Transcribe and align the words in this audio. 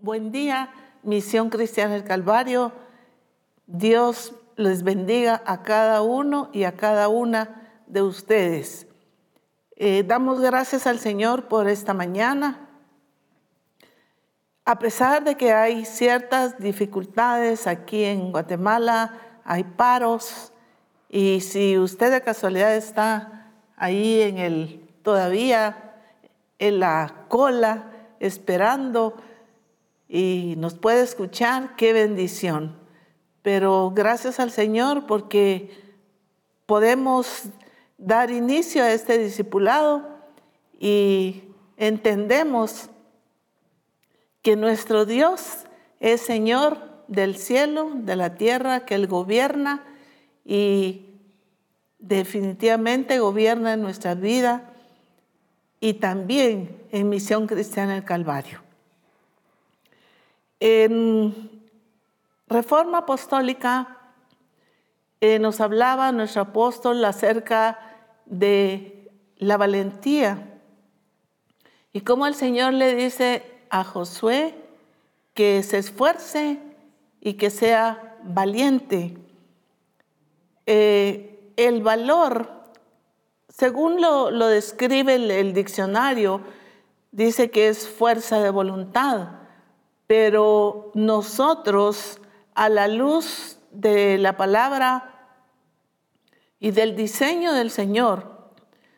Buen 0.00 0.30
día, 0.30 0.70
Misión 1.02 1.50
Cristiana 1.50 1.94
del 1.94 2.04
Calvario. 2.04 2.70
Dios 3.66 4.32
les 4.54 4.84
bendiga 4.84 5.42
a 5.44 5.64
cada 5.64 6.02
uno 6.02 6.50
y 6.52 6.62
a 6.62 6.76
cada 6.76 7.08
una 7.08 7.82
de 7.88 8.02
ustedes. 8.02 8.86
Eh, 9.74 10.04
damos 10.06 10.40
gracias 10.40 10.86
al 10.86 11.00
Señor 11.00 11.48
por 11.48 11.68
esta 11.68 11.94
mañana. 11.94 12.68
A 14.64 14.78
pesar 14.78 15.24
de 15.24 15.34
que 15.34 15.52
hay 15.52 15.84
ciertas 15.84 16.60
dificultades 16.60 17.66
aquí 17.66 18.04
en 18.04 18.30
Guatemala, 18.30 19.18
hay 19.42 19.64
paros, 19.64 20.52
y 21.08 21.40
si 21.40 21.76
usted 21.76 22.12
de 22.12 22.22
casualidad 22.22 22.76
está 22.76 23.50
ahí 23.76 24.22
en 24.22 24.38
el 24.38 24.88
todavía 25.02 25.96
en 26.60 26.78
la 26.78 27.24
cola 27.26 27.90
esperando, 28.20 29.16
y 30.08 30.54
nos 30.56 30.74
puede 30.74 31.02
escuchar, 31.02 31.76
qué 31.76 31.92
bendición. 31.92 32.76
Pero 33.42 33.92
gracias 33.94 34.40
al 34.40 34.50
Señor 34.50 35.06
porque 35.06 35.70
podemos 36.66 37.44
dar 37.98 38.30
inicio 38.30 38.82
a 38.82 38.92
este 38.92 39.18
discipulado 39.18 40.08
y 40.78 41.42
entendemos 41.76 42.88
que 44.42 44.56
nuestro 44.56 45.04
Dios 45.04 45.64
es 46.00 46.20
Señor 46.20 46.78
del 47.08 47.36
cielo, 47.36 47.90
de 47.94 48.16
la 48.16 48.36
tierra, 48.36 48.84
que 48.84 48.94
Él 48.94 49.06
gobierna 49.06 49.84
y 50.44 51.06
definitivamente 51.98 53.18
gobierna 53.18 53.74
en 53.74 53.82
nuestra 53.82 54.14
vida 54.14 54.72
y 55.80 55.94
también 55.94 56.76
en 56.92 57.08
Misión 57.08 57.46
Cristiana 57.46 57.94
del 57.94 58.04
Calvario. 58.04 58.67
En 60.60 61.62
Reforma 62.48 62.98
Apostólica 62.98 63.96
eh, 65.20 65.38
nos 65.38 65.60
hablaba 65.60 66.10
nuestro 66.12 66.42
apóstol 66.42 67.04
acerca 67.04 67.78
de 68.26 69.10
la 69.36 69.56
valentía 69.56 70.58
y 71.92 72.00
cómo 72.00 72.26
el 72.26 72.34
Señor 72.34 72.72
le 72.72 72.94
dice 72.94 73.42
a 73.70 73.84
Josué 73.84 74.54
que 75.34 75.62
se 75.62 75.78
esfuerce 75.78 76.58
y 77.20 77.34
que 77.34 77.50
sea 77.50 78.16
valiente. 78.24 79.16
Eh, 80.66 81.52
el 81.56 81.82
valor, 81.82 82.50
según 83.48 84.00
lo, 84.00 84.30
describe 84.48 85.14
el 85.14 85.52
diccionario, 85.52 86.40
dice 87.12 87.50
que 87.50 87.68
es 87.68 87.88
fuerza 87.88 88.40
de 88.40 88.50
voluntad 88.50 89.37
pero 90.08 90.90
nosotros 90.94 92.18
a 92.54 92.68
la 92.68 92.88
luz 92.88 93.58
de 93.70 94.18
la 94.18 94.36
palabra 94.36 95.14
y 96.58 96.72
del 96.72 96.96
diseño 96.96 97.52
del 97.52 97.70
Señor, 97.70 98.50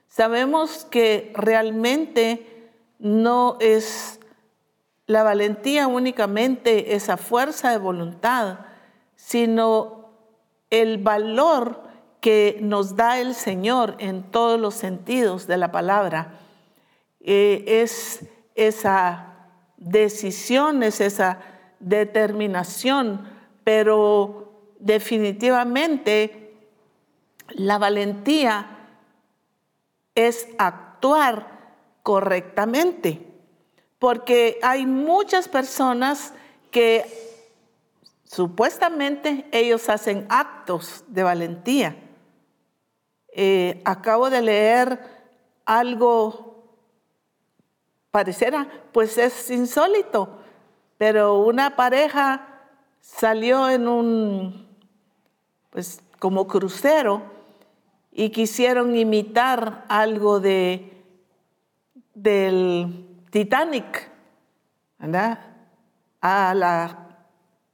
sabemos 0.06 0.86
que 0.88 1.32
realmente 1.34 2.70
no 3.00 3.58
es 3.60 4.20
la 5.06 5.24
valentía 5.24 5.88
únicamente 5.88 6.94
esa 6.94 7.16
fuerza 7.16 7.72
de 7.72 7.78
voluntad, 7.78 8.60
sino 9.16 10.12
el 10.70 10.98
valor 10.98 11.82
que 12.20 12.58
nos 12.60 12.94
da 12.94 13.18
el 13.18 13.34
Señor 13.34 13.96
en 13.98 14.22
todos 14.30 14.60
los 14.60 14.74
sentidos 14.74 15.48
de 15.48 15.56
la 15.56 15.72
palabra. 15.72 16.38
Eh, 17.20 17.64
es 17.66 18.24
esa 18.54 19.29
decisiones, 19.80 21.00
esa 21.00 21.40
determinación, 21.80 23.26
pero 23.64 24.52
definitivamente 24.78 26.54
la 27.48 27.78
valentía 27.78 28.78
es 30.14 30.46
actuar 30.58 31.74
correctamente, 32.02 33.26
porque 33.98 34.58
hay 34.62 34.86
muchas 34.86 35.48
personas 35.48 36.34
que 36.70 37.04
supuestamente 38.24 39.46
ellos 39.50 39.88
hacen 39.88 40.26
actos 40.28 41.04
de 41.08 41.22
valentía. 41.22 41.96
Eh, 43.32 43.80
acabo 43.84 44.30
de 44.30 44.42
leer 44.42 45.00
algo 45.64 46.49
pareciera, 48.10 48.68
pues 48.92 49.18
es 49.18 49.50
insólito, 49.50 50.38
pero 50.98 51.38
una 51.38 51.76
pareja 51.76 52.46
salió 53.00 53.68
en 53.68 53.88
un, 53.88 54.68
pues 55.70 56.02
como 56.18 56.46
crucero 56.46 57.22
y 58.12 58.30
quisieron 58.30 58.96
imitar 58.96 59.84
algo 59.88 60.40
de 60.40 60.86
del 62.14 63.06
Titanic, 63.30 64.10
¿verdad? 64.98 65.38
A 66.20 66.52
la 66.54 67.08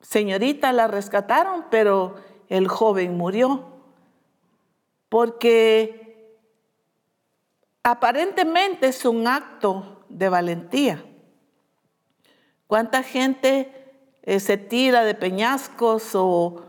señorita 0.01 0.73
la 0.73 0.87
rescataron, 0.87 1.65
pero 1.71 2.17
el 2.49 2.69
joven 2.69 3.17
murió 3.17 3.65
porque 5.09 6.37
aparentemente 7.83 8.89
es 8.89 9.05
un 9.05 9.27
acto 9.27 9.96
de 10.09 10.29
valentía. 10.29 11.05
¿Cuánta 12.67 13.03
gente 13.03 13.73
eh, 14.23 14.41
se 14.41 14.57
tira 14.57 15.05
de 15.05 15.15
peñascos 15.15 16.11
o, 16.15 16.63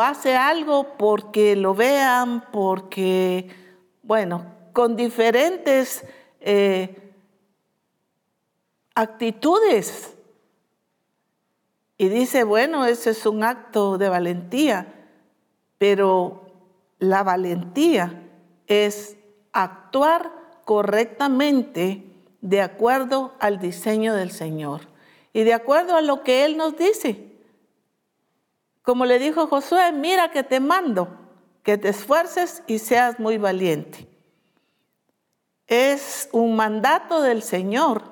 hace 0.00 0.36
algo 0.36 0.96
porque 0.98 1.54
lo 1.54 1.74
vean, 1.74 2.44
porque, 2.50 3.48
bueno, 4.02 4.44
con 4.72 4.96
diferentes 4.96 6.04
eh, 6.40 7.12
actitudes? 8.94 10.16
Y 11.98 12.08
dice, 12.08 12.44
bueno, 12.44 12.84
ese 12.84 13.10
es 13.10 13.24
un 13.26 13.42
acto 13.42 13.96
de 13.96 14.08
valentía, 14.08 15.08
pero 15.78 16.46
la 16.98 17.22
valentía 17.22 18.22
es 18.66 19.16
actuar 19.52 20.30
correctamente 20.64 22.05
de 22.46 22.62
acuerdo 22.62 23.34
al 23.40 23.58
diseño 23.58 24.14
del 24.14 24.30
Señor 24.30 24.82
y 25.32 25.42
de 25.42 25.52
acuerdo 25.52 25.96
a 25.96 26.00
lo 26.00 26.22
que 26.22 26.44
Él 26.44 26.56
nos 26.56 26.76
dice. 26.76 27.32
Como 28.82 29.04
le 29.04 29.18
dijo 29.18 29.48
Josué, 29.48 29.90
mira 29.90 30.30
que 30.30 30.44
te 30.44 30.60
mando, 30.60 31.08
que 31.64 31.76
te 31.76 31.88
esfuerces 31.88 32.62
y 32.68 32.78
seas 32.78 33.18
muy 33.18 33.36
valiente. 33.36 34.06
Es 35.66 36.28
un 36.30 36.54
mandato 36.54 37.20
del 37.20 37.42
Señor. 37.42 38.04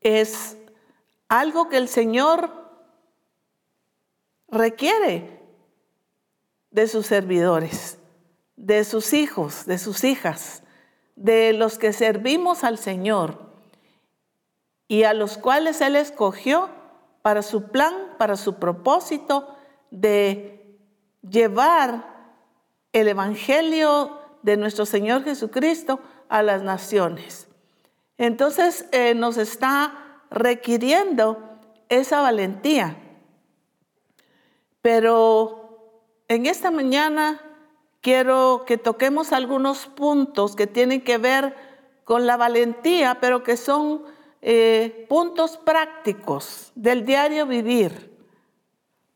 Es 0.00 0.56
algo 1.28 1.68
que 1.68 1.76
el 1.76 1.88
Señor 1.88 2.50
requiere 4.48 5.42
de 6.70 6.88
sus 6.88 7.06
servidores, 7.06 7.98
de 8.56 8.82
sus 8.84 9.12
hijos, 9.12 9.66
de 9.66 9.76
sus 9.76 10.04
hijas 10.04 10.62
de 11.16 11.52
los 11.52 11.78
que 11.78 11.92
servimos 11.92 12.62
al 12.62 12.78
Señor 12.78 13.38
y 14.86 15.02
a 15.02 15.14
los 15.14 15.38
cuales 15.38 15.80
Él 15.80 15.96
escogió 15.96 16.68
para 17.22 17.42
su 17.42 17.70
plan, 17.70 17.94
para 18.18 18.36
su 18.36 18.54
propósito 18.54 19.56
de 19.90 20.78
llevar 21.28 22.14
el 22.92 23.08
Evangelio 23.08 24.20
de 24.42 24.56
nuestro 24.56 24.86
Señor 24.86 25.24
Jesucristo 25.24 26.00
a 26.28 26.42
las 26.42 26.62
naciones. 26.62 27.48
Entonces 28.18 28.86
eh, 28.92 29.14
nos 29.14 29.36
está 29.38 30.22
requiriendo 30.30 31.58
esa 31.88 32.20
valentía. 32.20 32.96
Pero 34.80 35.66
en 36.28 36.46
esta 36.46 36.70
mañana 36.70 37.40
quiero 38.06 38.62
que 38.64 38.78
toquemos 38.78 39.32
algunos 39.32 39.86
puntos 39.88 40.54
que 40.54 40.68
tienen 40.68 41.00
que 41.00 41.18
ver 41.18 41.56
con 42.04 42.24
la 42.24 42.36
valentía, 42.36 43.18
pero 43.20 43.42
que 43.42 43.56
son 43.56 44.04
eh, 44.42 45.06
puntos 45.08 45.56
prácticos 45.56 46.70
del 46.76 47.04
diario 47.04 47.46
vivir, 47.46 48.16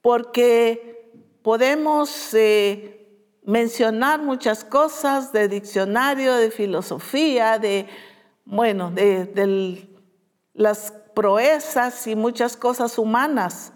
porque 0.03 1.09
podemos 1.43 2.35
eh, 2.35 3.07
mencionar 3.45 4.23
muchas 4.23 4.65
cosas 4.65 5.33
de 5.33 5.47
diccionario, 5.47 6.35
de 6.35 6.51
filosofía, 6.51 7.61
de, 7.61 7.87
bueno, 8.45 8.91
de 8.91 9.89
las 10.53 10.93
proezas 11.15 12.09
y 12.09 12.17
muchas 12.17 12.57
cosas 12.57 12.99
humanas, 12.99 13.73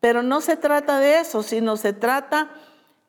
pero 0.00 0.22
no 0.22 0.40
se 0.40 0.56
trata 0.56 1.00
de 1.00 1.20
eso, 1.20 1.42
sino 1.42 1.76
se 1.76 1.92
trata 1.92 2.48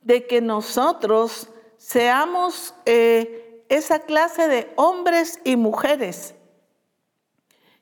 de 0.06 0.28
que 0.28 0.40
nosotros 0.40 1.50
seamos 1.78 2.74
eh, 2.86 3.66
esa 3.70 4.00
clase 4.00 4.48
de 4.48 4.72
hombres 4.78 5.42
y 5.44 5.58
mujeres, 5.58 6.36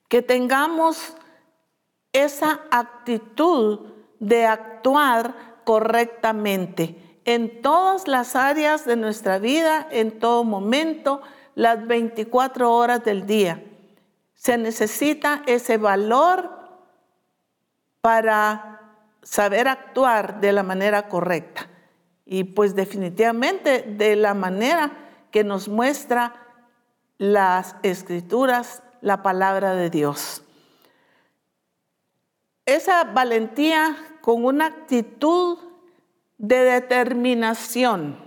que 0.07 0.21
tengamos 0.21 1.15
esa 2.13 2.61
actitud 2.71 3.91
de 4.19 4.45
actuar 4.45 5.35
correctamente 5.65 7.19
en 7.25 7.61
todas 7.61 8.07
las 8.07 8.35
áreas 8.37 8.85
de 8.85 8.95
nuestra 8.95 9.37
vida, 9.37 9.85
en 9.91 10.17
todo 10.19 10.45
momento, 10.45 11.21
las 11.55 11.85
24 11.85 12.73
horas 12.73 13.03
del 13.03 13.25
día. 13.25 13.63
Se 14.33 14.57
necesita 14.57 15.43
ese 15.45 15.77
valor 15.77 16.49
para 17.99 18.79
saber 19.21 19.67
actuar 19.67 20.39
de 20.39 20.53
la 20.53 20.63
manera 20.63 21.09
correcta. 21.09 21.69
Y 22.25 22.45
pues 22.45 22.75
definitivamente 22.75 23.81
de 23.81 24.15
la 24.15 24.33
manera 24.33 24.91
que 25.31 25.43
nos 25.43 25.67
muestra 25.67 26.35
las 27.17 27.75
escrituras, 27.83 28.83
la 29.01 29.21
palabra 29.23 29.75
de 29.75 29.89
Dios. 29.89 30.43
Esa 32.65 33.03
valentía 33.03 33.97
con 34.21 34.45
una 34.45 34.67
actitud 34.67 35.57
de 36.37 36.57
determinación, 36.63 38.17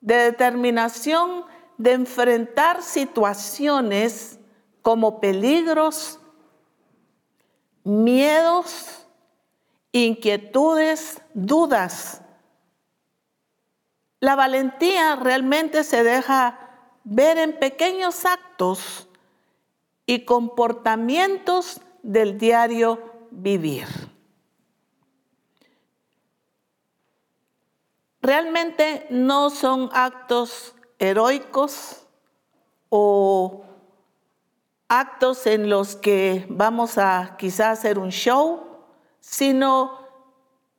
de 0.00 0.16
determinación 0.16 1.44
de 1.78 1.92
enfrentar 1.92 2.82
situaciones 2.82 4.38
como 4.82 5.20
peligros, 5.20 6.18
miedos, 7.84 9.06
inquietudes, 9.92 11.20
dudas. 11.34 12.22
La 14.20 14.34
valentía 14.34 15.16
realmente 15.16 15.84
se 15.84 16.02
deja 16.02 16.58
ver 17.04 17.38
en 17.38 17.58
pequeños 17.58 18.24
actos 18.24 19.08
y 20.06 20.24
comportamientos 20.24 21.80
del 22.02 22.38
diario 22.38 23.28
vivir. 23.30 23.86
Realmente 28.22 29.06
no 29.10 29.50
son 29.50 29.90
actos 29.92 30.74
heroicos 30.98 32.06
o 32.88 33.64
actos 34.88 35.46
en 35.46 35.68
los 35.68 35.96
que 35.96 36.46
vamos 36.48 36.98
a 36.98 37.36
quizás 37.38 37.78
hacer 37.78 37.98
un 37.98 38.10
show, 38.10 38.64
sino 39.20 39.98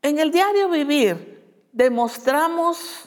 en 0.02 0.20
el 0.20 0.32
diario 0.32 0.70
vivir 0.70 1.38
demostramos 1.72 3.07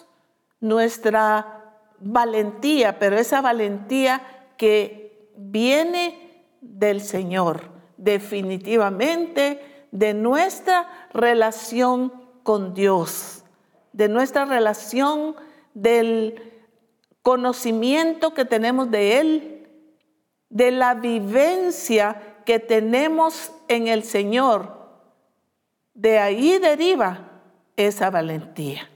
nuestra 0.60 1.74
valentía, 1.98 2.98
pero 2.98 3.18
esa 3.18 3.40
valentía 3.40 4.22
que 4.56 5.30
viene 5.36 6.44
del 6.60 7.00
Señor, 7.00 7.70
definitivamente 7.96 9.86
de 9.90 10.14
nuestra 10.14 11.08
relación 11.12 12.12
con 12.42 12.74
Dios 12.74 13.40
de 13.92 14.08
nuestra 14.08 14.44
relación, 14.44 15.36
del 15.74 16.62
conocimiento 17.22 18.34
que 18.34 18.44
tenemos 18.44 18.90
de 18.90 19.20
Él, 19.20 19.68
de 20.48 20.70
la 20.70 20.94
vivencia 20.94 22.42
que 22.44 22.58
tenemos 22.58 23.52
en 23.68 23.88
el 23.88 24.02
Señor. 24.02 24.78
De 25.94 26.18
ahí 26.18 26.58
deriva 26.58 27.42
esa 27.76 28.10
valentía. 28.10 28.88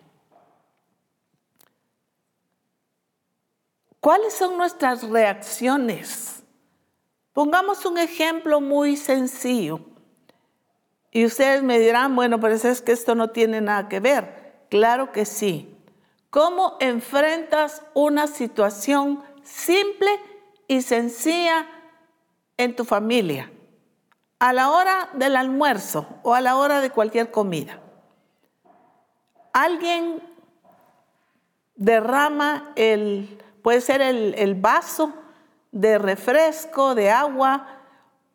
¿Cuáles 4.04 4.34
son 4.34 4.58
nuestras 4.58 5.08
reacciones? 5.08 6.42
Pongamos 7.32 7.86
un 7.86 7.96
ejemplo 7.96 8.60
muy 8.60 8.98
sencillo. 8.98 9.80
Y 11.10 11.24
ustedes 11.24 11.62
me 11.62 11.78
dirán, 11.78 12.14
bueno, 12.14 12.38
pero 12.38 12.52
es 12.52 12.82
que 12.82 12.92
esto 12.92 13.14
no 13.14 13.30
tiene 13.30 13.62
nada 13.62 13.88
que 13.88 14.00
ver. 14.00 14.66
Claro 14.68 15.10
que 15.10 15.24
sí. 15.24 15.74
¿Cómo 16.28 16.76
enfrentas 16.80 17.80
una 17.94 18.26
situación 18.26 19.24
simple 19.42 20.10
y 20.68 20.82
sencilla 20.82 21.66
en 22.58 22.76
tu 22.76 22.84
familia? 22.84 23.50
A 24.38 24.52
la 24.52 24.70
hora 24.70 25.08
del 25.14 25.34
almuerzo 25.34 26.06
o 26.22 26.34
a 26.34 26.42
la 26.42 26.56
hora 26.56 26.82
de 26.82 26.90
cualquier 26.90 27.30
comida. 27.30 27.80
Alguien 29.54 30.22
derrama 31.74 32.70
el, 32.76 33.40
puede 33.64 33.80
ser 33.80 34.02
el, 34.02 34.54
vaso 34.56 35.14
de 35.72 35.96
refresco, 35.96 36.94
de 36.94 37.10
agua, 37.10 37.66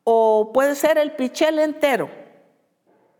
o 0.03 0.49
puede 0.51 0.73
ser 0.73 0.97
el 0.97 1.11
pichel 1.11 1.59
entero 1.59 2.09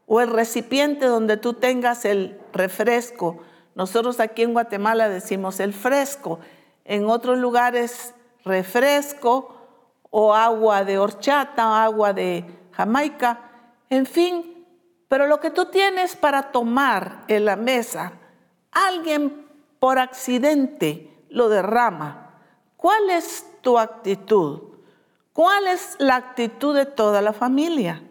o 0.07 0.19
el 0.19 0.31
recipiente 0.31 1.05
donde 1.05 1.37
tú 1.37 1.53
tengas 1.53 2.05
el 2.05 2.41
refresco. 2.51 3.43
Nosotros 3.75 4.19
aquí 4.19 4.41
en 4.41 4.53
Guatemala 4.53 5.07
decimos 5.07 5.59
el 5.59 5.71
fresco, 5.71 6.39
en 6.83 7.07
otros 7.07 7.37
lugares 7.37 8.15
refresco 8.43 9.55
o 10.09 10.33
agua 10.33 10.83
de 10.83 10.97
horchata, 10.97 11.83
agua 11.83 12.11
de 12.11 12.43
Jamaica, 12.71 13.51
en 13.87 14.07
fin, 14.07 14.65
pero 15.07 15.27
lo 15.27 15.39
que 15.39 15.51
tú 15.51 15.65
tienes 15.65 16.15
para 16.15 16.51
tomar 16.51 17.25
en 17.27 17.45
la 17.45 17.55
mesa, 17.55 18.13
alguien 18.71 19.45
por 19.79 19.99
accidente 19.99 21.18
lo 21.29 21.49
derrama. 21.49 22.29
¿Cuál 22.77 23.09
es 23.09 23.45
tu 23.61 23.77
actitud? 23.77 24.61
¿Cuál 25.33 25.67
es 25.67 25.95
la 25.99 26.15
actitud 26.15 26.75
de 26.75 26.85
toda 26.85 27.21
la 27.21 27.33
familia? 27.33 28.03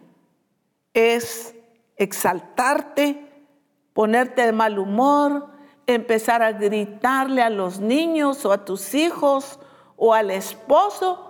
Es 0.93 1.55
exaltarte, 1.95 3.45
ponerte 3.93 4.45
de 4.45 4.51
mal 4.51 4.79
humor, 4.79 5.47
empezar 5.85 6.41
a 6.41 6.53
gritarle 6.53 7.41
a 7.41 7.49
los 7.49 7.79
niños 7.79 8.45
o 8.45 8.51
a 8.51 8.63
tus 8.65 8.93
hijos 8.93 9.59
o 9.95 10.13
al 10.13 10.31
esposo, 10.31 11.25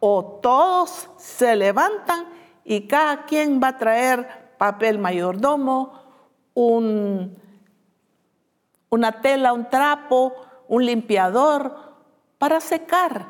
o 0.00 0.40
todos 0.42 1.08
se 1.16 1.54
levantan 1.54 2.26
y 2.64 2.88
cada 2.88 3.24
quien 3.24 3.60
va 3.62 3.68
a 3.68 3.78
traer 3.78 4.54
papel 4.58 4.98
mayordomo, 4.98 5.92
un, 6.54 7.36
una 8.92 9.22
tela, 9.22 9.54
un 9.54 9.70
trapo, 9.70 10.34
un 10.68 10.84
limpiador 10.84 11.94
para 12.36 12.60
secar 12.60 13.26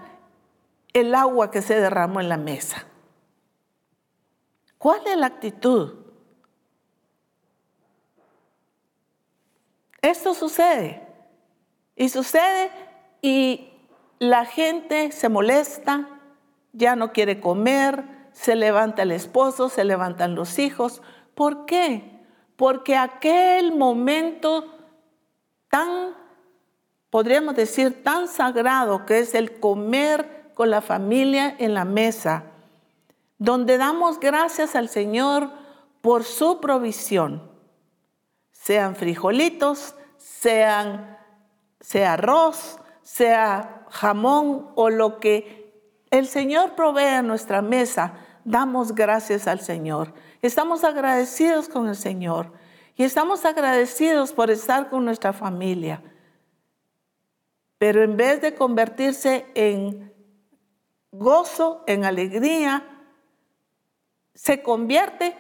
el 0.93 1.15
agua 1.15 1.53
que 1.53 1.63
se 1.63 1.81
derramó 1.81 2.21
en 2.21 2.29
la 2.29 2.37
mesa. 2.37 2.85
¿Cuál 4.77 5.07
es 5.07 5.17
la 5.17 5.27
actitud? 5.27 5.95
Esto 10.01 10.35
sucede. 10.35 11.07
Y 11.95 12.09
sucede 12.09 12.73
y 13.21 13.71
la 14.19 14.45
gente 14.45 15.13
se 15.13 15.29
molesta, 15.29 16.09
ya 16.73 16.97
no 16.97 17.13
quiere 17.13 17.39
comer, 17.39 18.05
se 18.33 18.57
levanta 18.57 19.03
el 19.03 19.13
esposo, 19.13 19.69
se 19.69 19.85
levantan 19.85 20.35
los 20.35 20.59
hijos. 20.59 21.03
¿Por 21.37 21.67
qué? 21.67 22.19
Porque 22.57 22.97
aquel 22.97 23.77
momento 23.77 24.82
tan, 25.73 26.15
podríamos 27.09 27.57
decir, 27.57 28.03
tan 28.03 28.29
sagrado 28.29 29.07
que 29.07 29.21
es 29.21 29.35
el 29.35 29.59
comer 29.59 30.51
con 30.53 30.69
la 30.69 30.83
familia 30.83 31.57
en 31.59 31.73
la 31.73 31.87
mesa, 31.87 32.43
donde 33.39 33.79
damos 33.79 34.21
gracias 34.21 34.77
al 34.77 34.91
Señor 34.91 35.49
por 36.03 36.25
su 36.25 36.61
provisión, 36.61 37.51
sean 38.51 38.97
frijolitos, 38.97 39.95
sean 40.19 41.17
sea 41.81 42.13
arroz, 42.13 42.79
sea 43.03 43.87
jamón 43.89 44.71
o 44.75 44.91
lo 44.91 45.21
que 45.21 45.73
el 46.11 46.27
Señor 46.27 46.75
provee 46.75 47.15
a 47.15 47.23
nuestra 47.23 47.63
mesa, 47.63 48.13
damos 48.45 48.95
gracias 48.95 49.49
al 49.49 49.61
Señor. 49.61 50.13
Estamos 50.43 50.85
agradecidos 50.85 51.71
con 51.71 51.89
el 51.89 51.97
Señor 51.97 52.53
y 52.97 53.05
estamos 53.05 53.45
agradecidos 53.45 54.33
por 54.33 54.51
estar 54.51 54.91
con 54.91 55.05
nuestra 55.05 55.33
familia. 55.33 56.03
Pero 57.79 58.03
en 58.03 58.17
vez 58.17 58.41
de 58.41 58.55
convertirse 58.55 59.47
en 59.55 60.13
gozo, 61.11 61.83
en 61.87 62.05
alegría, 62.05 62.85
se 64.35 64.63
convierte 64.63 65.37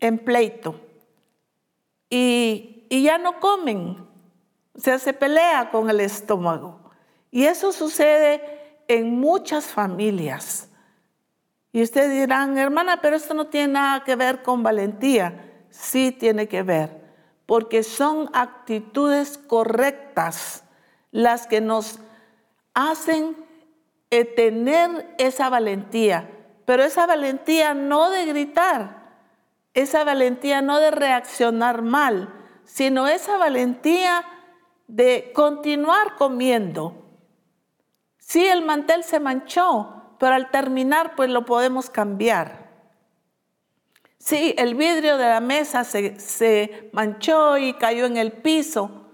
en 0.00 0.18
pleito 0.18 0.80
y, 2.10 2.86
ya 2.90 3.16
no 3.16 3.40
comen, 3.40 4.06
o 4.74 4.78
sea, 4.78 4.98
se 4.98 5.14
pelea 5.14 5.70
con 5.70 5.88
el 5.88 6.00
estómago. 6.00 6.78
Y 7.30 7.44
eso 7.44 7.72
sucede 7.72 8.84
en 8.86 9.18
muchas 9.18 9.64
familias. 9.64 10.68
Y 11.72 11.82
ustedes 11.82 12.10
dirán, 12.10 12.58
hermana, 12.58 13.00
pero 13.00 13.16
esto 13.16 13.32
no 13.32 13.46
tiene 13.46 13.72
nada 13.72 14.04
que 14.04 14.14
ver 14.14 14.42
con 14.42 14.62
valentía. 14.62 15.51
Sí 15.72 16.12
tiene 16.12 16.46
que 16.46 16.62
ver, 16.62 17.02
porque 17.44 17.82
son 17.82 18.30
actitudes 18.32 19.36
correctas 19.36 20.62
las 21.10 21.48
que 21.48 21.60
nos 21.60 21.98
hacen 22.74 23.36
tener 24.36 25.14
esa 25.18 25.48
valentía 25.48 26.28
pero 26.64 26.84
esa 26.84 27.06
valentía 27.06 27.74
no 27.74 28.10
de 28.10 28.24
gritar, 28.26 29.10
esa 29.74 30.04
valentía 30.04 30.62
no 30.62 30.78
de 30.78 30.90
reaccionar 30.90 31.82
mal, 31.82 32.32
sino 32.64 33.08
esa 33.08 33.36
valentía 33.36 34.24
de 34.86 35.32
continuar 35.34 36.16
comiendo. 36.16 36.94
Sí, 38.18 38.46
el 38.46 38.62
mantel 38.62 39.02
se 39.02 39.18
manchó, 39.18 40.16
pero 40.18 40.34
al 40.34 40.50
terminar 40.50 41.14
pues 41.16 41.30
lo 41.30 41.44
podemos 41.44 41.90
cambiar. 41.90 42.61
Sí, 44.24 44.54
el 44.56 44.76
vidrio 44.76 45.18
de 45.18 45.28
la 45.28 45.40
mesa 45.40 45.82
se, 45.82 46.20
se 46.20 46.90
manchó 46.92 47.58
y 47.58 47.74
cayó 47.74 48.06
en 48.06 48.16
el 48.16 48.30
piso. 48.30 49.08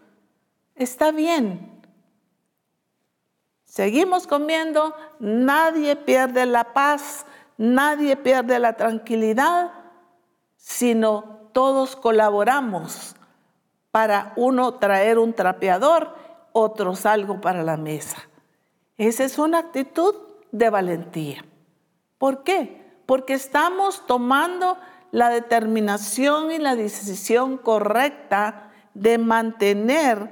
Está 0.74 1.12
bien. 1.12 1.80
Seguimos 3.64 4.26
comiendo, 4.26 4.94
nadie 5.18 5.96
pierde 5.96 6.44
la 6.44 6.74
paz, 6.74 7.24
nadie 7.56 8.16
pierde 8.16 8.58
la 8.58 8.76
tranquilidad, 8.76 9.72
sino 10.58 11.48
todos 11.54 11.96
colaboramos 11.96 13.16
para 13.90 14.34
uno 14.36 14.74
traer 14.74 15.18
un 15.18 15.32
trapeador, 15.32 16.14
otros 16.52 17.06
algo 17.06 17.40
para 17.40 17.62
la 17.62 17.78
mesa. 17.78 18.28
Esa 18.98 19.24
es 19.24 19.38
una 19.38 19.60
actitud 19.60 20.14
de 20.52 20.68
valentía. 20.68 21.46
¿Por 22.18 22.44
qué? 22.44 23.00
Porque 23.06 23.32
estamos 23.32 24.06
tomando 24.06 24.76
la 25.10 25.30
determinación 25.30 26.52
y 26.52 26.58
la 26.58 26.76
decisión 26.76 27.58
correcta 27.58 28.70
de 28.94 29.18
mantener 29.18 30.30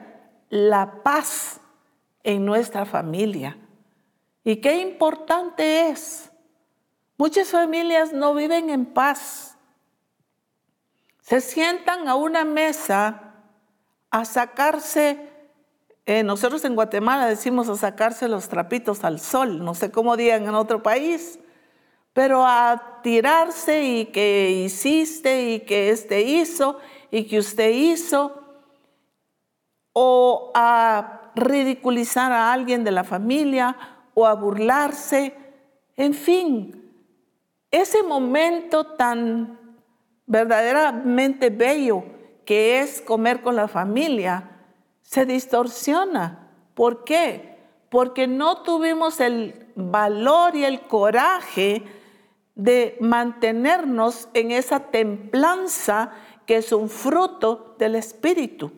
la 0.50 1.02
paz 1.02 1.60
en 2.22 2.44
nuestra 2.44 2.84
familia. 2.84 3.56
Y 4.44 4.56
qué 4.56 4.80
importante 4.80 5.88
es. 5.88 6.30
Muchas 7.16 7.48
familias 7.48 8.12
no 8.12 8.34
viven 8.34 8.70
en 8.70 8.86
paz. 8.86 9.56
Se 11.20 11.40
sientan 11.40 12.08
a 12.08 12.14
una 12.14 12.44
mesa 12.44 13.34
a 14.10 14.24
sacarse, 14.24 15.28
eh, 16.04 16.22
nosotros 16.22 16.64
en 16.64 16.74
Guatemala 16.74 17.26
decimos 17.26 17.68
a 17.68 17.76
sacarse 17.76 18.28
los 18.28 18.48
trapitos 18.48 19.02
al 19.02 19.18
sol, 19.18 19.64
no 19.64 19.74
sé 19.74 19.90
cómo 19.90 20.16
digan 20.16 20.44
en 20.44 20.54
otro 20.54 20.82
país, 20.82 21.38
pero 22.16 22.46
a 22.46 23.02
tirarse 23.02 23.82
y 23.82 24.06
que 24.06 24.50
hiciste 24.64 25.50
y 25.50 25.60
que 25.60 25.90
este 25.90 26.22
hizo 26.22 26.78
y 27.10 27.24
que 27.24 27.38
usted 27.38 27.68
hizo, 27.68 28.42
o 29.92 30.50
a 30.54 31.30
ridiculizar 31.34 32.32
a 32.32 32.54
alguien 32.54 32.84
de 32.84 32.90
la 32.90 33.04
familia 33.04 33.76
o 34.14 34.26
a 34.26 34.32
burlarse, 34.32 35.34
en 35.94 36.14
fin, 36.14 36.90
ese 37.70 38.02
momento 38.02 38.86
tan 38.94 39.76
verdaderamente 40.24 41.50
bello 41.50 42.02
que 42.46 42.80
es 42.80 43.02
comer 43.02 43.42
con 43.42 43.56
la 43.56 43.68
familia, 43.68 44.62
se 45.02 45.26
distorsiona. 45.26 46.48
¿Por 46.72 47.04
qué? 47.04 47.58
Porque 47.90 48.26
no 48.26 48.62
tuvimos 48.62 49.20
el 49.20 49.66
valor 49.74 50.56
y 50.56 50.64
el 50.64 50.80
coraje 50.80 51.82
de 52.56 52.96
mantenernos 53.00 54.28
en 54.34 54.50
esa 54.50 54.80
templanza 54.80 56.10
que 56.46 56.56
es 56.56 56.72
un 56.72 56.88
fruto 56.88 57.76
del 57.78 57.94
Espíritu. 57.94 58.72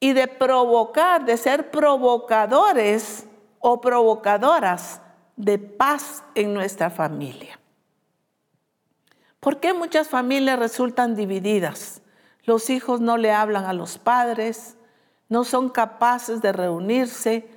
Y 0.00 0.14
de 0.14 0.26
provocar, 0.26 1.26
de 1.26 1.36
ser 1.36 1.70
provocadores 1.70 3.26
o 3.58 3.80
provocadoras 3.80 5.02
de 5.36 5.58
paz 5.58 6.24
en 6.34 6.54
nuestra 6.54 6.88
familia. 6.88 7.60
¿Por 9.40 9.60
qué 9.60 9.74
muchas 9.74 10.08
familias 10.08 10.58
resultan 10.58 11.14
divididas? 11.14 12.00
Los 12.44 12.70
hijos 12.70 13.02
no 13.02 13.18
le 13.18 13.32
hablan 13.32 13.66
a 13.66 13.74
los 13.74 13.98
padres, 13.98 14.76
no 15.28 15.44
son 15.44 15.68
capaces 15.68 16.40
de 16.40 16.52
reunirse. 16.52 17.48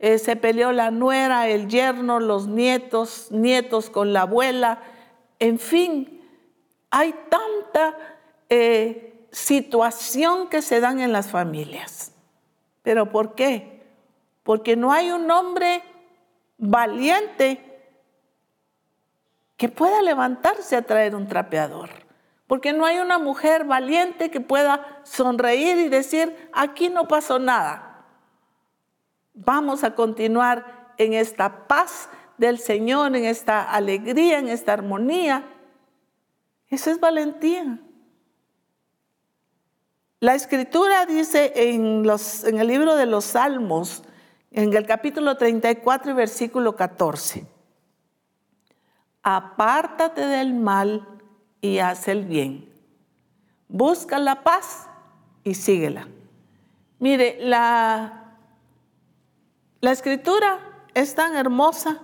Eh, 0.00 0.18
se 0.18 0.34
peleó 0.34 0.72
la 0.72 0.90
nuera, 0.90 1.48
el 1.48 1.68
yerno, 1.68 2.20
los 2.20 2.48
nietos, 2.48 3.30
nietos 3.30 3.90
con 3.90 4.14
la 4.14 4.22
abuela. 4.22 4.80
En 5.38 5.58
fin, 5.58 6.22
hay 6.90 7.14
tanta 7.28 7.96
eh, 8.48 9.26
situación 9.30 10.48
que 10.48 10.62
se 10.62 10.80
dan 10.80 11.00
en 11.00 11.12
las 11.12 11.30
familias. 11.30 12.12
¿Pero 12.82 13.10
por 13.10 13.34
qué? 13.34 13.82
Porque 14.42 14.74
no 14.74 14.90
hay 14.90 15.10
un 15.10 15.30
hombre 15.30 15.82
valiente 16.56 17.70
que 19.58 19.68
pueda 19.68 20.00
levantarse 20.00 20.76
a 20.76 20.82
traer 20.82 21.14
un 21.14 21.28
trapeador. 21.28 21.90
Porque 22.46 22.72
no 22.72 22.86
hay 22.86 22.98
una 22.98 23.18
mujer 23.18 23.64
valiente 23.64 24.30
que 24.30 24.40
pueda 24.40 25.02
sonreír 25.04 25.76
y 25.76 25.88
decir, 25.90 26.50
aquí 26.54 26.88
no 26.88 27.06
pasó 27.06 27.38
nada. 27.38 27.89
Vamos 29.44 29.84
a 29.84 29.94
continuar 29.94 30.92
en 30.98 31.14
esta 31.14 31.66
paz 31.66 32.10
del 32.36 32.58
Señor, 32.58 33.16
en 33.16 33.24
esta 33.24 33.62
alegría, 33.62 34.38
en 34.38 34.48
esta 34.48 34.74
armonía. 34.74 35.44
Eso 36.68 36.90
es 36.90 37.00
valentía. 37.00 37.78
La 40.20 40.34
escritura 40.34 41.06
dice 41.06 41.52
en, 41.54 42.04
el 42.04 42.66
libro 42.66 42.96
de 42.96 43.06
los 43.06 43.24
Salmos, 43.24 44.02
en 44.50 44.74
el 44.74 44.84
capítulo 44.84 45.38
34 45.38 46.10
y 46.10 46.14
versículo 46.14 46.76
14, 46.76 47.46
apártate 49.22 50.26
del 50.26 50.52
mal 50.52 51.08
y 51.62 51.78
haz 51.78 52.08
el 52.08 52.26
bien. 52.26 52.70
Busca 53.68 54.18
la 54.18 54.42
paz 54.42 54.86
y 55.44 55.54
síguela. 55.54 56.08
Mire, 56.98 57.38
la, 57.40 58.19
la 59.80 59.92
escritura 59.92 60.60
es 60.94 61.14
tan 61.14 61.36
hermosa 61.36 62.02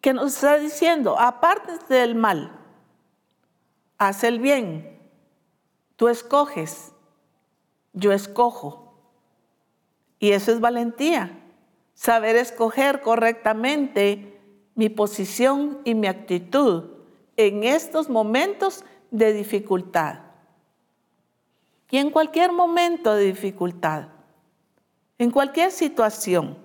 que 0.00 0.12
nos 0.12 0.34
está 0.34 0.58
diciendo, 0.58 1.18
aparte 1.18 1.72
del 1.92 2.14
mal, 2.14 2.52
haz 3.98 4.24
el 4.24 4.40
bien. 4.40 4.98
Tú 5.96 6.08
escoges, 6.08 6.92
yo 7.92 8.12
escojo. 8.12 8.94
Y 10.18 10.32
eso 10.32 10.52
es 10.52 10.60
valentía, 10.60 11.38
saber 11.94 12.36
escoger 12.36 13.00
correctamente 13.02 14.40
mi 14.74 14.88
posición 14.88 15.80
y 15.84 15.94
mi 15.94 16.06
actitud 16.06 16.90
en 17.36 17.64
estos 17.64 18.08
momentos 18.08 18.84
de 19.10 19.32
dificultad. 19.32 20.20
Y 21.90 21.98
en 21.98 22.10
cualquier 22.10 22.52
momento 22.52 23.14
de 23.14 23.24
dificultad, 23.24 24.08
en 25.20 25.30
cualquier 25.30 25.70
situación, 25.70 26.58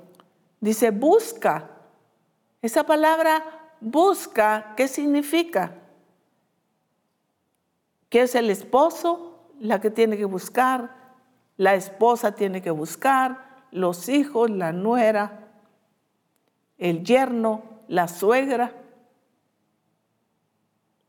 dice 0.59 0.89
busca. 0.89 1.69
Esa 2.63 2.83
palabra 2.83 3.43
busca, 3.79 4.73
¿qué 4.75 4.87
significa? 4.87 5.75
Que 8.09 8.23
es 8.23 8.33
el 8.33 8.49
esposo 8.49 9.51
la 9.59 9.79
que 9.79 9.91
tiene 9.91 10.17
que 10.17 10.25
buscar, 10.25 10.95
la 11.57 11.75
esposa 11.75 12.33
tiene 12.33 12.63
que 12.63 12.71
buscar, 12.71 13.67
los 13.69 14.09
hijos, 14.09 14.49
la 14.49 14.71
nuera, 14.71 15.49
el 16.79 17.03
yerno, 17.03 17.61
la 17.87 18.07
suegra 18.07 18.73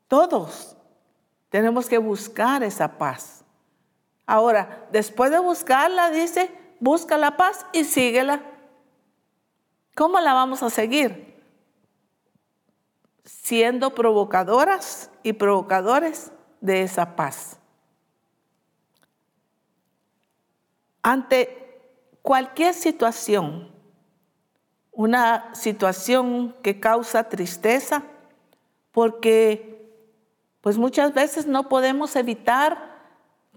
todos 0.08 0.76
tenemos 1.48 1.88
que 1.88 1.98
buscar 1.98 2.62
esa 2.62 2.98
paz. 2.98 3.44
Ahora, 4.24 4.86
después 4.92 5.30
de 5.30 5.38
buscarla, 5.38 6.10
dice, 6.10 6.50
busca 6.80 7.18
la 7.18 7.36
paz 7.36 7.66
y 7.72 7.84
síguela. 7.84 8.42
¿Cómo 9.94 10.20
la 10.20 10.34
vamos 10.34 10.62
a 10.62 10.70
seguir? 10.70 11.34
Siendo 13.24 13.94
provocadoras 13.94 15.10
y 15.22 15.32
provocadores 15.32 16.32
de 16.60 16.82
esa 16.82 17.16
paz. 17.16 17.58
Ante 21.02 21.80
cualquier 22.22 22.74
situación, 22.74 23.70
una 24.92 25.54
situación 25.54 26.56
que 26.62 26.80
causa 26.80 27.28
tristeza, 27.28 28.02
porque 28.90 29.76
pues 30.60 30.78
muchas 30.78 31.14
veces 31.14 31.46
no 31.46 31.68
podemos 31.68 32.16
evitar, 32.16 32.96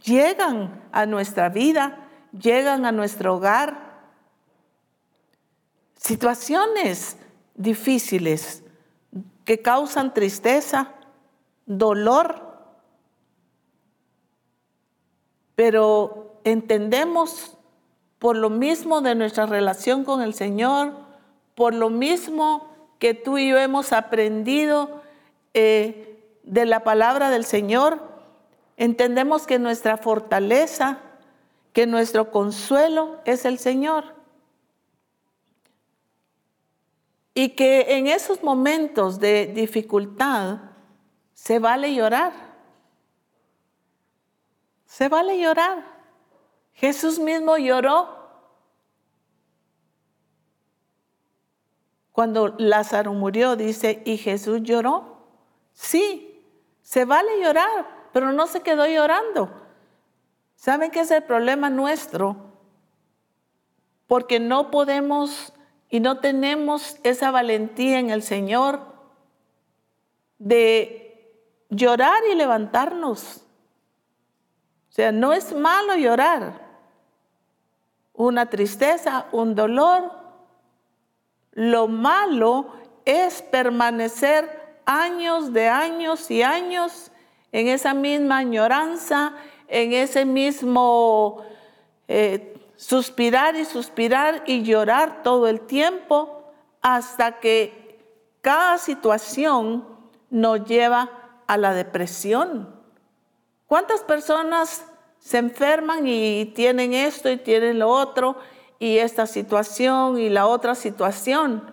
llegan 0.04 0.88
a 0.92 1.06
nuestra 1.06 1.50
vida, 1.50 2.09
llegan 2.32 2.86
a 2.86 2.92
nuestro 2.92 3.36
hogar. 3.36 3.90
Situaciones 5.96 7.18
difíciles 7.56 8.64
que 9.46 9.62
causan 9.62 10.14
tristeza, 10.14 10.94
dolor, 11.66 12.50
pero 15.56 16.40
entendemos 16.44 17.58
por 18.18 18.36
lo 18.36 18.50
mismo 18.50 19.02
de 19.02 19.16
nuestra 19.16 19.46
relación 19.46 20.04
con 20.04 20.22
el 20.22 20.34
Señor, 20.34 20.94
por 21.56 21.74
lo 21.74 21.90
mismo 21.90 22.70
que 23.00 23.14
tú 23.14 23.38
y 23.38 23.50
yo 23.50 23.58
hemos 23.58 23.92
aprendido 23.94 25.02
eh, 25.54 26.24
de 26.44 26.66
la 26.66 26.84
palabra 26.84 27.30
del 27.30 27.46
Señor, 27.46 28.02
entendemos 28.78 29.48
que 29.48 29.60
nuestra 29.60 29.98
fortaleza, 29.98 31.00
que 31.74 31.86
nuestro 31.86 32.32
consuelo 32.32 33.20
es 33.26 33.46
el 33.46 33.60
Señor. 33.60 34.16
Y 37.34 37.50
que 37.50 37.98
en 37.98 38.08
esos 38.08 38.44
momentos 38.44 39.20
de 39.20 39.48
dificultad 39.48 40.60
se 41.34 41.60
vale 41.60 41.94
llorar. 41.94 42.34
Se 44.86 45.08
vale 45.08 45.40
llorar. 45.40 45.86
Jesús 46.74 47.20
mismo 47.20 47.58
lloró 47.58 48.20
cuando 52.20 52.54
Lázaro 52.58 53.14
murió, 53.14 53.56
dice, 53.56 54.02
y 54.06 54.18
Jesús 54.18 54.62
lloró. 54.64 55.24
Sí, 55.74 56.44
se 56.82 57.06
vale 57.06 57.42
llorar, 57.42 58.10
pero 58.12 58.34
no 58.34 58.46
se 58.48 58.60
quedó 58.60 58.86
llorando. 58.86 59.50
¿Saben 60.60 60.92
qué 60.92 61.00
es 61.00 61.12
el 61.12 61.24
problema 61.24 61.70
nuestro? 61.70 62.36
Porque 64.08 64.42
no 64.42 64.72
podemos 64.72 65.54
y 65.90 66.02
no 66.02 66.20
tenemos 66.20 66.98
esa 67.04 67.32
valentía 67.32 67.98
en 67.98 68.10
el 68.10 68.22
Señor 68.22 68.82
de 70.38 71.34
llorar 71.70 72.22
y 72.30 72.36
levantarnos. 72.36 73.38
O 74.90 74.92
sea, 74.92 75.14
no 75.14 75.32
es 75.32 75.56
malo 75.56 75.96
llorar. 75.96 76.68
Una 78.12 78.48
tristeza, 78.48 79.28
un 79.32 79.56
dolor. 79.56 80.12
Lo 81.54 81.88
malo 81.88 82.74
es 83.06 83.42
permanecer 83.44 84.76
años 84.86 85.54
de 85.54 85.70
años 85.70 86.30
y 86.30 86.44
años 86.44 87.14
en 87.54 87.70
esa 87.70 87.94
misma 87.94 88.40
añoranza, 88.40 89.34
en 89.70 89.94
ese 89.94 90.26
mismo 90.26 91.44
eh, 92.08 92.58
suspirar 92.76 93.56
y 93.56 93.66
suspirar 93.66 94.44
y 94.46 94.64
llorar 94.64 95.22
todo 95.22 95.48
el 95.48 95.62
tiempo 95.62 96.44
hasta 96.82 97.40
que 97.40 98.00
cada 98.42 98.78
situación 98.78 99.86
nos 100.30 100.66
lleva 100.66 101.10
a 101.46 101.58
la 101.58 101.74
depresión. 101.74 102.76
¿Cuántas 103.68 104.02
personas 104.02 104.86
se 105.20 105.38
enferman 105.38 106.08
y 106.08 106.46
tienen 106.56 106.94
esto 106.94 107.30
y 107.30 107.38
tienen 107.38 107.80
lo 107.80 107.90
otro 107.90 108.38
y 108.80 108.98
esta 108.98 109.28
situación 109.28 110.18
y 110.18 110.30
la 110.30 110.48
otra 110.48 110.74
situación, 110.74 111.72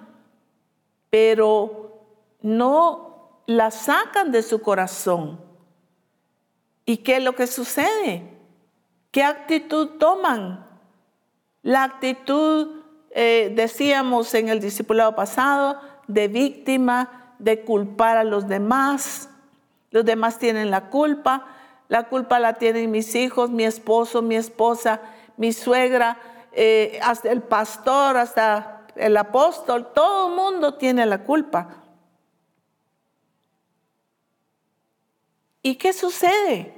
pero 1.09 2.03
no 2.43 3.43
la 3.47 3.71
sacan 3.71 4.33
de 4.33 4.43
su 4.43 4.61
corazón? 4.61 5.46
¿Y 6.87 6.99
qué 6.99 7.17
es 7.17 7.25
lo 7.25 7.35
que 7.35 7.49
sucede? 7.49 8.23
¿Qué 9.11 9.25
actitud 9.25 9.99
toman? 9.99 10.65
La 11.63 11.83
actitud, 11.83 12.85
eh, 13.11 13.53
decíamos 13.55 14.33
en 14.35 14.49
el 14.49 14.61
discipulado 14.61 15.17
pasado, 15.17 15.81
de 16.07 16.29
víctima, 16.29 17.35
de 17.41 17.63
culpar 17.63 18.17
a 18.17 18.25
los 18.25 18.47
demás. 18.47 19.29
Los 19.91 20.05
demás 20.05 20.39
tienen 20.39 20.71
la 20.71 20.89
culpa. 20.89 21.47
La 21.89 22.05
culpa 22.05 22.39
la 22.39 22.55
tienen 22.55 22.93
mis 22.93 23.17
hijos, 23.17 23.51
mi 23.51 23.65
esposo, 23.65 24.23
mi 24.23 24.37
esposa, 24.37 25.01
mi 25.37 25.53
suegra, 25.53 26.19
eh, 26.53 27.01
hasta 27.03 27.33
el 27.33 27.43
pastor, 27.43 28.17
hasta 28.17 28.87
el 28.95 29.17
apóstol. 29.17 29.93
Todo 29.93 30.29
el 30.29 30.37
mundo 30.37 30.75
tiene 30.75 31.05
la 31.05 31.25
culpa. 31.25 31.83
¿Y 35.63 35.75
qué 35.75 35.93
sucede? 35.93 36.76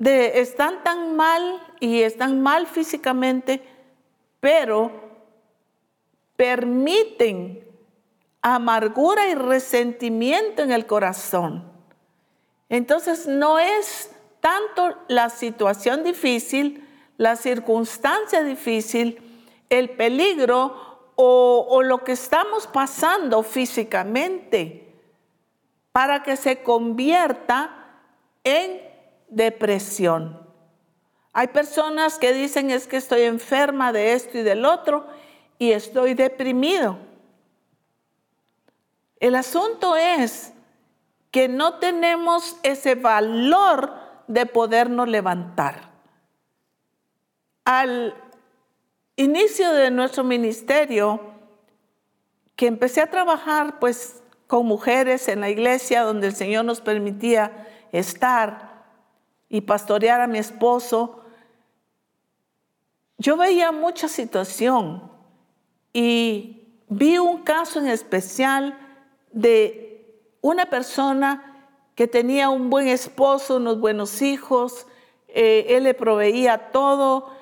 De, 0.00 0.40
están 0.40 0.82
tan 0.82 1.14
mal 1.14 1.62
y 1.78 2.02
están 2.02 2.40
mal 2.40 2.66
físicamente 2.66 3.62
pero 4.40 4.90
permiten 6.36 7.66
amargura 8.40 9.28
y 9.28 9.34
resentimiento 9.34 10.62
en 10.62 10.72
el 10.72 10.86
corazón. 10.86 11.70
Entonces 12.70 13.26
no 13.26 13.58
es 13.58 14.10
tanto 14.40 14.96
la 15.08 15.28
situación 15.28 16.02
difícil, 16.02 16.88
la 17.18 17.36
circunstancia 17.36 18.42
difícil, 18.42 19.20
el 19.68 19.90
peligro 19.90 21.10
o, 21.16 21.66
o, 21.68 21.82
lo 21.82 22.02
que 22.02 22.12
estamos 22.12 22.66
pasando 22.66 23.42
físicamente 23.42 24.94
para 25.92 26.22
que 26.22 26.36
se 26.36 26.62
convierta 26.62 27.90
en 28.42 28.80
depresión. 29.30 30.38
Hay 31.32 31.48
personas 31.48 32.18
que 32.18 32.32
dicen 32.32 32.70
es 32.70 32.86
que 32.86 32.96
estoy 32.96 33.22
enferma 33.22 33.92
de 33.92 34.12
esto 34.14 34.38
y 34.38 34.42
del 34.42 34.64
otro 34.64 35.06
y 35.58 35.72
estoy 35.72 36.14
deprimido. 36.14 36.98
El 39.20 39.34
asunto 39.34 39.96
es 39.96 40.52
que 41.30 41.48
no 41.48 41.74
tenemos 41.74 42.56
ese 42.62 42.94
valor 42.96 43.94
de 44.26 44.46
podernos 44.46 45.08
levantar. 45.08 45.90
Al 47.64 48.14
inicio 49.16 49.72
de 49.72 49.90
nuestro 49.90 50.24
ministerio, 50.24 51.20
que 52.56 52.66
empecé 52.66 53.00
a 53.00 53.10
trabajar 53.10 53.78
pues 53.78 54.22
con 54.46 54.66
mujeres 54.66 55.28
en 55.28 55.40
la 55.40 55.50
iglesia 55.50 56.02
donde 56.02 56.26
el 56.26 56.34
Señor 56.34 56.64
nos 56.64 56.80
permitía 56.80 57.68
estar 57.92 58.69
y 59.50 59.60
pastorear 59.60 60.22
a 60.22 60.26
mi 60.28 60.38
esposo, 60.38 61.20
yo 63.18 63.36
veía 63.36 63.72
mucha 63.72 64.08
situación 64.08 65.10
y 65.92 66.80
vi 66.88 67.18
un 67.18 67.42
caso 67.42 67.80
en 67.80 67.88
especial 67.88 68.78
de 69.32 70.18
una 70.40 70.66
persona 70.66 71.68
que 71.94 72.06
tenía 72.06 72.48
un 72.48 72.70
buen 72.70 72.88
esposo, 72.88 73.56
unos 73.56 73.78
buenos 73.78 74.22
hijos, 74.22 74.86
eh, 75.28 75.66
él 75.68 75.84
le 75.84 75.94
proveía 75.94 76.70
todo, 76.70 77.34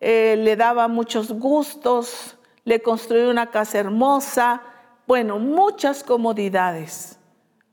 eh, 0.00 0.36
le 0.38 0.54
daba 0.54 0.86
muchos 0.86 1.32
gustos, 1.32 2.36
le 2.64 2.82
construyó 2.82 3.30
una 3.30 3.50
casa 3.50 3.78
hermosa, 3.78 4.62
bueno, 5.06 5.38
muchas 5.38 6.04
comodidades. 6.04 7.18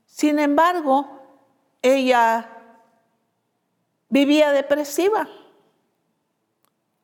Sin 0.06 0.38
embargo, 0.38 1.20
ella 1.80 2.61
vivía 4.12 4.52
depresiva 4.52 5.26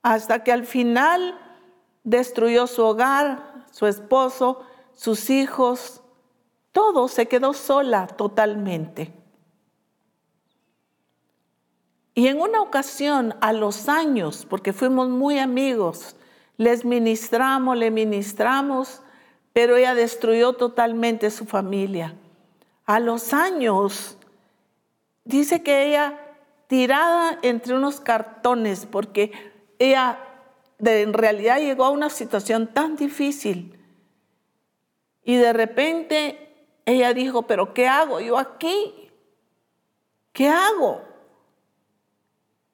hasta 0.03 0.45
que 0.45 0.53
al 0.53 0.67
final 0.67 1.41
destruyó 2.05 2.67
su 2.67 2.85
hogar, 2.85 3.65
su 3.71 3.87
esposo, 3.87 4.61
sus 4.93 5.31
hijos, 5.31 6.03
todo 6.71 7.09
se 7.09 7.27
quedó 7.27 7.55
sola 7.55 8.09
totalmente. 8.09 9.15
Y 12.15 12.27
en 12.27 12.43
una 12.43 12.61
ocasión, 12.61 13.35
a 13.41 13.55
los 13.55 13.89
años, 13.89 14.47
porque 14.49 14.75
fuimos 14.75 15.09
muy 15.09 15.39
amigos, 15.39 16.15
les 16.59 16.85
ministramos, 16.85 17.79
le 17.79 17.91
ministramos, 17.91 19.01
pero 19.55 19.77
ella 19.77 19.95
destruyó 19.95 20.53
totalmente 20.53 21.31
su 21.31 21.47
familia. 21.47 22.15
A 22.85 23.01
los 23.01 23.33
años, 23.33 24.19
dice 25.25 25.63
que 25.63 25.89
ella 25.89 26.28
tirada 26.69 27.39
entre 27.43 27.75
unos 27.75 28.01
cartones, 28.01 28.87
porque 28.87 29.33
ella 29.81 30.21
en 30.79 31.13
realidad 31.13 31.59
llegó 31.59 31.85
a 31.85 31.91
una 31.91 32.09
situación 32.09 32.73
tan 32.73 32.95
difícil 32.95 33.75
y 35.25 35.37
de 35.37 35.53
repente 35.53 36.49
ella 36.87 37.13
dijo, 37.13 37.43
pero 37.43 37.75
¿qué 37.75 37.89
hago 37.89 38.21
yo 38.21 38.39
aquí? 38.39 39.11
¿Qué 40.33 40.49
hago? 40.49 41.03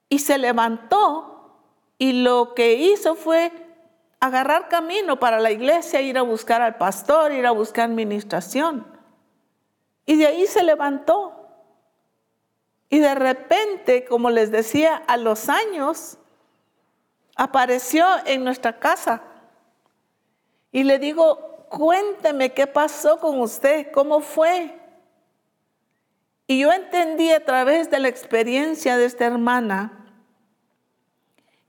Y 0.09 0.19
se 0.19 0.39
levantó 0.39 1.59
y 1.99 2.23
lo 2.23 2.55
que 2.55 2.75
hizo 2.75 3.15
fue 3.15 3.51
agarrar 4.21 4.69
camino 4.69 5.19
para 5.19 5.41
la 5.41 5.51
iglesia, 5.51 6.01
ir 6.01 6.19
a 6.19 6.23
buscar 6.23 6.63
al 6.63 6.77
pastor, 6.77 7.33
ir 7.33 7.47
a 7.47 7.51
buscar 7.51 7.91
administración. 7.91 8.87
Y 10.07 10.17
de 10.17 10.27
ahí 10.27 10.47
se 10.47 10.63
levantó. 10.63 11.44
Y 12.95 13.01
de 13.01 13.17
repente, 13.17 14.05
como 14.05 14.31
les 14.31 14.53
decía, 14.53 15.03
a 15.09 15.17
los 15.17 15.49
años, 15.49 16.17
apareció 17.35 18.07
en 18.25 18.45
nuestra 18.45 18.79
casa. 18.79 19.21
Y 20.71 20.85
le 20.85 21.01
digo, 21.01 21.67
cuénteme 21.71 22.53
qué 22.53 22.69
pasó 22.69 23.19
con 23.19 23.41
usted, 23.41 23.91
cómo 23.91 24.21
fue. 24.21 24.79
Y 26.47 26.61
yo 26.61 26.71
entendí 26.71 27.33
a 27.33 27.45
través 27.45 27.91
de 27.91 27.99
la 27.99 28.07
experiencia 28.07 28.97
de 28.97 29.07
esta 29.07 29.25
hermana 29.25 30.07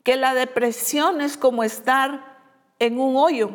que 0.03 0.17
la 0.17 0.35
depresión 0.35 1.21
es 1.21 1.37
como 1.37 1.63
estar 1.63 2.37
en 2.77 2.99
un 2.99 3.15
hoyo, 3.17 3.49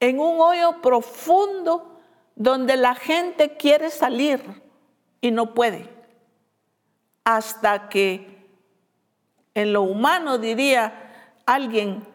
en 0.00 0.20
un 0.20 0.38
hoyo 0.38 0.82
profundo 0.82 1.98
donde 2.34 2.76
la 2.76 2.94
gente 2.94 3.56
quiere 3.56 3.88
salir 3.88 4.42
y 5.22 5.30
no 5.30 5.54
puede, 5.54 5.95
hasta 7.26 7.88
que 7.88 8.48
en 9.54 9.72
lo 9.72 9.82
humano 9.82 10.38
diría 10.38 11.34
alguien 11.44 12.06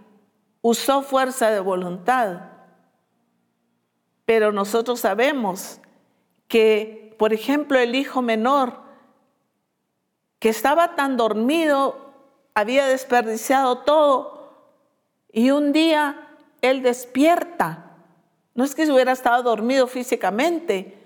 usó 0.62 1.04
fuerza 1.04 1.52
de 1.52 1.60
voluntad. 1.60 2.40
Pero 4.26 4.52
nosotros 4.52 5.02
sabemos 5.02 5.82
que, 6.48 7.14
por 7.20 7.34
ejemplo, 7.34 7.78
el 7.78 7.94
hijo 7.94 8.22
menor, 8.22 8.80
que 10.40 10.50
estaba 10.50 10.96
tan 10.96 11.18
dormido, 11.18 12.14
había 12.56 12.88
desperdiciado 12.88 13.80
todo, 13.80 14.56
y 15.32 15.52
un 15.52 15.74
día 15.74 16.30
él 16.62 16.82
despierta 16.82 17.92
no 18.54 18.64
es 18.64 18.76
que 18.76 18.86
se 18.86 18.92
hubiera 18.92 19.12
estado 19.12 19.44
dormido 19.44 19.88
físicamente, 19.88 20.98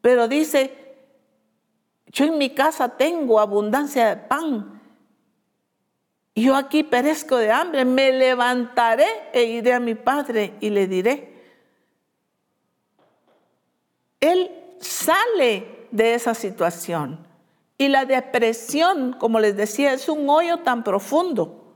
pero 0.00 0.28
dice, 0.28 0.81
yo 2.12 2.26
en 2.26 2.36
mi 2.38 2.50
casa 2.50 2.90
tengo 2.90 3.40
abundancia 3.40 4.10
de 4.10 4.16
pan. 4.16 4.80
Yo 6.34 6.54
aquí 6.54 6.82
perezco 6.82 7.36
de 7.36 7.50
hambre, 7.50 7.84
me 7.84 8.12
levantaré 8.12 9.06
e 9.32 9.44
iré 9.44 9.72
a 9.72 9.80
mi 9.80 9.94
padre 9.94 10.54
y 10.60 10.70
le 10.70 10.86
diré. 10.86 11.32
Él 14.20 14.50
sale 14.78 15.88
de 15.90 16.14
esa 16.14 16.34
situación. 16.34 17.26
Y 17.78 17.88
la 17.88 18.04
depresión, 18.04 19.14
como 19.14 19.40
les 19.40 19.56
decía, 19.56 19.92
es 19.92 20.08
un 20.08 20.28
hoyo 20.28 20.58
tan 20.58 20.84
profundo. 20.84 21.74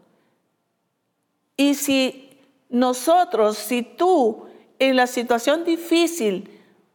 Y 1.57 1.75
si 1.75 2.41
nosotros, 2.69 3.57
si 3.57 3.83
tú 3.83 4.47
en 4.79 4.97
la 4.97 5.07
situación 5.07 5.65
difícil 5.65 6.51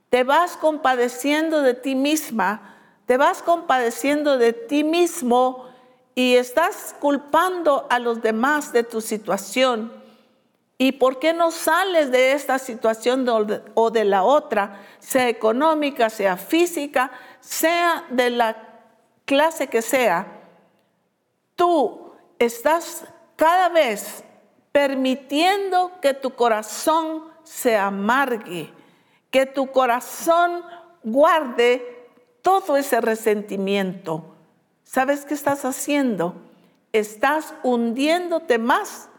te 0.10 0.24
vas 0.24 0.58
compadeciendo 0.58 1.62
de 1.62 1.74
ti 1.74 1.96
misma, 1.96 2.71
te 3.12 3.18
vas 3.18 3.42
compadeciendo 3.42 4.38
de 4.38 4.54
ti 4.54 4.86
mismo 4.86 5.66
y 6.16 6.38
estás 6.38 6.96
culpando 7.02 7.86
a 7.90 8.00
los 8.00 8.22
demás 8.22 8.72
de 8.72 8.84
tu 8.84 9.02
situación. 9.02 9.92
¿Y 10.78 10.94
por 10.94 11.20
qué 11.20 11.34
no 11.34 11.52
sales 11.52 12.10
de 12.10 12.32
esta 12.32 12.58
situación 12.58 13.28
o 13.74 13.92
de 13.92 14.06
la 14.06 14.24
otra, 14.24 14.80
sea 15.00 15.28
económica, 15.28 16.10
sea 16.10 16.38
física, 16.38 17.12
sea 17.42 18.06
de 18.12 18.30
la 18.30 18.56
clase 19.26 19.68
que 19.68 19.82
sea? 19.82 20.28
Tú 21.58 22.14
estás 22.40 23.04
cada 23.36 23.68
vez 23.68 24.24
permitiendo 24.72 25.92
que 26.02 26.14
tu 26.14 26.34
corazón 26.34 27.26
se 27.44 27.76
amargue, 27.76 28.72
que 29.30 29.46
tu 29.46 29.70
corazón 29.70 30.64
guarde 31.04 31.91
todo 32.42 32.78
ese 32.78 33.02
resentimiento. 33.02 34.36
¿Sabes 34.84 35.26
qué 35.26 35.34
estás 35.34 35.66
haciendo? 35.66 36.36
Estás 36.94 37.54
hundiéndote 37.64 38.58
más 38.58 39.10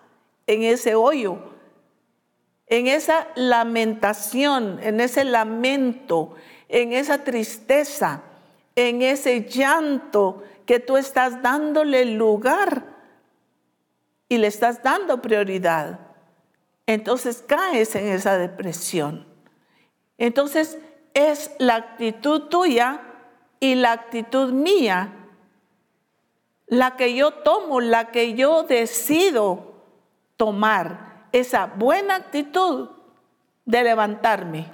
en 0.46 0.62
ese 0.62 0.94
hoyo, 0.94 1.38
en 2.66 2.86
esa 2.86 3.28
lamentación, 3.34 4.78
en 4.82 5.00
ese 5.00 5.24
lamento, 5.24 6.34
en 6.68 6.92
esa 6.92 7.24
tristeza, 7.24 8.22
en 8.76 9.02
ese 9.02 9.44
llanto 9.44 10.42
que 10.66 10.80
tú 10.80 10.96
estás 10.96 11.42
dándole 11.42 12.04
lugar 12.04 12.84
y 14.28 14.38
le 14.38 14.46
estás 14.46 14.82
dando 14.82 15.20
prioridad 15.20 16.12
entonces 16.86 17.42
caes 17.46 17.94
en 17.94 18.08
esa 18.08 18.38
depresión. 18.38 19.26
Entonces 20.18 20.78
es 21.14 21.50
la 21.58 21.76
actitud 21.76 22.42
tuya 22.48 23.00
y 23.62 23.76
la 23.76 23.92
actitud 23.92 24.52
mía 24.52 25.12
la 26.66 26.96
que 26.96 27.14
yo 27.14 27.30
tomo, 27.30 27.80
la 27.80 28.10
que 28.10 28.34
yo 28.34 28.64
decido 28.64 29.74
tomar, 30.36 31.28
esa 31.30 31.66
buena 31.66 32.16
actitud 32.16 32.90
de 33.64 33.84
levantarme, 33.84 34.66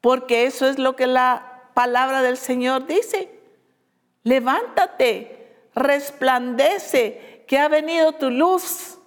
porque 0.00 0.46
eso 0.46 0.66
es 0.66 0.80
lo 0.80 0.96
que 0.96 1.06
la 1.06 1.70
palabra 1.74 2.22
del 2.22 2.38
Señor 2.38 2.88
dice. 2.88 3.38
Levántate, 4.24 5.68
resplandece, 5.76 7.44
que 7.46 7.60
ha 7.60 7.68
venido 7.68 8.14
tu 8.14 8.30
luz 8.30 8.98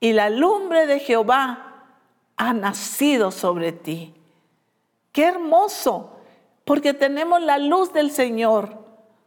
y 0.00 0.14
la 0.14 0.30
lumbre 0.30 0.88
de 0.88 0.98
Jehová 0.98 1.84
ha 2.36 2.52
nacido 2.52 3.30
sobre 3.30 3.70
ti. 3.70 4.14
Qué 5.12 5.26
hermoso, 5.26 6.15
porque 6.66 6.94
tenemos 6.94 7.40
la 7.40 7.58
luz 7.58 7.92
del 7.92 8.10
Señor, 8.10 8.76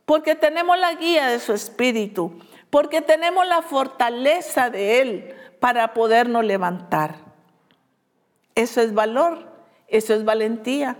porque 0.03 0.35
tenemos 0.35 0.77
la 0.77 0.93
guía 0.95 1.27
de 1.27 1.39
su 1.39 1.53
Espíritu, 1.53 2.37
porque 2.69 3.01
tenemos 3.01 3.47
la 3.47 3.61
fortaleza 3.61 4.69
de 4.69 5.01
Él 5.01 5.35
para 5.61 5.93
podernos 5.93 6.43
levantar. 6.43 7.15
Eso 8.55 8.81
es 8.81 8.93
valor, 8.93 9.47
eso 9.87 10.13
es 10.13 10.25
valentía. 10.25 10.97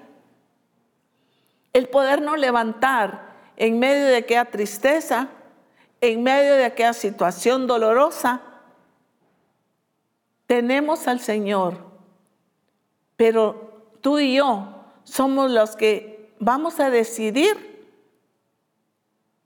El 1.73 1.89
podernos 1.89 2.39
levantar 2.39 3.35
en 3.57 3.77
medio 3.77 4.05
de 4.05 4.15
aquella 4.15 4.45
tristeza, 4.45 5.27
en 5.99 6.23
medio 6.23 6.53
de 6.53 6.63
aquella 6.63 6.93
situación 6.93 7.67
dolorosa, 7.67 8.41
tenemos 10.47 11.05
al 11.09 11.19
Señor, 11.19 11.79
pero 13.17 13.89
tú 13.99 14.19
y 14.19 14.35
yo 14.35 14.85
somos 15.03 15.51
los 15.51 15.75
que 15.75 16.18
vamos 16.39 16.79
a 16.79 16.89
decidir 16.89 17.87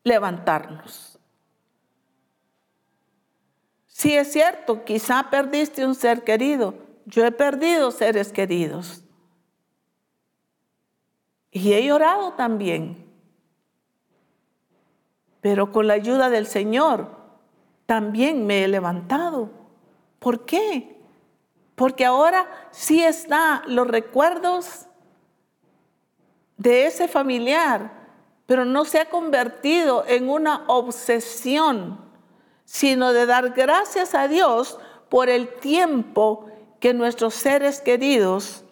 levantarnos. 0.03 1.19
Si 3.87 4.15
es 4.15 4.31
cierto, 4.31 4.83
quizá 4.85 5.29
perdiste 5.29 5.85
un 5.85 5.95
ser 5.95 6.23
querido. 6.23 6.75
Yo 7.05 7.25
he 7.25 7.31
perdido 7.31 7.91
seres 7.91 8.31
queridos. 8.31 9.03
Y 11.51 11.73
he 11.73 11.85
llorado 11.85 12.33
también. 12.33 13.05
Pero 15.41 15.71
con 15.71 15.87
la 15.87 15.93
ayuda 15.93 16.29
del 16.29 16.47
Señor 16.47 17.11
también 17.85 18.45
me 18.45 18.63
he 18.63 18.67
levantado. 18.67 19.51
¿Por 20.19 20.45
qué? 20.45 20.99
Porque 21.75 22.05
ahora 22.05 22.47
sí 22.71 23.03
están 23.03 23.61
los 23.67 23.87
recuerdos 23.87 24.87
de 26.63 26.85
ese 26.85 27.09
familiar, 27.09 27.91
pero 28.45 28.63
no 28.63 28.85
se 28.85 29.01
ha 29.01 29.09
convertido 29.09 30.05
en 30.07 30.29
una 30.29 30.63
obsesión, 30.67 31.99
sino 32.63 33.11
de 33.11 33.25
dar 33.25 33.49
gracias 33.49 34.15
a 34.15 34.29
Dios 34.29 34.79
por 35.09 35.27
el 35.27 35.49
tiempo 35.49 36.47
que 36.79 36.93
nuestros 36.93 37.33
seres 37.33 37.81
queridos 37.81 38.63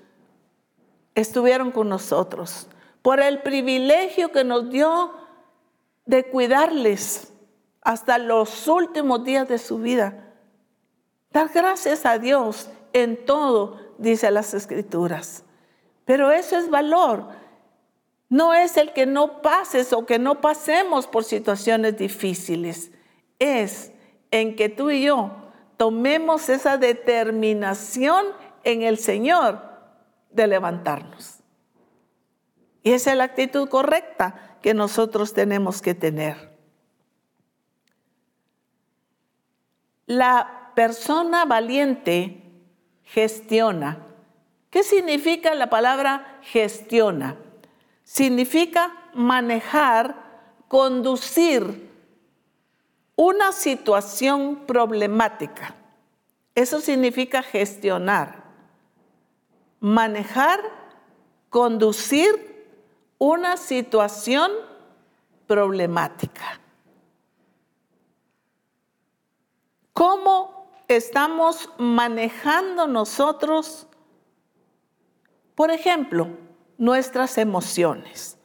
estuvieron 1.16 1.72
con 1.72 1.90
nosotros, 1.90 2.70
por 3.02 3.20
el 3.20 3.42
privilegio 3.42 4.32
que 4.32 4.46
nos 4.46 4.70
dio 4.70 5.14
de 6.06 6.30
cuidarles 6.30 7.34
hasta 7.82 8.18
los 8.20 8.70
últimos 8.70 9.26
días 9.26 9.50
de 9.50 9.58
su 9.58 9.80
vida. 9.80 10.34
Dar 11.32 11.50
gracias 11.54 12.06
a 12.06 12.20
Dios 12.20 12.70
en 12.94 13.26
todo, 13.26 13.80
dice 13.98 14.32
las 14.32 14.54
escrituras. 14.54 15.44
Pero 16.06 16.32
eso 16.32 16.58
es 16.58 16.70
valor. 16.70 17.41
No 18.32 18.54
es 18.54 18.78
el 18.78 18.94
que 18.94 19.06
no 19.06 19.42
pases 19.42 19.92
o 19.92 20.06
que 20.06 20.18
no 20.18 20.40
pasemos 20.40 21.06
por 21.06 21.26
situaciones 21.26 21.98
difíciles. 21.98 22.90
Es 23.40 23.92
en 24.32 24.56
que 24.56 24.70
tú 24.70 24.90
y 24.90 25.04
yo 25.04 25.32
tomemos 25.76 26.48
esa 26.48 26.78
determinación 26.78 28.28
en 28.64 28.84
el 28.84 29.00
Señor 29.00 29.62
de 30.30 30.48
levantarnos. 30.48 31.40
Y 32.84 32.94
esa 32.94 33.12
es 33.12 33.18
la 33.18 33.26
actitud 33.26 33.68
correcta 33.68 34.58
que 34.62 34.74
nosotros 34.74 35.34
tenemos 35.34 35.82
que 35.82 35.94
tener. 35.94 36.58
La 40.06 40.72
persona 40.74 41.44
valiente 41.44 42.44
gestiona. 43.04 44.08
¿Qué 44.70 44.84
significa 44.84 45.54
la 45.54 45.70
palabra 45.70 46.40
gestiona? 46.44 47.38
Significa 48.12 48.92
manejar, 49.14 50.18
conducir 50.68 51.90
una 53.16 53.54
situación 53.54 54.66
problemática. 54.68 55.76
Eso 56.54 56.82
significa 56.82 57.42
gestionar. 57.42 58.44
Manejar, 59.80 60.60
conducir 61.50 62.68
una 63.18 63.56
situación 63.56 64.52
problemática. 65.48 66.60
¿Cómo 69.94 70.70
estamos 70.90 71.70
manejando 71.78 72.88
nosotros 72.88 73.88
Por 75.56 75.70
ejemplo, 75.70 76.28
nuestras 76.82 77.38
emociones. 77.38 78.40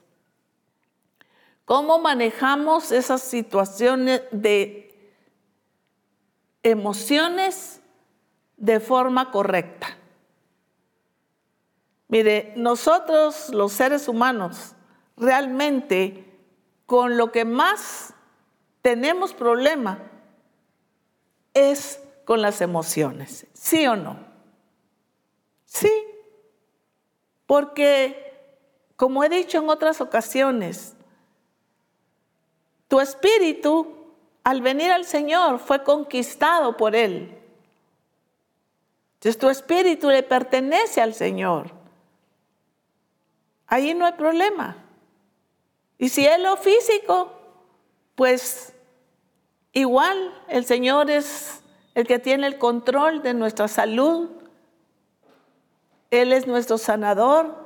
¿Cómo 1.64 1.98
manejamos 1.98 2.92
esas 2.92 3.22
situaciones 3.22 4.24
de 4.30 5.10
emociones 6.62 7.80
de 8.58 8.78
forma 8.78 9.30
correcta? 9.30 9.96
Mire, 12.08 12.52
nosotros 12.56 13.48
los 13.54 13.72
seres 13.72 14.06
humanos 14.06 14.74
realmente 15.16 16.38
con 16.84 17.16
lo 17.16 17.32
que 17.32 17.46
más 17.46 18.12
tenemos 18.82 19.32
problema 19.32 19.98
es 21.54 22.02
con 22.26 22.42
las 22.42 22.60
emociones, 22.60 23.46
¿sí 23.54 23.86
o 23.86 23.96
no? 23.96 24.18
Sí, 25.64 25.90
porque 27.46 28.25
como 28.96 29.22
he 29.22 29.28
dicho 29.28 29.58
en 29.58 29.68
otras 29.68 30.00
ocasiones, 30.00 30.94
tu 32.88 33.00
espíritu 33.00 33.94
al 34.42 34.62
venir 34.62 34.92
al 34.92 35.04
Señor 35.04 35.58
fue 35.58 35.82
conquistado 35.82 36.76
por 36.76 36.94
Él. 36.94 37.36
Entonces 39.14 39.38
tu 39.38 39.48
espíritu 39.48 40.08
le 40.08 40.22
pertenece 40.22 41.00
al 41.00 41.14
Señor. 41.14 41.72
Ahí 43.66 43.92
no 43.92 44.06
hay 44.06 44.12
problema. 44.12 44.76
Y 45.98 46.10
si 46.10 46.24
es 46.26 46.38
lo 46.38 46.56
físico, 46.56 47.32
pues 48.14 48.72
igual 49.72 50.32
el 50.48 50.64
Señor 50.64 51.10
es 51.10 51.62
el 51.94 52.06
que 52.06 52.18
tiene 52.18 52.46
el 52.46 52.58
control 52.58 53.22
de 53.22 53.34
nuestra 53.34 53.66
salud. 53.66 54.30
Él 56.10 56.32
es 56.32 56.46
nuestro 56.46 56.78
sanador. 56.78 57.65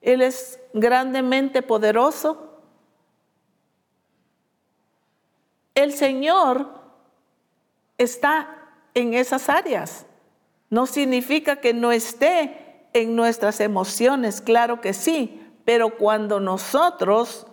Él 0.00 0.22
es 0.22 0.60
grandemente 0.72 1.62
poderoso. 1.62 2.60
El 5.74 5.92
Señor 5.92 6.68
está 7.98 8.48
en 8.94 9.14
esas 9.14 9.48
áreas. 9.48 10.06
No 10.70 10.86
significa 10.86 11.56
que 11.56 11.72
no 11.72 11.92
esté 11.92 12.86
en 12.92 13.16
nuestras 13.16 13.60
emociones, 13.60 14.40
claro 14.40 14.80
que 14.80 14.92
sí, 14.92 15.46
pero 15.64 15.96
cuando 15.96 16.40
nosotros 16.40 17.46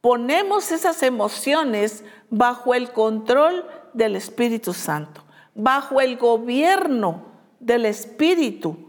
ponemos 0.00 0.72
esas 0.72 1.02
emociones 1.02 2.04
bajo 2.30 2.74
el 2.74 2.92
control 2.92 3.64
del 3.92 4.16
Espíritu 4.16 4.72
Santo, 4.72 5.24
bajo 5.54 6.00
el 6.00 6.16
gobierno 6.16 7.26
del 7.60 7.86
Espíritu, 7.86 8.85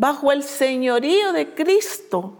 bajo 0.00 0.32
el 0.32 0.44
señorío 0.44 1.34
de 1.34 1.54
Cristo, 1.54 2.38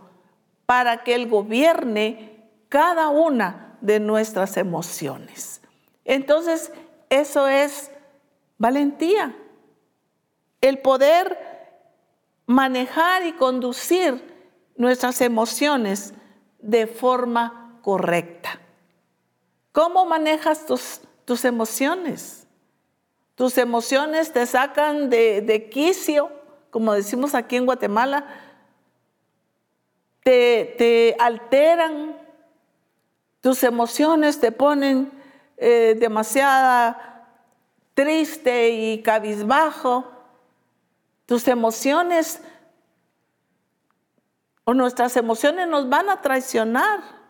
para 0.64 1.05
que 1.05 1.14
Él 1.14 1.29
gobierne 1.29 2.49
cada 2.70 3.11
una 3.11 3.77
de 3.83 4.01
nuestras 4.01 4.57
emociones. 4.57 5.61
Entonces, 6.07 6.73
eso 7.11 7.49
es 7.49 7.90
valentía, 8.57 9.37
el 10.62 10.79
poder 10.79 11.38
manejar 12.46 13.27
y 13.27 13.33
conducir 13.33 14.25
nuestras 14.77 15.20
emociones 15.20 16.14
de 16.61 16.87
forma 16.87 17.79
correcta. 17.83 18.59
¿Cómo 19.73 20.07
manejas 20.07 20.64
tus, 20.64 21.03
tus 21.27 21.44
emociones? 21.44 22.46
Tus 23.35 23.59
emociones 23.59 24.33
te 24.33 24.46
sacan 24.46 25.11
de, 25.11 25.42
de, 25.42 25.68
quicio, 25.68 26.39
como 26.71 26.93
decimos 26.93 27.35
aquí 27.35 27.57
en 27.57 27.67
Guatemala, 27.67 28.27
te, 30.23 30.75
te 30.79 31.17
alteran, 31.19 32.17
tus 33.41 33.63
emociones 33.63 34.41
te 34.41 34.53
ponen 34.53 35.11
eh, 35.57 35.97
demasiada 35.99 37.27
triste 37.95 38.71
y 38.71 39.03
cabizbajo, 39.03 40.11
tus 41.27 41.49
emociones 41.49 42.41
o 44.65 44.75
nuestras 44.75 45.17
emociones 45.17 45.69
nos 45.69 45.89
van 45.89 46.09
a 46.11 46.21
traicionar. 46.21 47.21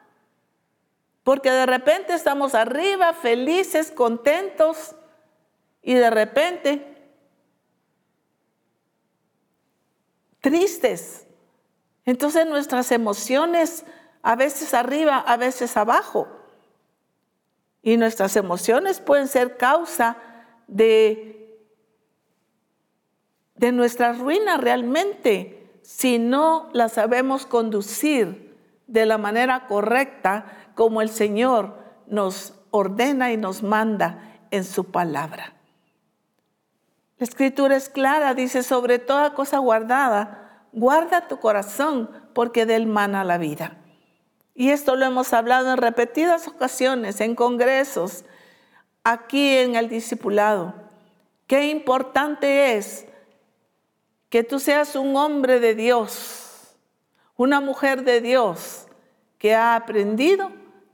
Porque 1.23 1.51
de 1.51 1.67
repente 1.67 2.15
estamos 2.15 2.55
arriba, 2.55 3.13
felices, 3.13 3.91
contentos, 3.91 4.97
y 5.83 5.95
de 5.95 6.11
repente 6.11 7.00
tristes. 10.41 11.27
Entonces 12.05 12.47
nuestras 12.47 12.93
emociones 12.93 13.85
a 14.23 14.37
veces 14.37 14.75
arriba, 14.75 15.19
a 15.19 15.37
veces 15.37 15.77
abajo. 15.77 16.29
Y 17.83 17.97
nuestras 17.97 18.37
emociones 18.37 19.01
pueden 19.01 19.29
ser 19.29 19.57
causa 19.57 20.17
de, 20.67 21.59
de 23.55 23.73
nuestra 23.73 24.13
ruina 24.13 24.59
realmente 24.59 25.81
si 25.83 26.19
no 26.19 26.69
la 26.73 26.89
sabemos 26.89 27.47
conducir 27.47 28.57
de 28.87 29.07
la 29.07 29.19
manera 29.19 29.67
correcta 29.67 30.73
como 30.75 31.01
el 31.01 31.09
Señor 31.09 31.75
nos 32.07 32.55
ordena 32.71 33.33
y 33.33 33.37
nos 33.37 33.63
manda 33.63 34.41
en 34.51 34.65
su 34.65 34.85
palabra. 34.85 35.60
La 37.21 37.25
escritura 37.25 37.77
es 37.77 37.91
clara, 37.91 38.33
dice, 38.33 38.63
sobre 38.63 38.99
toda 38.99 39.35
cosa 39.35 39.59
guardada, 39.59 40.65
guarda 40.73 41.29
tu 41.29 41.39
corazón 41.39 42.09
porque 42.33 42.65
del 42.65 42.87
mana 42.87 43.25
la 43.25 43.37
vida. 43.37 43.77
Y 44.55 44.71
esto 44.71 44.97
lo 44.97 45.05
hemos 45.05 45.35
hablado 45.35 45.71
en 45.71 45.77
repetidas 45.77 46.49
ocasiones, 46.49 47.21
en 47.21 47.35
congresos, 47.35 48.25
aquí 49.05 49.59
en 49.59 49.77
el 49.77 49.91
discipulado. 49.91 50.73
Qué 51.47 51.69
importante 51.69 52.79
es 52.79 53.07
que 54.31 54.43
tú 54.43 54.59
seas 54.59 54.97
un 54.97 55.15
hombre 55.15 55.61
de 55.61 55.75
Dios, 55.75 56.75
una 57.37 57.61
mujer 57.61 58.03
de 58.03 58.23
Dios 58.23 58.87
que 59.37 59.55
ha 59.55 59.77
aprendido 59.77 60.51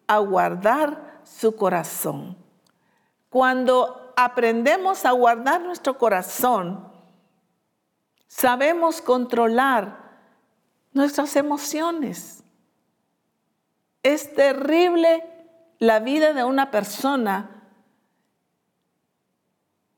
a 0.09 0.19
guardar 0.19 1.21
su 1.23 1.55
corazón. 1.55 2.37
Cuando 3.29 4.06
aprendemos 4.17 5.05
a 5.05 5.13
guardar 5.13 5.61
nuestro 5.61 5.99
corazón, 5.99 6.91
sabemos 8.27 9.03
controlar 9.03 10.07
nuestras 10.93 11.37
emociones. 11.37 12.43
Es 14.03 14.35
terrible 14.35 15.23
la 15.79 16.01
vida 16.01 16.33
de 16.33 16.45
una 16.45 16.71
persona 16.71 17.51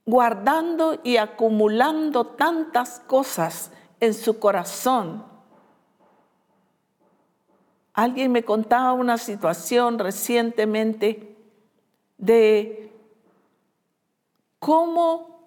guardando 0.04 0.98
y 1.04 1.18
acumulando 1.18 2.26
tantas 2.26 3.00
cosas 3.00 3.70
en 4.00 4.14
su 4.14 4.40
corazón. 4.40 5.24
Alguien 7.92 8.32
me 8.32 8.44
contaba 8.44 8.94
una 8.94 9.18
situación 9.18 9.98
recientemente 9.98 11.36
de 12.16 12.87
cómo 14.58 15.38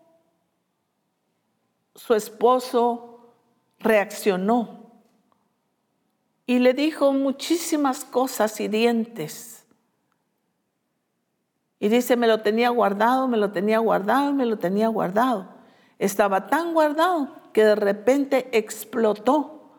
su 1.95 2.13
esposo 2.13 3.33
reaccionó 3.79 4.91
y 6.45 6.59
le 6.59 6.73
dijo 6.73 7.13
muchísimas 7.13 8.03
cosas 8.05 8.59
hirientes 8.59 9.61
y 11.81 11.89
dice, 11.89 12.15
me 12.15 12.27
lo 12.27 12.41
tenía 12.41 12.69
guardado, 12.69 13.27
me 13.27 13.37
lo 13.37 13.51
tenía 13.51 13.79
guardado, 13.79 14.33
me 14.33 14.45
lo 14.45 14.59
tenía 14.59 14.87
guardado. 14.87 15.47
Estaba 15.97 16.45
tan 16.45 16.75
guardado 16.75 17.35
que 17.53 17.65
de 17.65 17.73
repente 17.73 18.55
explotó 18.55 19.71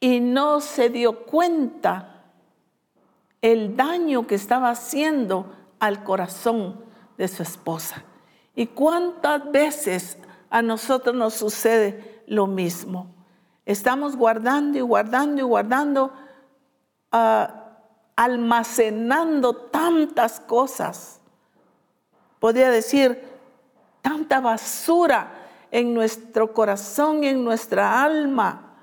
y 0.00 0.20
no 0.20 0.62
se 0.62 0.88
dio 0.88 1.26
cuenta 1.26 2.24
el 3.42 3.76
daño 3.76 4.26
que 4.26 4.34
estaba 4.34 4.70
haciendo 4.70 5.54
al 5.78 6.04
corazón 6.04 6.82
de 7.18 7.28
su 7.28 7.42
esposa. 7.42 8.02
¿Y 8.54 8.66
cuántas 8.66 9.50
veces 9.50 10.16
a 10.50 10.62
nosotros 10.62 11.14
nos 11.14 11.34
sucede 11.34 12.22
lo 12.26 12.46
mismo? 12.46 13.14
Estamos 13.66 14.16
guardando 14.16 14.78
y 14.78 14.80
guardando 14.80 15.40
y 15.40 15.44
guardando. 15.44 16.12
Uh, 17.12 17.64
almacenando 18.16 19.54
tantas 19.54 20.40
cosas. 20.40 21.20
Podría 22.38 22.70
decir, 22.70 23.22
tanta 24.02 24.40
basura 24.40 25.32
en 25.70 25.94
nuestro 25.94 26.52
corazón 26.52 27.24
y 27.24 27.28
en 27.28 27.44
nuestra 27.44 28.04
alma, 28.04 28.76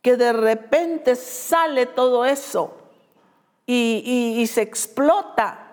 que 0.00 0.16
de 0.16 0.32
repente 0.32 1.16
sale 1.16 1.86
todo 1.86 2.24
eso 2.24 2.74
y 3.66 4.48
se 4.50 4.62
explota. 4.62 5.67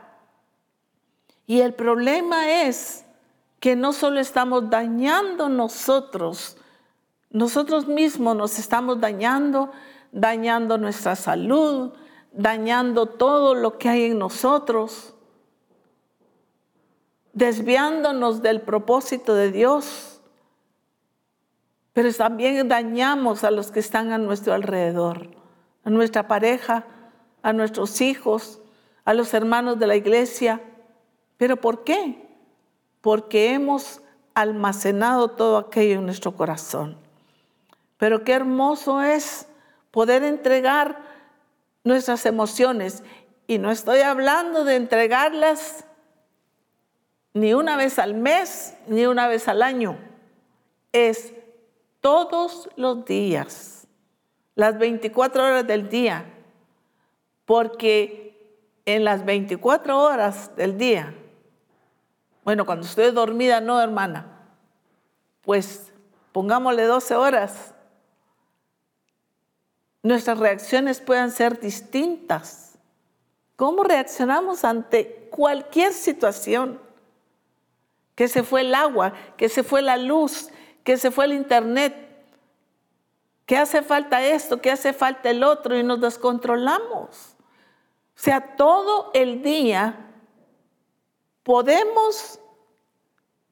Y 1.47 1.61
el 1.61 1.73
problema 1.73 2.63
es 2.63 3.05
que 3.59 3.75
no 3.75 3.93
solo 3.93 4.19
estamos 4.19 4.69
dañando 4.69 5.49
nosotros 5.49 6.57
nosotros 7.35 7.85
mismos 7.85 8.33
nos 8.33 8.57
estamos 8.59 9.01
dañando, 9.01 9.69
dañando 10.13 10.77
nuestra 10.77 11.17
salud, 11.17 11.91
dañando 12.31 13.07
todo 13.07 13.55
lo 13.55 13.77
que 13.77 13.89
hay 13.89 14.03
en 14.05 14.19
nosotros, 14.19 15.13
desviándonos 17.33 18.41
del 18.41 18.61
propósito 18.61 19.35
de 19.35 19.51
Dios, 19.51 20.21
pero 21.91 22.13
también 22.13 22.69
dañamos 22.69 23.43
a 23.43 23.51
los 23.51 23.69
que 23.69 23.81
están 23.81 24.13
a 24.13 24.17
nuestro 24.17 24.53
alrededor, 24.53 25.31
a 25.83 25.89
nuestra 25.89 26.29
pareja, 26.29 26.85
a 27.41 27.51
nuestros 27.51 27.99
hijos, 27.99 28.61
a 29.03 29.13
los 29.13 29.33
hermanos 29.33 29.77
de 29.77 29.87
la 29.87 29.97
iglesia. 29.97 30.61
¿Pero 31.37 31.57
por 31.57 31.83
qué? 31.83 32.27
Porque 33.01 33.53
hemos 33.53 34.01
almacenado 34.33 35.29
todo 35.29 35.57
aquello 35.57 35.95
en 35.95 36.05
nuestro 36.05 36.35
corazón. 36.35 36.97
Pero 37.97 38.23
qué 38.23 38.33
hermoso 38.33 39.01
es 39.01 39.47
poder 39.91 40.23
entregar 40.23 41.01
nuestras 41.83 42.25
emociones. 42.25 43.03
Y 43.47 43.57
no 43.57 43.71
estoy 43.71 43.99
hablando 43.99 44.65
de 44.65 44.75
entregarlas 44.75 45.85
ni 47.33 47.53
una 47.53 47.77
vez 47.77 47.99
al 47.99 48.13
mes, 48.13 48.75
ni 48.87 49.05
una 49.05 49.27
vez 49.27 49.47
al 49.47 49.61
año. 49.61 49.97
Es 50.91 51.33
todos 52.01 52.69
los 52.75 53.05
días, 53.05 53.87
las 54.55 54.77
24 54.77 55.43
horas 55.43 55.67
del 55.67 55.89
día. 55.89 56.25
Porque 57.45 58.25
en 58.85 59.03
las 59.03 59.25
24 59.25 59.99
horas 59.99 60.55
del 60.55 60.77
día, 60.77 61.13
bueno, 62.45 62.65
cuando 62.65 62.85
estoy 62.85 63.11
dormida, 63.11 63.59
no, 63.59 63.81
hermana, 63.81 64.27
pues 65.41 65.91
pongámosle 66.31 66.83
12 66.83 67.15
horas 67.15 67.75
nuestras 70.05 70.37
reacciones 70.37 71.01
puedan 71.01 71.31
ser 71.31 71.59
distintas. 71.59 72.77
¿Cómo 73.55 73.83
reaccionamos 73.83 74.63
ante 74.63 75.27
cualquier 75.31 75.93
situación? 75.93 76.79
Que 78.13 78.27
se 78.27 78.43
fue 78.43 78.61
el 78.61 78.75
agua, 78.75 79.13
que 79.35 79.49
se 79.49 79.63
fue 79.63 79.81
la 79.81 79.97
luz, 79.97 80.51
que 80.83 80.97
se 80.97 81.09
fue 81.09 81.25
el 81.25 81.33
internet, 81.33 81.95
que 83.47 83.57
hace 83.57 83.81
falta 83.81 84.23
esto, 84.23 84.61
que 84.61 84.69
hace 84.69 84.93
falta 84.93 85.31
el 85.31 85.43
otro 85.43 85.75
y 85.75 85.81
nos 85.81 85.99
descontrolamos. 85.99 87.35
O 88.15 88.19
sea, 88.19 88.55
todo 88.55 89.09
el 89.15 89.41
día 89.41 90.04
podemos 91.45 92.39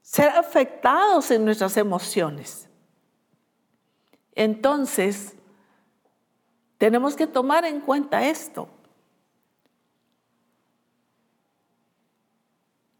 ser 0.02 0.30
afectados 0.30 1.30
en 1.30 1.46
nuestras 1.46 1.78
emociones. 1.78 2.68
Entonces, 4.34 5.36
tenemos 6.80 7.16
que 7.16 7.28
tomar 7.28 7.66
en 7.66 7.80
cuenta 7.80 8.28
esto. 8.28 8.68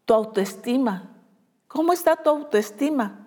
Tu 0.04 0.14
autoestima. 0.14 1.10
¿Cómo 1.66 1.92
está 1.92 2.14
tu 2.14 2.30
autoestima? 2.30 3.26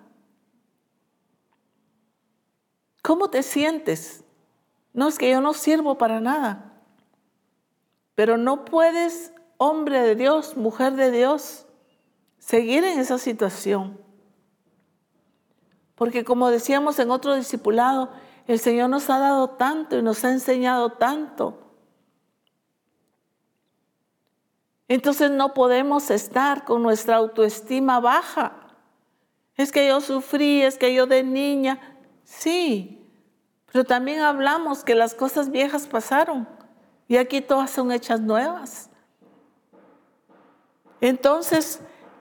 ¿Cómo 3.02 3.28
te 3.28 3.42
sientes? 3.42 4.24
No 4.94 5.08
es 5.08 5.18
que 5.18 5.30
yo 5.30 5.42
no 5.42 5.52
sirvo 5.52 5.98
para 5.98 6.18
nada. 6.18 6.72
Pero 8.14 8.38
no 8.38 8.64
puedes, 8.64 9.34
hombre 9.58 10.00
de 10.00 10.14
Dios, 10.14 10.56
mujer 10.56 10.94
de 10.94 11.10
Dios, 11.10 11.66
seguir 12.38 12.84
en 12.84 12.98
esa 12.98 13.18
situación. 13.18 14.00
Porque 15.94 16.24
como 16.24 16.48
decíamos 16.50 16.98
en 16.98 17.10
otro 17.10 17.34
discipulado, 17.34 18.10
el 18.46 18.60
Señor 18.60 18.88
nos 18.88 19.10
ha 19.10 19.18
dado 19.18 19.50
tanto 19.50 19.98
y 19.98 20.02
nos 20.02 20.24
ha 20.24 20.30
enseñado 20.30 20.92
tanto. 20.92 21.68
Entonces 24.86 25.30
no 25.30 25.52
podemos 25.52 26.10
estar 26.10 26.64
con 26.64 26.82
nuestra 26.82 27.16
autoestima 27.16 28.00
baja. 28.00 28.52
Es 29.54 29.70
que 29.70 29.86
yo 29.86 30.00
sufrí, 30.00 30.62
es 30.62 30.78
que 30.78 30.94
yo 30.94 31.06
de 31.06 31.24
niña, 31.24 31.98
sí, 32.24 32.98
pero 33.70 33.84
también 33.84 34.20
hablamos 34.20 34.84
que 34.84 34.94
las 34.94 35.14
cosas 35.14 35.50
viejas 35.50 35.86
pasaron 35.86 36.48
y 37.06 37.16
aquí 37.16 37.40
todas 37.40 37.70
son 37.70 37.92
hechas 37.92 38.20
nuevas. 38.20 38.88
Entonces, 41.00 41.80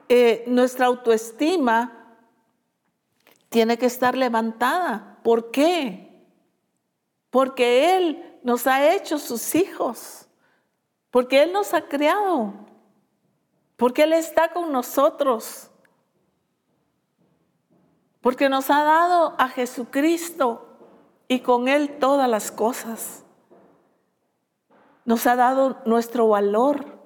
eh, 0.10 0.44
nuestra 0.48 0.86
autoestima 0.86 2.18
tiene 3.50 3.78
que 3.78 3.86
estar 3.86 4.16
levantada. 4.16 5.20
¿Por 5.24 5.52
qué? 5.52 6.08
porque 7.30 7.96
Él 7.96 8.40
nos 8.44 8.68
ha 8.68 8.94
hecho 8.94 9.20
sus 9.20 9.56
hijos, 9.56 10.28
porque 11.12 11.44
Él 11.44 11.54
nos 11.54 11.74
ha 11.74 11.88
creado, 11.88 12.54
porque 13.76 14.04
Él 14.04 14.14
está 14.14 14.52
con 14.54 14.72
nosotros, 14.72 15.70
porque 18.22 18.50
nos 18.50 18.70
ha 18.70 18.84
dado 18.84 19.36
a 19.38 19.50
Jesucristo 19.50 20.68
y 21.28 21.42
con 21.42 21.68
Él 21.68 22.00
todas 22.00 22.30
las 22.30 22.52
cosas. 22.52 23.24
Nos 25.06 25.26
ha 25.28 25.36
dado 25.36 25.82
nuestro 25.86 26.28
valor. 26.28 26.97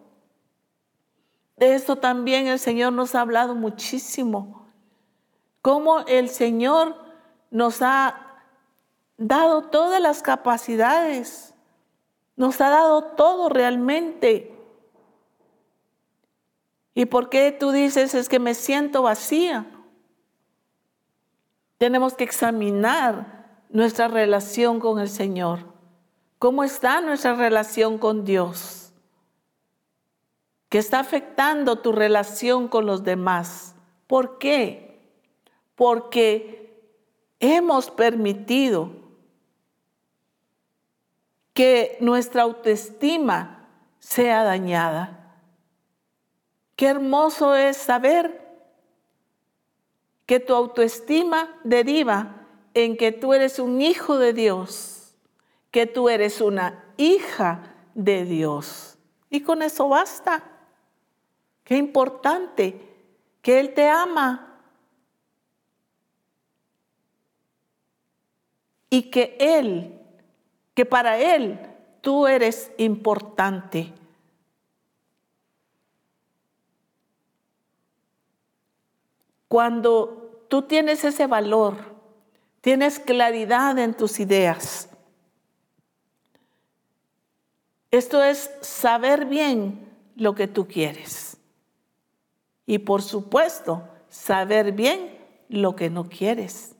De 1.61 1.75
eso 1.75 1.95
también 1.95 2.47
el 2.47 2.57
Señor 2.57 2.91
nos 2.91 3.13
ha 3.13 3.21
hablado 3.21 3.53
muchísimo. 3.53 4.65
Cómo 5.61 5.99
el 6.07 6.27
Señor 6.29 6.95
nos 7.51 7.83
ha 7.83 8.15
dado 9.15 9.69
todas 9.69 10.01
las 10.01 10.23
capacidades, 10.23 11.53
nos 12.35 12.59
ha 12.61 12.69
dado 12.69 13.03
todo 13.03 13.47
realmente. 13.47 14.57
¿Y 16.95 17.05
por 17.05 17.29
qué 17.29 17.51
tú 17.51 17.71
dices 17.71 18.15
es 18.15 18.27
que 18.27 18.39
me 18.39 18.55
siento 18.55 19.03
vacía? 19.03 19.67
Tenemos 21.77 22.15
que 22.15 22.23
examinar 22.23 23.65
nuestra 23.69 24.07
relación 24.07 24.79
con 24.79 24.99
el 24.99 25.09
Señor. 25.09 25.59
¿Cómo 26.39 26.63
está 26.63 27.01
nuestra 27.01 27.35
relación 27.35 27.99
con 27.99 28.25
Dios? 28.25 28.80
¿Qué 30.71 30.77
está 30.77 31.01
afectando 31.01 31.79
tu 31.79 31.91
relación 31.91 32.69
con 32.69 32.85
los 32.85 33.03
demás? 33.03 33.75
¿Por 34.07 34.37
qué? 34.37 35.01
Porque 35.75 36.95
hemos 37.41 37.91
permitido 37.91 38.89
que 41.53 41.97
nuestra 41.99 42.43
autoestima 42.43 43.67
sea 43.99 44.45
dañada. 44.45 45.35
Qué 46.77 46.87
hermoso 46.87 47.53
es 47.53 47.75
saber 47.75 48.39
que 50.25 50.39
tu 50.39 50.55
autoestima 50.55 51.53
deriva 51.65 52.47
en 52.73 52.95
que 52.95 53.11
tú 53.11 53.33
eres 53.33 53.59
un 53.59 53.81
hijo 53.81 54.17
de 54.17 54.31
Dios, 54.31 55.17
que 55.69 55.85
tú 55.85 56.07
eres 56.07 56.39
una 56.39 56.85
hija 56.95 57.75
de 57.93 58.23
Dios. 58.23 58.97
Y 59.29 59.41
con 59.41 59.63
eso 59.63 59.89
basta. 59.89 60.47
Qué 61.71 61.77
importante 61.77 62.81
que 63.41 63.57
Él 63.61 63.73
te 63.73 63.87
ama 63.87 64.59
y 68.89 69.03
que 69.03 69.37
Él 69.39 69.97
que 70.73 70.85
para 70.85 71.17
Él 71.17 71.57
tú 72.01 72.27
eres 72.27 72.73
importante. 72.77 73.93
Cuando 79.47 80.43
tú 80.49 80.63
tienes 80.63 81.05
ese 81.05 81.25
valor, 81.25 81.77
tienes 82.59 82.99
claridad 82.99 83.79
en 83.79 83.95
tus 83.95 84.19
ideas. 84.19 84.89
Esto 87.91 88.21
es 88.21 88.51
saber 88.59 89.23
bien 89.23 89.89
lo 90.17 90.35
que 90.35 90.49
tú 90.49 90.67
quieres. 90.67 91.30
Y 92.71 92.79
por 92.79 93.01
supuesto, 93.01 93.83
saber 94.07 94.71
bien 94.71 95.19
lo 95.49 95.75
que 95.75 95.89
no 95.89 96.07
quieres. 96.07 96.77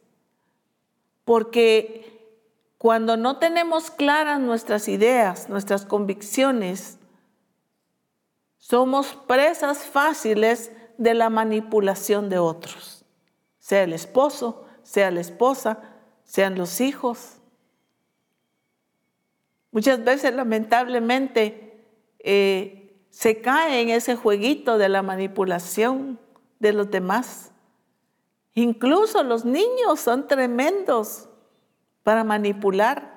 Porque 1.25 2.33
cuando 2.77 3.17
no 3.17 3.39
tenemos 3.39 3.91
claras 3.91 4.39
nuestras 4.39 4.87
ideas, 4.87 5.49
nuestras 5.49 5.85
convicciones, 5.85 6.97
somos 8.57 9.15
presas 9.27 9.79
fáciles 9.79 10.71
de 10.97 11.13
la 11.13 11.29
manipulación 11.29 12.29
de 12.29 12.37
otros, 12.37 13.03
sea 13.59 13.83
el 13.83 13.91
esposo, 13.91 14.65
sea 14.83 15.11
la 15.11 15.19
esposa, 15.19 15.79
sean 16.23 16.57
los 16.57 16.79
hijos. 16.79 17.41
Muchas 19.71 20.01
veces, 20.05 20.33
lamentablemente, 20.33 21.85
eh, 22.19 22.80
se 23.12 23.41
cae 23.41 23.82
en 23.82 23.89
ese 23.89 24.16
jueguito 24.16 24.78
de 24.78 24.89
la 24.89 25.03
manipulación 25.03 26.20
de 26.59 26.74
los 26.74 26.89
demás. 26.89 27.51
Incluso 28.55 29.22
los 29.24 29.45
niños 29.45 29.99
son 29.99 30.28
tremendos 30.28 31.30
para 32.03 32.24
manipular. 32.24 33.12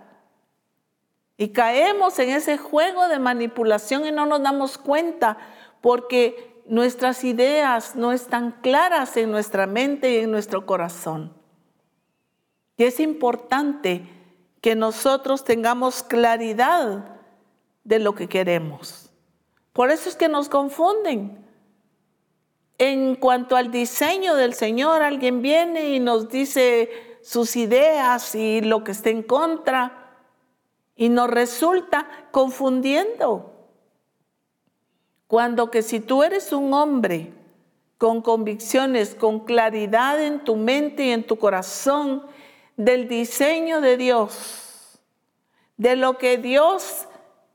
Y 1.36 1.48
caemos 1.48 2.18
en 2.18 2.30
ese 2.30 2.58
juego 2.58 3.08
de 3.08 3.18
manipulación 3.18 4.04
y 4.06 4.12
no 4.12 4.26
nos 4.26 4.42
damos 4.42 4.78
cuenta 4.78 5.38
porque 5.80 6.62
nuestras 6.66 7.24
ideas 7.24 7.94
no 7.94 8.12
están 8.12 8.52
claras 8.62 9.16
en 9.16 9.30
nuestra 9.30 9.66
mente 9.66 10.12
y 10.12 10.16
en 10.18 10.30
nuestro 10.30 10.66
corazón. 10.66 11.32
Y 12.76 12.84
es 12.84 12.98
importante 12.98 14.08
que 14.60 14.74
nosotros 14.74 15.44
tengamos 15.44 16.02
claridad 16.02 17.18
de 17.84 17.98
lo 17.98 18.14
que 18.14 18.28
queremos. 18.28 19.03
Por 19.74 19.90
eso 19.90 20.08
es 20.08 20.16
que 20.16 20.28
nos 20.28 20.48
confunden. 20.48 21.44
En 22.78 23.16
cuanto 23.16 23.56
al 23.56 23.70
diseño 23.70 24.36
del 24.36 24.54
Señor, 24.54 25.02
alguien 25.02 25.42
viene 25.42 25.90
y 25.90 26.00
nos 26.00 26.28
dice 26.28 27.18
sus 27.22 27.56
ideas 27.56 28.34
y 28.36 28.60
lo 28.60 28.84
que 28.84 28.92
está 28.92 29.10
en 29.10 29.24
contra 29.24 30.16
y 30.94 31.08
nos 31.08 31.28
resulta 31.28 32.08
confundiendo. 32.30 33.50
Cuando 35.26 35.72
que 35.72 35.82
si 35.82 35.98
tú 35.98 36.22
eres 36.22 36.52
un 36.52 36.72
hombre 36.72 37.32
con 37.98 38.22
convicciones, 38.22 39.16
con 39.16 39.40
claridad 39.40 40.22
en 40.22 40.44
tu 40.44 40.54
mente 40.54 41.06
y 41.06 41.10
en 41.10 41.26
tu 41.26 41.36
corazón 41.36 42.24
del 42.76 43.08
diseño 43.08 43.80
de 43.80 43.96
Dios, 43.96 45.00
de 45.76 45.96
lo 45.96 46.16
que 46.16 46.38
Dios 46.38 47.08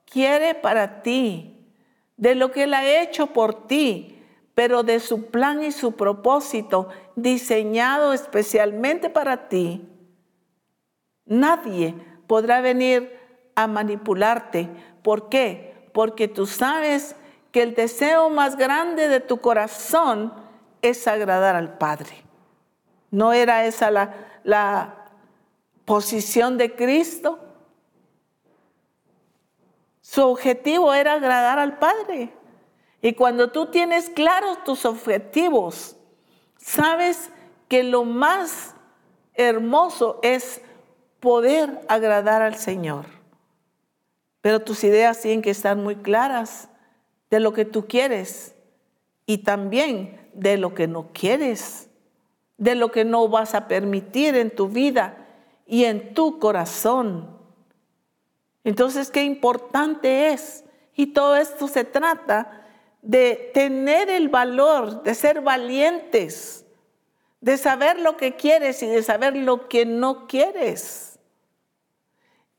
quiere 0.06 0.54
para 0.54 1.02
ti, 1.02 1.59
de 2.20 2.36
lo 2.36 2.52
que 2.52 2.64
Él 2.64 2.74
ha 2.74 3.02
hecho 3.02 3.28
por 3.28 3.66
ti, 3.68 4.22
pero 4.54 4.84
de 4.84 5.00
su 5.00 5.28
plan 5.28 5.64
y 5.64 5.72
su 5.72 5.94
propósito 5.94 6.90
diseñado 7.16 8.12
especialmente 8.12 9.10
para 9.10 9.48
ti. 9.48 9.88
Nadie 11.26 11.96
podrá 12.28 12.60
venir 12.60 13.18
a 13.56 13.68
manipularte. 13.68 14.70
¿Por 15.02 15.30
qué? 15.30 15.90
Porque 15.94 16.28
tú 16.28 16.46
sabes 16.46 17.16
que 17.54 17.64
el 17.64 17.74
deseo 17.74 18.30
más 18.30 18.58
grande 18.58 19.08
de 19.08 19.22
tu 19.22 19.38
corazón 19.38 20.34
es 20.82 21.08
agradar 21.08 21.56
al 21.56 21.78
Padre. 21.78 22.24
¿No 23.12 23.32
era 23.32 23.66
esa 23.66 23.92
la, 23.92 24.14
la 24.44 25.06
posición 25.86 26.58
de 26.58 26.76
Cristo? 26.76 27.40
Su 30.10 30.24
objetivo 30.24 30.92
era 30.92 31.14
agradar 31.14 31.60
al 31.60 31.78
Padre. 31.78 32.34
Y 33.00 33.14
cuando 33.14 33.52
tú 33.52 33.68
tienes 33.68 34.10
claros 34.10 34.64
tus 34.64 34.84
objetivos, 34.86 35.98
sabes 36.58 37.30
que 37.68 37.84
lo 37.84 38.06
más 38.06 38.74
hermoso 39.36 40.20
es 40.24 40.64
poder 41.20 41.82
agradar 41.88 42.42
al 42.42 42.56
Señor. 42.56 43.06
Pero 44.42 44.62
tus 44.62 44.84
ideas 44.84 45.22
tienen 45.22 45.44
que 45.44 45.52
estar 45.52 45.78
muy 45.78 45.98
claras 45.98 46.70
de 47.30 47.40
lo 47.40 47.54
que 47.54 47.66
tú 47.66 47.86
quieres 47.86 48.56
y 49.28 49.38
también 49.38 50.28
de 50.34 50.58
lo 50.58 50.74
que 50.74 50.88
no 50.88 51.10
quieres, 51.14 51.88
de 52.58 52.74
lo 52.74 52.92
que 52.92 53.06
no 53.06 53.28
vas 53.28 53.54
a 53.54 53.68
permitir 53.68 54.36
en 54.36 54.50
tu 54.50 54.70
vida 54.70 55.28
y 55.68 55.84
en 55.84 56.16
tu 56.16 56.40
corazón. 56.40 57.39
Entonces, 58.70 59.10
qué 59.10 59.24
importante 59.24 60.30
es. 60.30 60.64
Y 60.96 61.08
todo 61.08 61.36
esto 61.36 61.68
se 61.68 61.86
trata 61.86 62.68
de 63.02 63.50
tener 63.52 64.12
el 64.12 64.30
valor, 64.30 65.02
de 65.02 65.16
ser 65.16 65.42
valientes, 65.42 66.68
de 67.42 67.58
saber 67.58 67.98
lo 67.98 68.16
que 68.16 68.36
quieres 68.36 68.84
y 68.84 68.86
de 68.86 69.02
saber 69.02 69.36
lo 69.36 69.68
que 69.68 69.88
no 69.88 70.28
quieres. 70.28 71.18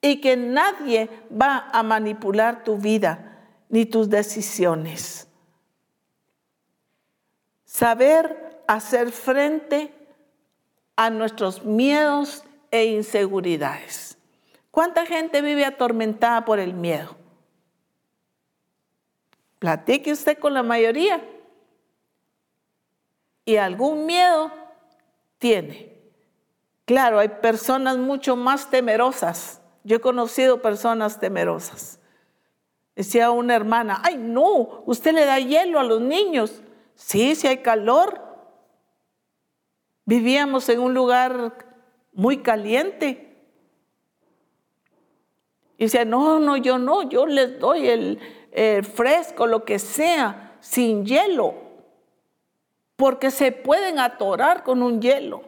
Y 0.02 0.20
que 0.20 0.36
nadie 0.36 1.08
va 1.30 1.70
a 1.72 1.84
manipular 1.84 2.64
tu 2.64 2.76
vida 2.76 3.46
ni 3.68 3.86
tus 3.86 4.10
decisiones. 4.10 5.28
Saber 7.64 8.64
hacer 8.66 9.12
frente 9.12 9.94
a 10.96 11.08
nuestros 11.08 11.64
miedos 11.64 12.42
e 12.72 12.86
inseguridades. 12.86 14.09
¿Cuánta 14.70 15.04
gente 15.06 15.42
vive 15.42 15.64
atormentada 15.64 16.44
por 16.44 16.58
el 16.58 16.74
miedo? 16.74 17.16
Platique 19.58 20.12
usted 20.12 20.38
con 20.38 20.54
la 20.54 20.62
mayoría. 20.62 21.22
Y 23.44 23.56
algún 23.56 24.06
miedo 24.06 24.52
tiene. 25.38 25.98
Claro, 26.84 27.18
hay 27.18 27.28
personas 27.28 27.98
mucho 27.98 28.36
más 28.36 28.70
temerosas. 28.70 29.60
Yo 29.84 29.96
he 29.96 30.00
conocido 30.00 30.62
personas 30.62 31.20
temerosas. 31.20 31.98
Decía 32.96 33.30
una 33.30 33.54
hermana, 33.54 34.00
ay 34.04 34.16
no, 34.18 34.82
usted 34.86 35.12
le 35.12 35.24
da 35.24 35.38
hielo 35.38 35.80
a 35.80 35.84
los 35.84 36.00
niños. 36.00 36.62
Sí, 36.94 37.34
si 37.34 37.46
hay 37.46 37.58
calor. 37.58 38.20
Vivíamos 40.04 40.68
en 40.68 40.80
un 40.80 40.94
lugar 40.94 41.66
muy 42.12 42.38
caliente. 42.38 43.29
Y 45.80 45.84
decía, 45.84 46.04
no, 46.04 46.38
no, 46.38 46.58
yo 46.58 46.76
no, 46.76 47.08
yo 47.08 47.24
les 47.24 47.58
doy 47.58 47.88
el, 47.88 48.18
eh, 48.52 48.82
fresco, 48.82 49.46
lo 49.46 49.64
que 49.64 49.78
sea, 49.78 50.58
sin 50.60 51.06
hielo, 51.06 51.54
porque 52.96 53.30
se 53.30 53.50
pueden 53.50 53.98
atorar 53.98 54.62
con 54.62 54.82
un 54.82 55.00
hielo. 55.00 55.40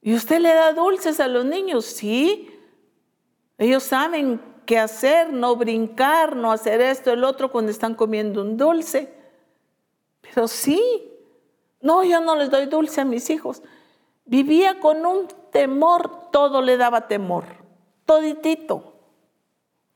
¿Y 0.00 0.14
usted 0.14 0.40
le 0.40 0.54
da 0.54 0.72
dulces 0.72 1.20
a 1.20 1.28
los 1.28 1.44
niños? 1.44 1.84
Sí. 1.84 2.48
Ellos 3.58 3.82
saben 3.82 4.40
qué 4.64 4.78
hacer, 4.78 5.30
no 5.30 5.54
brincar, 5.54 6.34
no 6.34 6.50
hacer 6.50 6.80
esto, 6.80 7.12
el 7.12 7.24
otro 7.24 7.52
cuando 7.52 7.70
están 7.70 7.94
comiendo 7.94 8.40
un 8.40 8.56
dulce. 8.56 9.12
Pero 10.22 10.48
sí, 10.48 11.12
no, 11.82 12.04
yo 12.04 12.22
no 12.22 12.36
les 12.36 12.48
doy 12.50 12.64
dulce 12.64 13.02
a 13.02 13.04
mis 13.04 13.28
hijos. 13.28 13.62
Vivía 14.24 14.80
con 14.80 15.04
un 15.04 15.28
temor, 15.50 16.30
todo 16.30 16.62
le 16.62 16.78
daba 16.78 17.06
temor, 17.06 17.61
toditito, 18.04 18.94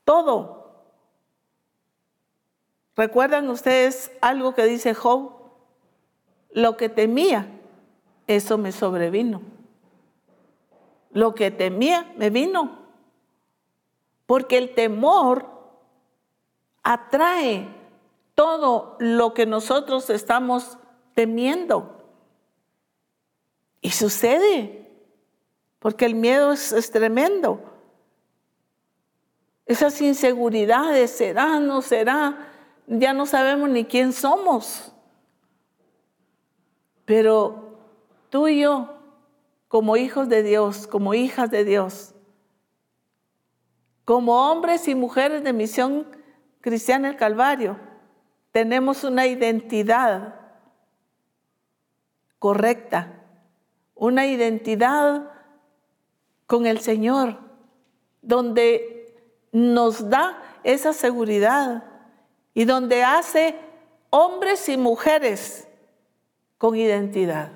todo. 0.03 0.57
¿Recuerdan 2.95 3.49
ustedes 3.49 4.11
algo 4.21 4.55
que 4.55 4.63
dice 4.65 4.93
Job? 4.93 5.33
Lo 6.51 6.77
que 6.77 6.89
temía, 6.89 7.47
eso 8.25 8.57
me 8.57 8.71
sobrevino. 8.71 9.41
Lo 11.11 11.35
que 11.35 11.51
temía 11.51 12.11
me 12.17 12.29
vino. 12.29 12.87
Porque 14.25 14.57
el 14.57 14.73
temor 14.73 15.45
atrae 16.83 17.67
todo 18.33 18.95
lo 18.99 19.33
que 19.33 19.45
nosotros 19.45 20.09
estamos 20.09 20.77
temiendo. 21.13 22.03
Y 23.81 23.91
sucede, 23.91 24.89
porque 25.79 26.05
el 26.05 26.15
miedo 26.15 26.51
es, 26.51 26.71
es 26.71 26.91
tremendo. 26.91 27.61
Esas 29.67 29.99
inseguridades, 30.01 31.11
será, 31.11 31.59
no 31.59 31.81
será, 31.81 32.47
ya 32.87 33.13
no 33.13 33.25
sabemos 33.25 33.69
ni 33.69 33.83
quién 33.83 34.13
somos. 34.13 34.93
Pero 37.03 37.77
tú 38.29 38.47
y 38.47 38.61
yo, 38.61 38.97
como 39.67 39.97
hijos 39.97 40.29
de 40.29 40.41
Dios, 40.41 40.87
como 40.87 41.13
hijas 41.13 41.51
de 41.51 41.65
Dios, 41.65 42.13
como 44.05 44.49
hombres 44.49 44.87
y 44.87 44.95
mujeres 44.95 45.43
de 45.43 45.51
misión 45.51 46.07
cristiana 46.61 47.09
el 47.09 47.17
Calvario, 47.17 47.77
tenemos 48.51 49.03
una 49.03 49.27
identidad 49.27 50.39
correcta, 52.39 53.21
una 53.95 54.27
identidad 54.27 55.29
con 56.45 56.65
el 56.65 56.79
Señor, 56.79 57.37
donde 58.21 58.96
nos 59.51 60.09
da 60.09 60.41
esa 60.63 60.93
seguridad 60.93 61.83
y 62.53 62.65
donde 62.65 63.03
hace 63.03 63.55
hombres 64.09 64.67
y 64.69 64.77
mujeres 64.77 65.67
con 66.57 66.75
identidad. 66.75 67.51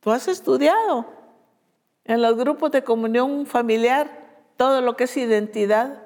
Tú 0.00 0.10
has 0.10 0.28
estudiado 0.28 1.06
en 2.04 2.22
los 2.22 2.36
grupos 2.36 2.70
de 2.70 2.84
comunión 2.84 3.46
familiar 3.46 4.24
todo 4.56 4.80
lo 4.80 4.96
que 4.96 5.04
es 5.04 5.16
identidad, 5.16 6.04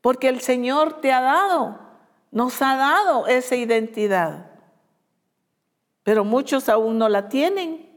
porque 0.00 0.28
el 0.28 0.40
Señor 0.40 1.00
te 1.00 1.12
ha 1.12 1.20
dado, 1.20 1.78
nos 2.30 2.60
ha 2.60 2.76
dado 2.76 3.26
esa 3.28 3.54
identidad, 3.54 4.50
pero 6.02 6.24
muchos 6.24 6.68
aún 6.68 6.98
no 6.98 7.08
la 7.08 7.28
tienen. 7.28 7.88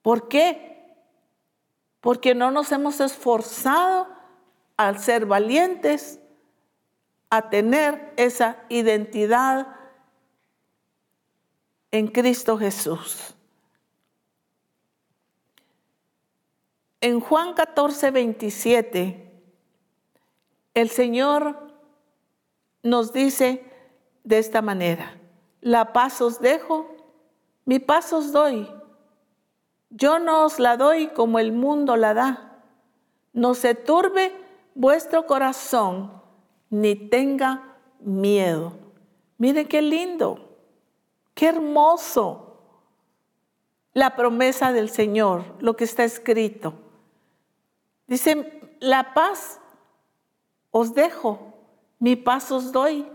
¿Por 0.00 0.28
qué? 0.28 0.73
porque 2.04 2.34
no 2.34 2.50
nos 2.50 2.70
hemos 2.70 3.00
esforzado 3.00 4.06
al 4.76 4.98
ser 4.98 5.24
valientes, 5.24 6.20
a 7.30 7.48
tener 7.48 8.12
esa 8.18 8.58
identidad 8.68 9.74
en 11.90 12.08
Cristo 12.08 12.58
Jesús. 12.58 13.34
En 17.00 17.20
Juan 17.20 17.54
14, 17.54 18.10
27, 18.10 19.42
el 20.74 20.90
Señor 20.90 21.72
nos 22.82 23.14
dice 23.14 23.64
de 24.24 24.38
esta 24.40 24.60
manera, 24.60 25.18
la 25.62 25.94
paz 25.94 26.20
os 26.20 26.38
dejo, 26.38 26.86
mi 27.64 27.78
paz 27.78 28.12
os 28.12 28.30
doy, 28.30 28.68
yo 29.96 30.18
no 30.18 30.44
os 30.44 30.58
la 30.58 30.76
doy 30.76 31.06
como 31.08 31.38
el 31.38 31.52
mundo 31.52 31.94
la 31.94 32.14
da. 32.14 32.58
No 33.32 33.54
se 33.54 33.76
turbe 33.76 34.32
vuestro 34.74 35.24
corazón, 35.24 36.20
ni 36.68 36.96
tenga 36.96 37.76
miedo. 38.00 38.72
Miren 39.38 39.68
qué 39.68 39.82
lindo, 39.82 40.58
qué 41.34 41.46
hermoso 41.50 42.58
la 43.92 44.16
promesa 44.16 44.72
del 44.72 44.90
Señor, 44.90 45.44
lo 45.60 45.76
que 45.76 45.84
está 45.84 46.02
escrito. 46.02 46.74
Dice, 48.08 48.60
la 48.80 49.14
paz 49.14 49.60
os 50.72 50.92
dejo, 50.92 51.54
mi 52.00 52.16
paz 52.16 52.50
os 52.50 52.72
doy. 52.72 53.08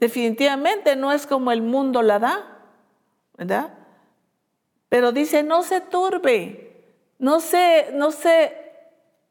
Definitivamente 0.00 0.96
no 0.96 1.12
es 1.12 1.26
como 1.26 1.52
el 1.52 1.60
mundo 1.60 2.00
la 2.00 2.18
da, 2.18 2.62
¿verdad? 3.36 3.77
Pero 4.88 5.12
dice, 5.12 5.42
no 5.42 5.62
se 5.62 5.80
turbe, 5.80 6.84
no 7.18 7.40
se, 7.40 7.90
no 7.92 8.10
se 8.10 8.56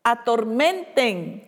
atormenten. 0.03 1.43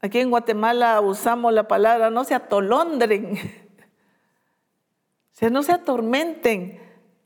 Aquí 0.00 0.18
en 0.20 0.30
Guatemala 0.30 1.00
usamos 1.00 1.52
la 1.52 1.66
palabra 1.66 2.10
no 2.10 2.24
se 2.24 2.34
atolondren, 2.34 3.38
o 5.32 5.36
sea, 5.36 5.48
no 5.48 5.62
se 5.62 5.72
atormenten, 5.72 6.78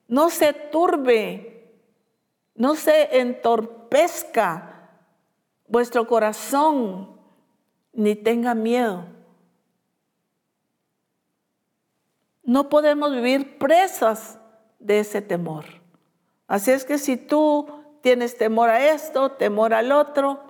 no 0.07 0.31
se 0.31 0.53
turbe, 0.53 1.75
no 2.55 2.77
se 2.77 3.19
entorpezca 3.19 4.91
vuestro 5.67 6.07
corazón, 6.07 7.19
ni 7.93 8.15
tenga 8.15 8.55
miedo. 8.55 9.18
No 12.49 12.71
podemos 12.71 13.13
vivir 13.13 13.59
presas 13.59 14.39
de 14.79 15.01
ese 15.01 15.21
temor. 15.21 15.67
Así 16.47 16.71
es 16.71 16.87
que 16.87 16.97
si 16.97 17.19
tú 17.19 17.69
tienes 18.01 18.39
temor 18.39 18.71
a 18.71 18.89
esto, 18.89 19.33
temor 19.33 19.75
al 19.75 19.93
otro, 19.93 20.41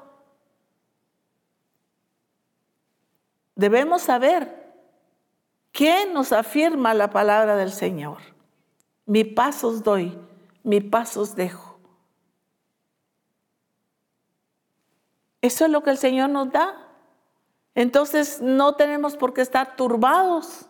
debemos 3.56 4.02
saber 4.02 4.72
qué 5.72 6.06
nos 6.06 6.30
afirma 6.30 6.94
la 6.94 7.10
palabra 7.10 7.56
del 7.56 7.72
Señor. 7.72 8.18
Mi 9.04 9.24
paz 9.24 9.64
os 9.64 9.82
doy, 9.82 10.16
mi 10.62 10.80
paz 10.80 11.16
os 11.16 11.34
dejo. 11.34 11.80
Eso 15.40 15.64
es 15.64 15.70
lo 15.72 15.82
que 15.82 15.90
el 15.90 15.98
Señor 15.98 16.30
nos 16.30 16.52
da. 16.52 16.76
Entonces 17.74 18.40
no 18.40 18.76
tenemos 18.76 19.16
por 19.16 19.34
qué 19.34 19.40
estar 19.40 19.74
turbados. 19.74 20.67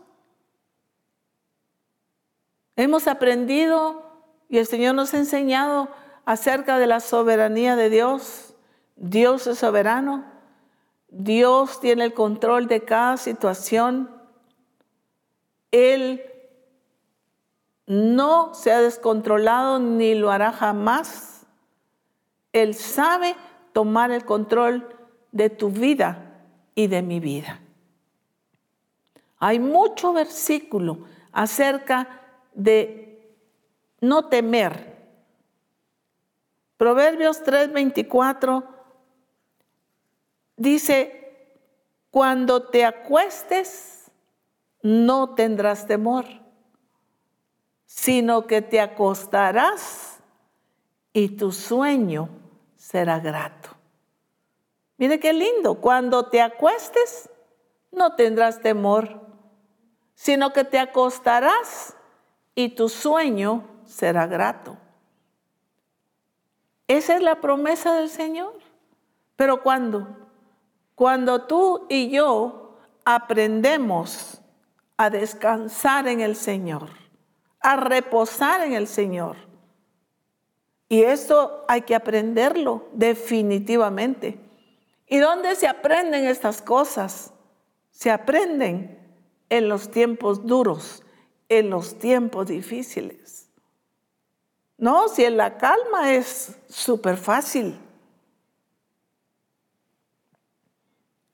Hemos 2.79 3.09
aprendido 3.09 4.05
y 4.49 4.59
el 4.59 4.67
Señor 4.69 4.95
nos 4.95 5.13
ha 5.13 5.19
enseñado 5.19 5.89
acerca 6.25 6.79
de 6.79 6.87
la 6.87 7.01
soberanía 7.01 7.75
de 7.75 7.91
Dios. 7.91 8.55
Dios 8.95 9.49
es 9.49 9.59
soberano. 9.59 10.25
Dios 11.09 11.81
tiene 11.81 12.05
el 12.05 12.15
control 12.15 12.69
de 12.69 12.85
cada 12.85 13.17
situación. 13.17 14.09
Él 15.73 16.23
no 17.89 18.55
se 18.55 18.71
ha 18.71 18.81
descontrolado 18.81 19.81
ni 19.81 20.15
lo 20.15 20.31
hará 20.31 20.53
jamás. 20.53 21.47
Él 22.53 22.77
sabe 22.77 23.35
tomar 23.73 24.13
el 24.13 24.25
control 24.25 24.89
de 25.33 25.51
tu 25.51 25.71
vida 25.71 26.45
y 26.77 26.87
de 26.87 27.03
mi 27.03 27.19
vida. 27.19 27.61
Hay 29.41 29.59
mucho 29.59 30.13
versículo 30.13 31.01
acerca 31.33 32.19
de 32.59 33.37
no 34.01 34.29
temer. 34.29 34.97
Proverbios 36.77 37.43
3:24 37.45 38.65
dice, 40.57 41.55
cuando 42.11 42.65
te 42.65 42.85
acuestes, 42.85 44.11
no 44.83 45.35
tendrás 45.35 45.87
temor, 45.87 46.25
sino 47.87 48.47
que 48.47 48.61
te 48.61 48.81
acostarás 48.81 50.19
y 51.13 51.37
tu 51.37 51.53
sueño 51.53 52.29
será 52.77 53.21
grato. 53.21 53.71
Mire 54.97 55.21
qué 55.21 55.33
lindo, 55.33 55.77
cuando 55.77 56.27
te 56.27 56.43
acuestes 56.43 57.31
no 57.93 58.17
tendrás 58.17 58.61
temor, 58.61 59.21
sino 60.15 60.53
que 60.53 60.65
te 60.65 60.81
acostarás 60.81 61.95
y 62.59 62.71
tu 62.71 62.89
sueño 62.89 63.63
será 63.87 64.27
grato. 64.27 64.77
Esa 66.89 67.15
es 67.15 67.23
la 67.23 67.41
promesa 67.41 67.95
del 67.95 68.11
Señor. 68.11 68.53
Pero 69.37 69.63
cuando, 69.63 70.09
cuando 70.97 71.43
tú 71.43 71.87
y 71.89 72.11
yo 72.11 72.77
aprendemos 73.05 74.41
a 74.97 75.09
descansar 75.09 76.09
en 76.09 76.21
el 76.21 76.35
Señor, 76.35 76.89
a 77.61 77.77
reposar 77.77 78.63
en 78.63 78.73
el 78.73 78.89
Señor, 78.89 79.37
y 80.89 81.05
eso 81.05 81.65
hay 81.69 81.83
que 81.83 81.95
aprenderlo 81.95 82.89
definitivamente. 82.93 84.37
¿Y 85.07 85.19
dónde 85.19 85.55
se 85.55 85.69
aprenden 85.69 86.25
estas 86.25 86.61
cosas? 86.61 87.33
Se 87.93 88.11
aprenden 88.11 88.99
en 89.49 89.69
los 89.69 89.93
tiempos 89.93 90.45
duros, 90.45 91.05
en 91.49 91.71
los 91.71 91.99
tiempos 91.99 92.49
difíciles. 92.49 93.49
No, 94.77 95.09
si 95.09 95.25
en 95.25 95.37
la 95.37 95.59
calma 95.59 96.13
es 96.13 96.57
súper 96.69 97.17
fácil. 97.17 97.79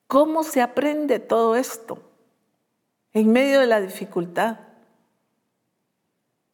¿Cómo 0.06 0.44
se 0.44 0.62
aprende 0.62 1.18
todo 1.18 1.56
esto 1.56 1.98
en 3.12 3.32
medio 3.32 3.60
de 3.60 3.66
la 3.66 3.80
dificultad? 3.80 4.60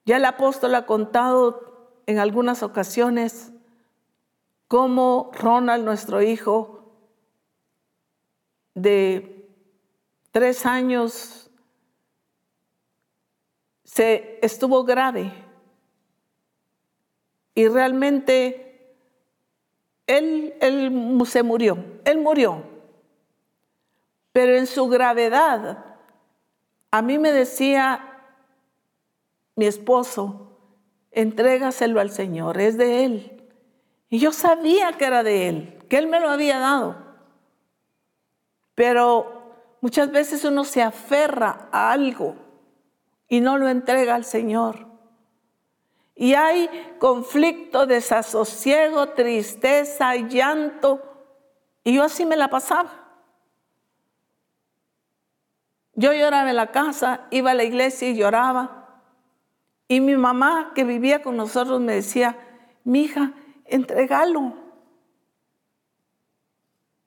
Ya 0.04 0.16
el 0.16 0.24
apóstol 0.24 0.74
ha 0.74 0.86
contado 0.86 1.92
en 2.06 2.18
algunas 2.18 2.62
ocasiones 2.62 3.52
cómo 4.66 5.30
Ronald, 5.34 5.84
nuestro 5.84 6.22
hijo, 6.22 6.80
de 8.74 9.48
tres 10.30 10.64
años 10.64 11.49
se 13.92 14.38
estuvo 14.40 14.84
grave 14.84 15.32
y 17.54 17.66
realmente 17.66 18.94
él, 20.06 20.54
se 21.26 21.42
murió, 21.42 21.76
él 22.04 22.18
murió. 22.18 22.62
Pero 24.32 24.56
en 24.56 24.68
su 24.68 24.86
gravedad, 24.86 25.96
a 26.92 27.02
mí 27.02 27.18
me 27.18 27.32
decía 27.32 28.22
mi 29.56 29.66
esposo, 29.66 30.56
entrégaselo 31.10 31.98
al 31.98 32.10
Señor, 32.10 32.60
es 32.60 32.78
de 32.78 33.04
Él. 33.04 33.50
Y 34.08 34.20
yo 34.20 34.32
sabía 34.32 34.92
que 34.92 35.04
era 35.04 35.24
de 35.24 35.48
Él, 35.48 35.78
que 35.88 35.98
Él 35.98 36.06
me 36.06 36.20
lo 36.20 36.30
había 36.30 36.60
dado. 36.60 36.96
Pero 38.76 39.56
muchas 39.80 40.12
veces 40.12 40.44
uno 40.44 40.64
se 40.64 40.80
aferra 40.80 41.68
a 41.72 41.90
algo 41.90 42.49
y 43.30 43.40
no 43.40 43.56
lo 43.56 43.68
entrega 43.68 44.16
al 44.16 44.24
Señor. 44.24 44.86
Y 46.16 46.34
hay 46.34 46.68
conflicto, 46.98 47.86
desasosiego, 47.86 49.10
tristeza, 49.10 50.16
llanto. 50.16 51.00
Y 51.84 51.94
yo 51.94 52.02
así 52.02 52.26
me 52.26 52.36
la 52.36 52.50
pasaba. 52.50 52.92
Yo 55.94 56.12
lloraba 56.12 56.50
en 56.50 56.56
la 56.56 56.72
casa, 56.72 57.28
iba 57.30 57.52
a 57.52 57.54
la 57.54 57.62
iglesia 57.62 58.08
y 58.08 58.16
lloraba. 58.16 59.00
Y 59.86 60.00
mi 60.00 60.16
mamá, 60.16 60.72
que 60.74 60.84
vivía 60.84 61.22
con 61.22 61.36
nosotros, 61.36 61.80
me 61.80 61.94
decía, 61.94 62.36
mi 62.82 63.02
hija, 63.02 63.32
entregalo. 63.64 64.54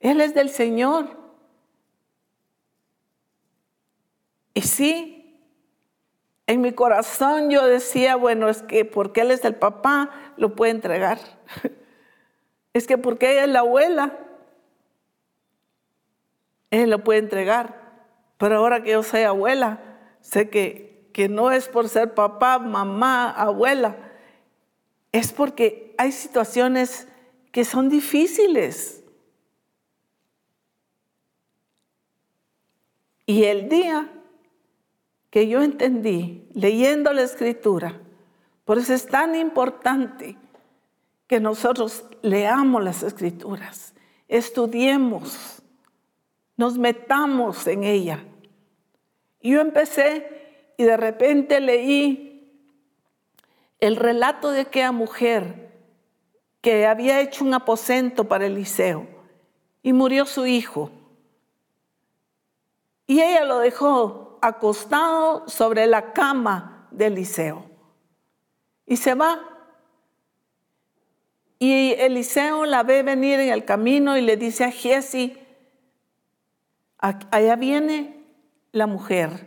Él 0.00 0.22
es 0.22 0.32
del 0.32 0.48
Señor. 0.48 1.18
Y 4.54 4.62
sí, 4.62 5.23
en 6.46 6.60
mi 6.60 6.72
corazón 6.72 7.50
yo 7.50 7.66
decía, 7.66 8.16
bueno, 8.16 8.48
es 8.48 8.62
que 8.62 8.84
porque 8.84 9.22
él 9.22 9.30
es 9.30 9.44
el 9.44 9.54
papá, 9.54 10.10
lo 10.36 10.54
puede 10.54 10.72
entregar. 10.72 11.18
es 12.72 12.86
que 12.86 12.98
porque 12.98 13.32
ella 13.32 13.44
es 13.44 13.50
la 13.50 13.60
abuela, 13.60 14.18
él 16.70 16.90
lo 16.90 17.04
puede 17.04 17.20
entregar. 17.20 17.82
Pero 18.38 18.56
ahora 18.58 18.82
que 18.82 18.90
yo 18.90 19.02
soy 19.02 19.22
abuela, 19.22 19.80
sé 20.20 20.50
que 20.50 20.94
que 21.14 21.28
no 21.28 21.52
es 21.52 21.68
por 21.68 21.88
ser 21.88 22.12
papá, 22.12 22.58
mamá, 22.58 23.30
abuela, 23.30 23.96
es 25.12 25.32
porque 25.32 25.94
hay 25.96 26.10
situaciones 26.10 27.06
que 27.52 27.64
son 27.64 27.88
difíciles. 27.88 29.04
Y 33.26 33.44
el 33.44 33.68
día 33.68 34.10
que 35.34 35.48
yo 35.48 35.62
entendí, 35.62 36.48
leyendo 36.54 37.12
la 37.12 37.22
escritura, 37.22 38.00
por 38.64 38.78
eso 38.78 38.94
es 38.94 39.04
tan 39.04 39.34
importante 39.34 40.38
que 41.26 41.40
nosotros 41.40 42.04
leamos 42.22 42.84
las 42.84 43.02
escrituras, 43.02 43.94
estudiemos, 44.28 45.60
nos 46.56 46.78
metamos 46.78 47.66
en 47.66 47.82
ella. 47.82 48.22
Yo 49.42 49.60
empecé 49.60 50.70
y 50.76 50.84
de 50.84 50.96
repente 50.96 51.58
leí 51.58 52.56
el 53.80 53.96
relato 53.96 54.52
de 54.52 54.60
aquella 54.60 54.92
mujer 54.92 55.72
que 56.60 56.86
había 56.86 57.20
hecho 57.20 57.44
un 57.44 57.54
aposento 57.54 58.28
para 58.28 58.46
Eliseo 58.46 59.08
y 59.82 59.94
murió 59.94 60.26
su 60.26 60.46
hijo. 60.46 60.92
Y 63.08 63.20
ella 63.20 63.44
lo 63.44 63.58
dejó 63.58 64.23
acostado 64.46 65.48
sobre 65.48 65.86
la 65.86 66.12
cama 66.12 66.88
de 66.90 67.06
Eliseo. 67.06 67.64
Y 68.86 68.96
se 68.96 69.14
va. 69.14 69.40
Y 71.58 71.92
Eliseo 71.92 72.66
la 72.66 72.82
ve 72.82 73.02
venir 73.02 73.40
en 73.40 73.52
el 73.52 73.64
camino 73.64 74.16
y 74.16 74.20
le 74.20 74.36
dice 74.36 74.64
a 74.64 74.70
Giesi, 74.70 75.38
allá 76.98 77.56
viene 77.56 78.22
la 78.72 78.86
mujer, 78.86 79.46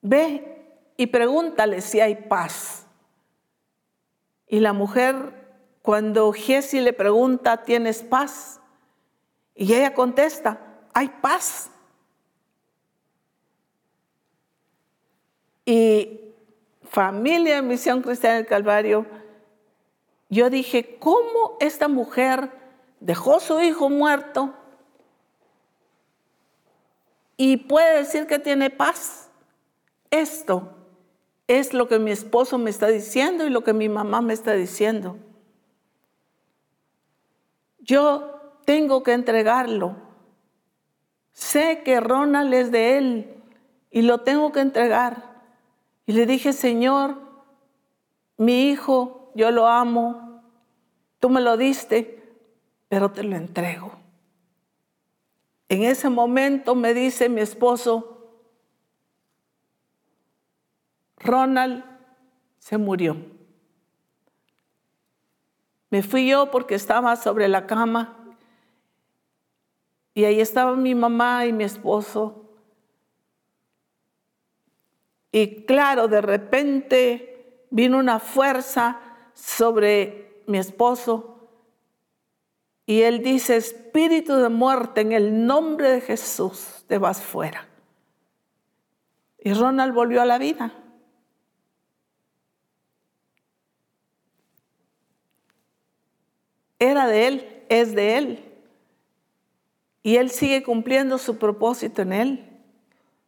ve 0.00 0.92
y 0.96 1.06
pregúntale 1.06 1.80
si 1.80 2.00
hay 2.00 2.14
paz. 2.14 2.86
Y 4.46 4.60
la 4.60 4.72
mujer, 4.72 5.34
cuando 5.82 6.32
Giesi 6.32 6.80
le 6.80 6.92
pregunta, 6.92 7.64
¿tienes 7.64 8.02
paz? 8.02 8.60
Y 9.54 9.74
ella 9.74 9.94
contesta, 9.94 10.60
hay 10.94 11.08
paz. 11.08 11.70
Y 15.68 16.32
familia 16.82 17.56
de 17.56 17.60
Misión 17.62 18.00
Cristiana 18.00 18.36
del 18.36 18.46
Calvario, 18.46 19.04
yo 20.30 20.48
dije, 20.48 20.96
¿cómo 20.98 21.58
esta 21.60 21.88
mujer 21.88 22.50
dejó 23.00 23.38
su 23.38 23.60
hijo 23.60 23.90
muerto 23.90 24.54
y 27.36 27.58
puede 27.58 27.98
decir 27.98 28.26
que 28.26 28.38
tiene 28.38 28.70
paz? 28.70 29.28
Esto 30.10 30.72
es 31.46 31.74
lo 31.74 31.86
que 31.86 31.98
mi 31.98 32.12
esposo 32.12 32.56
me 32.56 32.70
está 32.70 32.86
diciendo 32.86 33.44
y 33.44 33.50
lo 33.50 33.62
que 33.62 33.74
mi 33.74 33.90
mamá 33.90 34.22
me 34.22 34.32
está 34.32 34.54
diciendo. 34.54 35.18
Yo 37.80 38.54
tengo 38.64 39.02
que 39.02 39.12
entregarlo. 39.12 39.96
Sé 41.34 41.82
que 41.84 42.00
Ronald 42.00 42.54
es 42.54 42.70
de 42.70 42.96
él 42.96 43.42
y 43.90 44.00
lo 44.00 44.22
tengo 44.22 44.50
que 44.50 44.60
entregar. 44.60 45.27
Y 46.08 46.12
le 46.12 46.24
dije, 46.24 46.54
Señor, 46.54 47.18
mi 48.38 48.70
hijo, 48.70 49.30
yo 49.34 49.50
lo 49.50 49.68
amo, 49.68 50.42
tú 51.20 51.28
me 51.28 51.42
lo 51.42 51.58
diste, 51.58 52.34
pero 52.88 53.12
te 53.12 53.22
lo 53.22 53.36
entrego. 53.36 53.92
En 55.68 55.82
ese 55.82 56.08
momento 56.08 56.74
me 56.74 56.94
dice 56.94 57.28
mi 57.28 57.42
esposo, 57.42 58.40
Ronald 61.18 61.84
se 62.56 62.78
murió. 62.78 63.14
Me 65.90 66.02
fui 66.02 66.26
yo 66.26 66.50
porque 66.50 66.74
estaba 66.74 67.16
sobre 67.16 67.48
la 67.48 67.66
cama 67.66 68.16
y 70.14 70.24
ahí 70.24 70.40
estaba 70.40 70.74
mi 70.74 70.94
mamá 70.94 71.44
y 71.44 71.52
mi 71.52 71.64
esposo 71.64 72.47
y 75.32 75.64
claro, 75.64 76.08
de 76.08 76.20
repente 76.20 77.64
vino 77.70 77.98
una 77.98 78.18
fuerza 78.18 79.00
sobre 79.34 80.42
mi 80.46 80.58
esposo 80.58 81.38
y 82.88 83.02
él 83.02 83.22
dice, 83.22 83.56
espíritu 83.56 84.36
de 84.36 84.48
muerte, 84.48 85.02
en 85.02 85.12
el 85.12 85.44
nombre 85.44 85.90
de 85.90 86.00
Jesús 86.00 86.84
te 86.86 86.96
vas 86.96 87.20
fuera. 87.20 87.68
Y 89.38 89.52
Ronald 89.52 89.92
volvió 89.92 90.22
a 90.22 90.24
la 90.24 90.38
vida. 90.38 90.72
Era 96.78 97.06
de 97.06 97.26
él, 97.26 97.64
es 97.68 97.94
de 97.94 98.16
él. 98.16 98.44
Y 100.02 100.16
él 100.16 100.30
sigue 100.30 100.62
cumpliendo 100.62 101.18
su 101.18 101.36
propósito 101.36 102.00
en 102.00 102.14
él, 102.14 102.60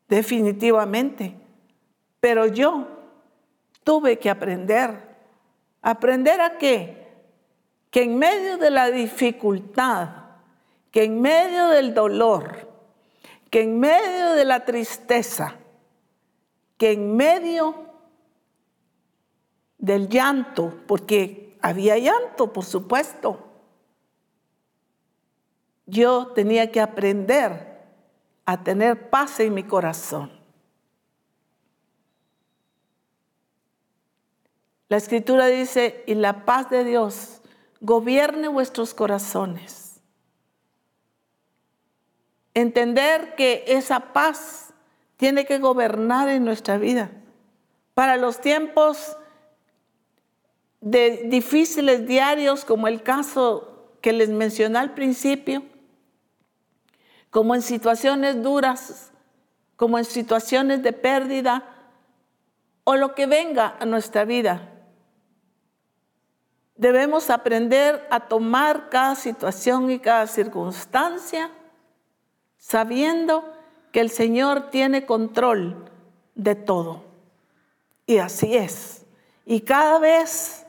definitivamente. 0.09 1.40
Pero 2.21 2.47
yo 2.47 2.87
tuve 3.83 4.19
que 4.19 4.31
aprender. 4.31 5.09
¿Aprender 5.83 6.41
a 6.41 6.59
qué? 6.59 7.09
Que 7.91 8.03
en 8.03 8.19
medio 8.19 8.59
de 8.59 8.71
la 8.71 8.91
dificultad, 8.91 10.09
que 10.91 11.05
en 11.05 11.21
medio 11.21 11.69
del 11.69 11.95
dolor, 11.95 12.69
que 13.51 13.63
en 13.63 13.81
medio 13.81 14.33
de 14.35 14.45
la 14.45 14.65
tristeza, 14.65 15.57
que 16.77 16.93
en 16.93 17.17
medio 17.17 17.75
del 19.79 20.09
llanto, 20.09 20.75
porque 20.87 21.57
había 21.63 21.99
llanto, 21.99 22.53
por 22.53 22.65
supuesto, 22.65 23.47
yo 25.87 26.29
tenía 26.29 26.71
que 26.71 26.81
aprender 26.81 27.81
a 28.47 28.63
tener 28.63 29.11
paz 29.11 29.41
en 29.41 29.55
mi 29.55 29.65
corazón. 29.65 30.40
La 34.91 34.97
escritura 34.97 35.47
dice, 35.47 36.03
y 36.09 36.17
la 36.17 36.45
paz 36.45 36.69
de 36.69 36.83
Dios 36.83 37.43
gobierne 37.81 38.49
vuestros 38.49 38.93
corazones. 38.93 40.01
Entender 42.55 43.37
que 43.37 43.63
esa 43.69 44.13
paz 44.13 44.75
tiene 45.17 45.47
que 45.47 45.61
gobernar 45.61 46.29
en 46.29 46.45
nuestra 46.45 46.77
vida. 46.77 47.13
Para 47.95 48.17
los 48.17 48.41
tiempos 48.41 49.17
de 50.81 51.23
difíciles 51.27 52.09
diarios, 52.09 52.65
como 52.65 52.89
el 52.89 53.05
caso 53.05 53.93
que 54.01 54.13
les 54.13 54.31
mencioné 54.31 54.81
al 54.81 54.95
principio, 54.95 55.63
como 57.31 57.55
en 57.55 57.63
situaciones 57.63 58.43
duras, 58.43 59.13
como 59.77 59.99
en 59.99 60.05
situaciones 60.05 60.83
de 60.83 60.93
pérdida, 60.93 61.77
o 62.83 62.97
lo 62.97 63.15
que 63.15 63.27
venga 63.27 63.77
a 63.79 63.87
nuestra 63.87 64.25
vida 64.25 64.79
debemos 66.81 67.29
aprender 67.29 68.09
a 68.11 68.21
tomar 68.21 68.89
cada 68.89 69.15
situación 69.15 69.91
y 69.91 69.99
cada 69.99 70.27
circunstancia 70.27 71.51
sabiendo 72.57 73.45
que 73.93 74.01
el 74.01 74.09
Señor 74.09 74.71
tiene 74.71 75.05
control 75.05 75.85
de 76.35 76.55
todo. 76.55 77.05
Y 78.07 78.17
así 78.17 78.57
es. 78.57 79.05
Y 79.45 79.61
cada 79.61 79.99
vez 79.99 80.65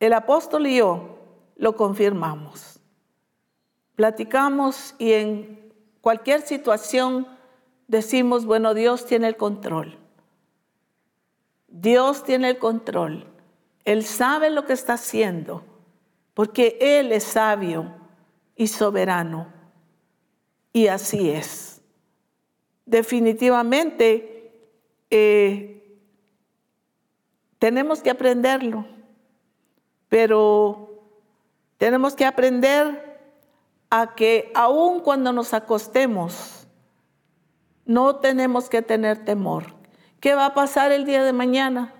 el 0.00 0.12
apóstol 0.12 0.66
y 0.66 0.78
yo 0.78 1.16
lo 1.54 1.76
confirmamos. 1.76 2.80
Platicamos 3.94 4.96
y 4.98 5.12
en 5.12 5.72
cualquier 6.00 6.40
situación 6.40 7.28
decimos, 7.86 8.44
bueno, 8.44 8.74
Dios 8.74 9.06
tiene 9.06 9.28
el 9.28 9.36
control. 9.36 10.00
Dios 11.68 12.24
tiene 12.24 12.50
el 12.50 12.58
control. 12.58 13.35
Él 13.86 14.04
sabe 14.04 14.50
lo 14.50 14.66
que 14.66 14.72
está 14.72 14.94
haciendo, 14.94 15.64
porque 16.34 16.76
Él 16.80 17.12
es 17.12 17.22
sabio 17.22 17.94
y 18.56 18.66
soberano. 18.66 19.46
Y 20.72 20.88
así 20.88 21.30
es. 21.30 21.80
Definitivamente 22.84 24.52
eh, 25.08 25.98
tenemos 27.60 28.02
que 28.02 28.10
aprenderlo, 28.10 28.86
pero 30.08 31.00
tenemos 31.78 32.16
que 32.16 32.24
aprender 32.24 33.20
a 33.88 34.16
que 34.16 34.50
aun 34.56 34.98
cuando 34.98 35.32
nos 35.32 35.54
acostemos, 35.54 36.66
no 37.84 38.16
tenemos 38.16 38.68
que 38.68 38.82
tener 38.82 39.24
temor. 39.24 39.76
¿Qué 40.18 40.34
va 40.34 40.46
a 40.46 40.54
pasar 40.54 40.90
el 40.90 41.04
día 41.04 41.22
de 41.22 41.32
mañana? 41.32 41.95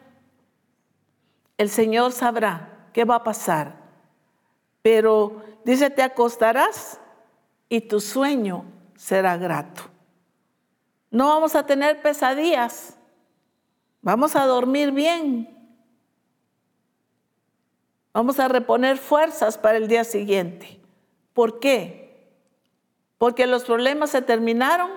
El 1.58 1.70
Señor 1.70 2.12
sabrá 2.12 2.88
qué 2.92 3.04
va 3.04 3.16
a 3.16 3.24
pasar. 3.24 3.74
Pero 4.82 5.42
dice, 5.64 5.90
te 5.90 6.02
acostarás 6.02 7.00
y 7.68 7.82
tu 7.82 8.00
sueño 8.00 8.64
será 8.96 9.36
grato. 9.36 9.82
No 11.10 11.28
vamos 11.28 11.54
a 11.54 11.66
tener 11.66 12.02
pesadillas. 12.02 12.96
Vamos 14.02 14.36
a 14.36 14.44
dormir 14.46 14.92
bien. 14.92 15.52
Vamos 18.12 18.38
a 18.38 18.48
reponer 18.48 18.98
fuerzas 18.98 19.58
para 19.58 19.76
el 19.76 19.88
día 19.88 20.04
siguiente. 20.04 20.80
¿Por 21.32 21.58
qué? 21.58 22.30
Porque 23.18 23.46
los 23.46 23.64
problemas 23.64 24.10
se 24.10 24.22
terminaron, 24.22 24.90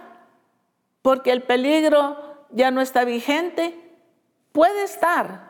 porque 1.01 1.31
el 1.31 1.43
peligro 1.43 2.17
ya 2.51 2.71
no 2.71 2.81
está 2.81 3.03
vigente. 3.03 3.77
Puede 4.51 4.83
estar, 4.83 5.48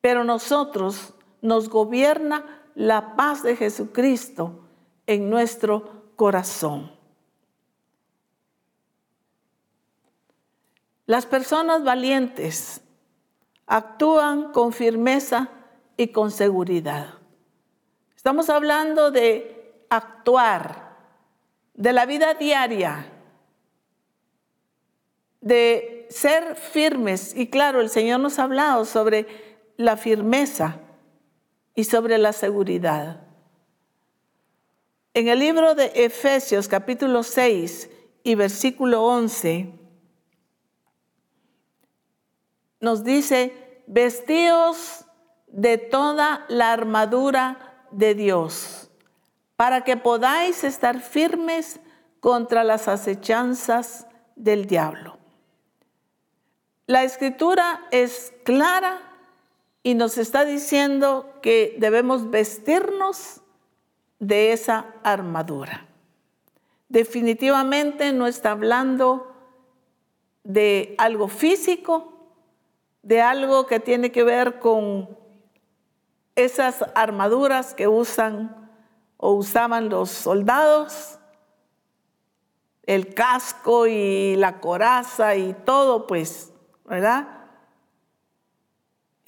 pero 0.00 0.24
nosotros 0.24 1.14
nos 1.40 1.68
gobierna 1.68 2.62
la 2.74 3.16
paz 3.16 3.42
de 3.42 3.56
Jesucristo 3.56 4.64
en 5.06 5.30
nuestro 5.30 6.12
corazón. 6.16 6.92
Las 11.06 11.24
personas 11.26 11.84
valientes 11.84 12.82
actúan 13.66 14.52
con 14.52 14.72
firmeza 14.72 15.48
y 15.96 16.08
con 16.08 16.30
seguridad. 16.30 17.14
Estamos 18.14 18.50
hablando 18.50 19.10
de 19.10 19.84
actuar, 19.88 20.96
de 21.74 21.92
la 21.92 22.04
vida 22.04 22.34
diaria, 22.34 23.10
de 25.40 26.06
ser 26.10 26.56
firmes. 26.56 27.34
Y 27.34 27.48
claro, 27.48 27.80
el 27.80 27.88
Señor 27.88 28.20
nos 28.20 28.38
ha 28.38 28.44
hablado 28.44 28.84
sobre 28.84 29.47
la 29.78 29.96
firmeza 29.96 30.80
y 31.74 31.84
sobre 31.84 32.18
la 32.18 32.32
seguridad. 32.32 33.22
En 35.14 35.28
el 35.28 35.38
libro 35.38 35.74
de 35.74 35.92
Efesios 35.94 36.68
capítulo 36.68 37.22
6 37.22 37.88
y 38.24 38.34
versículo 38.34 39.04
11 39.04 39.72
nos 42.80 43.04
dice, 43.04 43.84
vestíos 43.86 45.04
de 45.46 45.78
toda 45.78 46.44
la 46.48 46.72
armadura 46.72 47.86
de 47.92 48.14
Dios, 48.14 48.90
para 49.56 49.84
que 49.84 49.96
podáis 49.96 50.64
estar 50.64 51.00
firmes 51.00 51.80
contra 52.18 52.64
las 52.64 52.88
acechanzas 52.88 54.08
del 54.34 54.66
diablo. 54.66 55.18
La 56.86 57.04
escritura 57.04 57.86
es 57.92 58.32
clara 58.44 59.07
y 59.82 59.94
nos 59.94 60.18
está 60.18 60.44
diciendo 60.44 61.34
que 61.42 61.76
debemos 61.78 62.30
vestirnos 62.30 63.40
de 64.18 64.52
esa 64.52 64.86
armadura. 65.02 65.86
Definitivamente 66.88 68.12
no 68.12 68.26
está 68.26 68.52
hablando 68.52 69.34
de 70.42 70.94
algo 70.98 71.28
físico, 71.28 72.12
de 73.02 73.20
algo 73.20 73.66
que 73.66 73.80
tiene 73.80 74.10
que 74.10 74.24
ver 74.24 74.58
con 74.58 75.16
esas 76.34 76.84
armaduras 76.94 77.74
que 77.74 77.88
usan 77.88 78.70
o 79.16 79.32
usaban 79.32 79.88
los 79.88 80.10
soldados, 80.10 81.18
el 82.84 83.12
casco 83.12 83.86
y 83.86 84.36
la 84.36 84.60
coraza 84.60 85.36
y 85.36 85.52
todo, 85.52 86.06
pues, 86.06 86.52
¿verdad? 86.84 87.37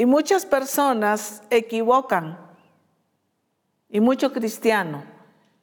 Y 0.01 0.07
muchas 0.07 0.46
personas 0.46 1.42
equivocan, 1.51 2.38
y 3.90 4.01
mucho 4.01 4.32
cristiano. 4.32 5.05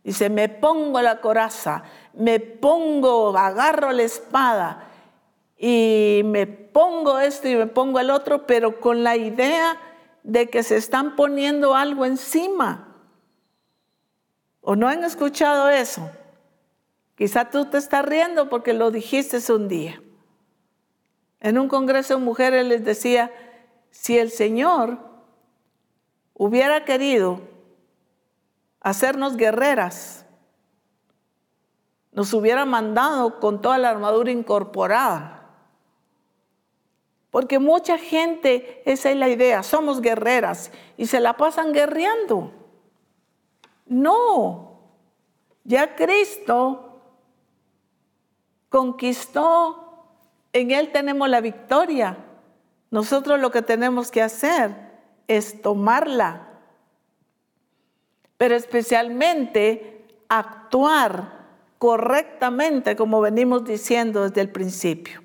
Dice, 0.03 0.29
me 0.29 0.47
pongo 0.47 1.01
la 1.01 1.21
coraza, 1.21 1.81
me 2.13 2.39
pongo, 2.39 3.35
agarro 3.35 3.91
la 3.91 4.03
espada 4.03 4.89
y 5.57 6.21
me 6.23 6.45
pongo 6.45 7.17
esto 7.17 7.47
y 7.47 7.55
me 7.55 7.65
pongo 7.65 7.99
el 7.99 8.11
otro, 8.11 8.45
pero 8.45 8.79
con 8.79 9.03
la 9.03 9.15
idea 9.17 9.75
de 10.21 10.51
que 10.51 10.61
se 10.61 10.77
están 10.77 11.15
poniendo 11.15 11.73
algo 11.73 12.05
encima. 12.05 12.95
¿O 14.61 14.75
no 14.75 14.88
han 14.88 15.03
escuchado 15.03 15.67
eso? 15.71 16.11
Quizá 17.15 17.49
tú 17.49 17.65
te 17.65 17.79
estás 17.79 18.05
riendo 18.05 18.49
porque 18.49 18.73
lo 18.73 18.91
dijiste 18.91 19.39
un 19.51 19.67
día. 19.67 19.99
En 21.39 21.57
un 21.57 21.67
congreso 21.67 22.19
de 22.19 22.23
mujeres 22.23 22.67
les 22.67 22.85
decía, 22.85 23.31
si 24.00 24.20
el 24.20 24.30
Señor 24.30 25.00
hubiera 26.36 26.86
querido 26.86 27.41
hacernos 28.80 29.36
guerreras, 29.36 30.24
nos 32.12 32.32
hubiera 32.34 32.64
mandado 32.66 33.39
con 33.39 33.60
toda 33.60 33.80
la 33.80 33.89
armadura 33.89 34.32
incorporada. 34.32 35.50
Porque 37.32 37.58
mucha 37.58 37.98
gente, 37.98 38.84
esa 38.86 39.10
es 39.10 39.18
la 39.18 39.30
idea, 39.30 39.64
somos 39.64 40.00
guerreras 40.00 40.72
y 40.95 41.08
se 41.08 41.20
la 41.20 41.36
pasan 41.36 41.74
guerreando. 41.74 42.54
No, 43.88 44.80
ya 45.64 45.95
Cristo 45.95 47.02
conquistó, 48.70 50.06
en 50.54 50.70
Él 50.70 50.91
tenemos 50.91 51.28
la 51.28 51.41
victoria. 51.41 52.26
Nosotros 52.89 53.39
lo 53.39 53.51
que 53.51 53.61
tenemos 53.61 54.11
que 54.11 54.21
hacer 54.21 54.75
es 55.27 55.61
tomarla, 55.61 56.47
pero 58.38 58.55
especialmente 58.55 60.05
actuar 60.29 61.38
correctamente 61.77 62.95
como 62.95 63.21
venimos 63.21 63.65
diciendo 63.65 64.23
desde 64.23 64.41
el 64.41 64.51
principio. 64.51 65.21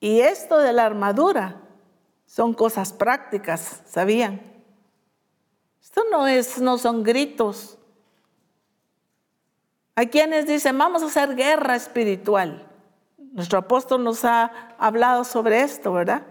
Y 0.00 0.20
esto 0.20 0.58
de 0.58 0.72
la 0.72 0.86
armadura 0.86 1.60
son 2.26 2.54
cosas 2.54 2.92
prácticas, 2.92 3.82
¿sabían? 3.86 4.40
Esto 5.82 6.04
no 6.10 6.26
es 6.26 6.60
no 6.60 6.78
son 6.78 7.02
gritos. 7.02 7.78
Hay 9.94 10.06
quienes 10.06 10.46
dicen, 10.46 10.78
"Vamos 10.78 11.02
a 11.02 11.06
hacer 11.06 11.34
guerra 11.34 11.74
espiritual." 11.74 12.69
Nuestro 13.32 13.60
apóstol 13.60 14.02
nos 14.02 14.24
ha 14.24 14.74
hablado 14.78 15.24
sobre 15.24 15.60
esto, 15.60 15.92
¿verdad? 15.92 16.22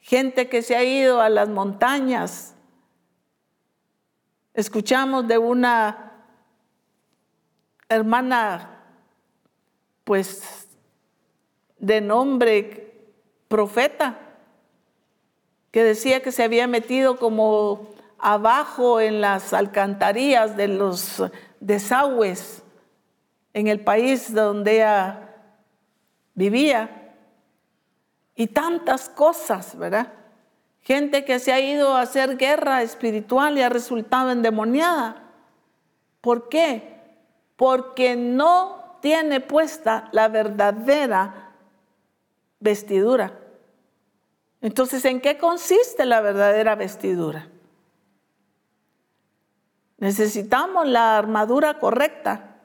Gente 0.00 0.48
que 0.48 0.62
se 0.62 0.76
ha 0.76 0.82
ido 0.82 1.20
a 1.20 1.28
las 1.28 1.48
montañas. 1.48 2.54
Escuchamos 4.54 5.28
de 5.28 5.36
una 5.36 6.12
hermana, 7.88 8.82
pues, 10.04 10.68
de 11.78 12.00
nombre 12.00 13.04
profeta, 13.48 14.18
que 15.70 15.84
decía 15.84 16.22
que 16.22 16.32
se 16.32 16.44
había 16.44 16.66
metido 16.66 17.18
como 17.18 17.90
abajo 18.18 19.00
en 19.00 19.20
las 19.20 19.52
alcantarillas 19.52 20.56
de 20.56 20.68
los 20.68 21.22
desagües 21.60 22.62
en 23.52 23.68
el 23.68 23.80
país 23.80 24.32
donde 24.34 24.76
ella 24.76 25.27
vivía. 26.38 27.16
Y 28.36 28.46
tantas 28.46 29.08
cosas, 29.08 29.76
¿verdad? 29.76 30.12
Gente 30.80 31.24
que 31.24 31.40
se 31.40 31.52
ha 31.52 31.60
ido 31.60 31.94
a 31.94 32.02
hacer 32.02 32.36
guerra 32.36 32.82
espiritual 32.82 33.58
y 33.58 33.62
ha 33.62 33.68
resultado 33.68 34.30
endemoniada. 34.30 35.32
¿Por 36.20 36.48
qué? 36.48 37.16
Porque 37.56 38.14
no 38.14 38.98
tiene 39.02 39.40
puesta 39.40 40.08
la 40.12 40.28
verdadera 40.28 41.50
vestidura. 42.60 43.36
Entonces, 44.60 45.04
¿en 45.04 45.20
qué 45.20 45.38
consiste 45.38 46.06
la 46.06 46.20
verdadera 46.20 46.76
vestidura? 46.76 47.48
Necesitamos 49.98 50.86
la 50.86 51.18
armadura 51.18 51.80
correcta. 51.80 52.56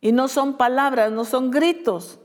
Y 0.00 0.12
no 0.12 0.28
son 0.28 0.56
palabras, 0.56 1.12
no 1.12 1.24
son 1.24 1.50
gritos, 1.50 2.18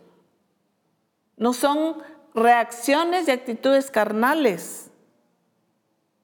no 1.39 1.53
son 1.53 2.03
reacciones 2.35 3.27
y 3.27 3.31
actitudes 3.31 3.89
carnales, 3.89 4.91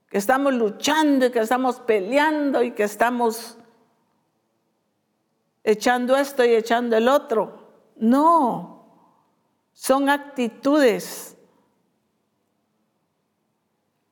que 0.10 0.18
estamos 0.18 0.54
luchando 0.54 1.26
y 1.26 1.32
que 1.32 1.40
estamos 1.40 1.80
peleando 1.80 2.62
y 2.62 2.72
que 2.72 2.84
estamos 2.84 3.58
echando 5.64 6.16
esto 6.16 6.46
y 6.46 6.54
echando 6.54 6.96
el 6.96 7.08
otro. 7.08 7.72
No, 7.96 9.10
son 9.74 10.10
actitudes. 10.10 11.36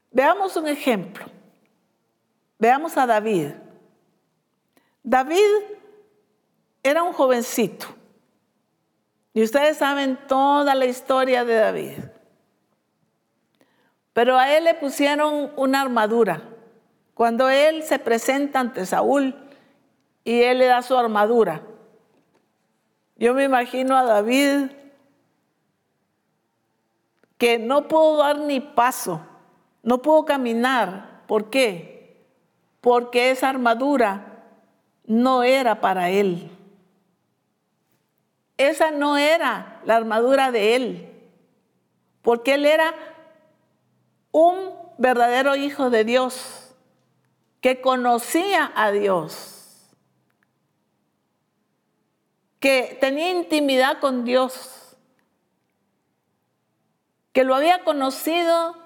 Veamos 0.10 0.56
un 0.56 0.68
ejemplo. 0.68 1.26
Veamos 2.58 2.97
a 2.97 3.06
David. 3.06 3.51
David 5.04 5.51
era 6.82 7.04
un 7.04 7.12
jovencito 7.12 8.03
y 9.34 9.44
ustedes 9.44 9.78
saben 9.78 10.18
toda 10.28 10.76
la 10.76 10.86
historia 10.86 11.44
de 11.44 11.56
David. 11.56 11.98
Pero 14.14 14.38
a 14.38 14.56
él 14.56 14.66
le 14.66 14.76
pusieron 14.76 15.52
una 15.56 15.82
armadura. 15.82 16.44
Cuando 17.16 17.50
él 17.50 17.84
se 17.84 17.98
presenta 17.98 18.60
ante 18.60 18.86
Saúl 18.86 19.36
y 20.24 20.42
él 20.44 20.60
le 20.60 20.68
da 20.68 20.82
su 20.84 20.96
armadura. 20.96 21.62
Yo 23.16 23.34
me 23.34 23.44
imagino 23.44 23.98
a 23.98 24.04
David 24.04 24.72
que 27.38 27.58
no 27.58 27.88
pudo 27.88 28.18
dar 28.18 28.40
ni 28.40 28.60
paso, 28.60 29.22
no 29.82 30.02
pudo 30.02 30.26
caminar. 30.26 31.24
¿Por 31.28 31.50
qué? 31.50 32.28
Porque 32.82 33.32
esa 33.32 33.50
armadura 33.50 34.44
no 35.06 35.44
era 35.44 35.82
para 35.82 36.10
él. 36.10 36.52
Esa 38.58 38.91
no 38.91 39.18
era 39.18 39.82
la 39.86 39.95
armadura 39.95 40.51
de 40.51 40.76
él, 40.76 41.10
porque 42.22 42.56
él 42.56 42.66
era 42.66 42.93
un 44.32 44.74
verdadero 44.97 45.56
hijo 45.56 45.89
de 45.89 46.04
Dios, 46.04 46.76
que 47.62 47.82
conocía 47.82 48.72
a 48.76 48.91
Dios, 48.91 49.89
que 52.60 52.97
tenía 52.99 53.32
intimidad 53.32 53.99
con 53.99 54.26
Dios, 54.26 54.97
que 57.32 57.43
lo 57.43 57.56
había 57.56 57.84
conocido 57.84 58.78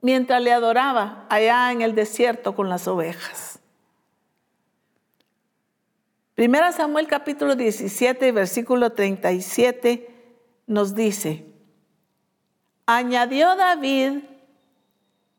mientras 0.00 0.40
le 0.40 0.52
adoraba 0.52 1.26
allá 1.28 1.72
en 1.72 1.82
el 1.82 1.94
desierto 1.94 2.54
con 2.54 2.68
las 2.68 2.86
ovejas. 2.86 3.55
Primera 6.36 6.70
Samuel 6.70 7.06
capítulo 7.06 7.56
17, 7.56 8.30
versículo 8.30 8.92
37 8.92 10.06
nos 10.66 10.94
dice, 10.94 11.46
añadió 12.84 13.56
David, 13.56 14.18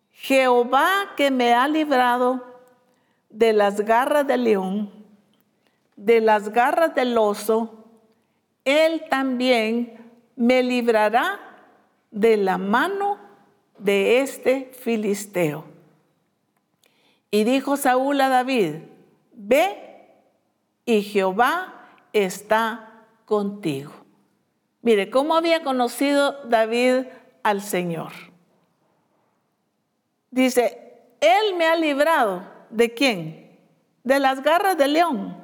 Jehová 0.09 0.89
que 1.15 1.29
me 1.29 1.53
ha 1.53 1.67
librado 1.67 2.43
de 3.29 3.53
las 3.53 3.81
garras 3.81 4.25
del 4.25 4.45
león, 4.45 4.91
de 5.95 6.19
las 6.19 6.49
garras 6.49 6.95
del 6.95 7.15
oso, 7.15 7.85
él 8.65 9.03
también 9.07 10.03
me 10.35 10.63
librará 10.63 11.39
de 12.09 12.37
la 12.37 12.57
mano 12.57 13.19
de 13.77 14.21
este 14.21 14.71
filisteo. 14.73 15.63
Y 17.29 17.43
dijo 17.43 17.77
Saúl 17.77 18.19
a 18.19 18.29
David, 18.29 18.77
ve 19.33 19.86
y 20.87 21.03
Jehová 21.03 21.73
está 22.13 23.03
contigo. 23.25 23.91
Mire, 24.81 25.11
¿cómo 25.11 25.35
había 25.35 25.61
conocido 25.61 26.45
David 26.45 27.07
al 27.43 27.61
Señor? 27.61 28.13
Dice, 30.31 31.03
Él 31.19 31.57
me 31.57 31.65
ha 31.65 31.75
librado 31.75 32.41
de 32.69 32.93
quién? 32.93 33.59
De 34.05 34.19
las 34.19 34.41
garras 34.41 34.77
del 34.77 34.93
león 34.93 35.37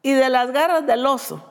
y 0.00 0.12
de 0.12 0.28
las 0.28 0.52
garras 0.52 0.86
del 0.86 1.04
oso. 1.06 1.44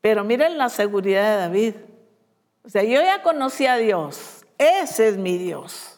Pero 0.00 0.22
miren 0.22 0.56
la 0.56 0.68
seguridad 0.68 1.32
de 1.32 1.36
David. 1.36 1.74
O 2.64 2.68
sea, 2.68 2.84
yo 2.84 3.02
ya 3.02 3.24
conocí 3.24 3.66
a 3.66 3.76
Dios. 3.76 4.46
Ese 4.56 5.08
es 5.08 5.16
mi 5.16 5.36
Dios. 5.36 5.95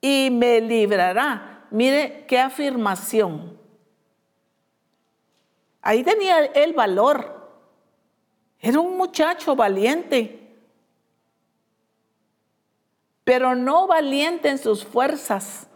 Y 0.00 0.30
me 0.30 0.60
librará. 0.60 1.66
Mire 1.70 2.24
qué 2.26 2.38
afirmación. 2.38 3.58
Ahí 5.82 6.02
tenía 6.02 6.44
el 6.46 6.72
valor. 6.72 7.36
Era 8.60 8.80
un 8.80 8.96
muchacho 8.96 9.54
valiente, 9.54 10.56
pero 13.22 13.54
no 13.54 13.86
valiente 13.86 14.48
en 14.48 14.58
sus 14.58 14.84
fuerzas, 14.84 15.68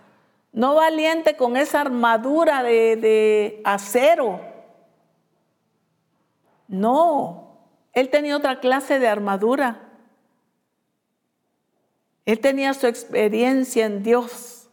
no 0.53 0.75
valiente 0.75 1.37
con 1.37 1.57
esa 1.57 1.81
armadura 1.81 2.63
de, 2.63 3.61
acero. 3.65 4.41
No, 6.67 7.59
él 7.93 8.09
tenía 8.09 8.37
otra 8.37 8.61
clase 8.61 8.99
de 8.99 9.09
armadura. 9.09 9.90
Él 12.27 12.39
tenía 12.41 12.75
su 12.75 12.87
experiencia 12.87 13.87
en 13.87 14.03
Dios. 14.03 14.69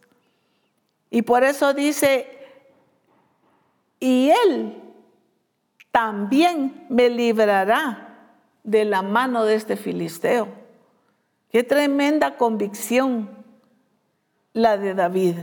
Y 1.10 1.22
por 1.22 1.44
eso 1.44 1.74
dice, 1.74 2.28
y 4.00 4.30
Él 4.30 4.82
también 5.90 6.86
me 6.88 7.08
librará 7.08 8.08
de 8.62 8.84
la 8.84 9.02
mano 9.02 9.44
de 9.44 9.54
este 9.54 9.76
filisteo. 9.76 10.48
Qué 11.50 11.64
tremenda 11.64 12.36
convicción 12.36 13.30
la 14.52 14.76
de 14.76 14.94
David. 14.94 15.36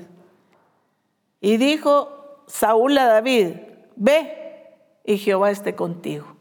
Y 1.41 1.57
dijo 1.57 2.43
Saúl 2.47 2.97
a 2.97 3.05
David, 3.05 3.53
ve 3.95 4.69
y 5.03 5.17
Jehová 5.17 5.51
esté 5.51 5.75
contigo. 5.75 6.35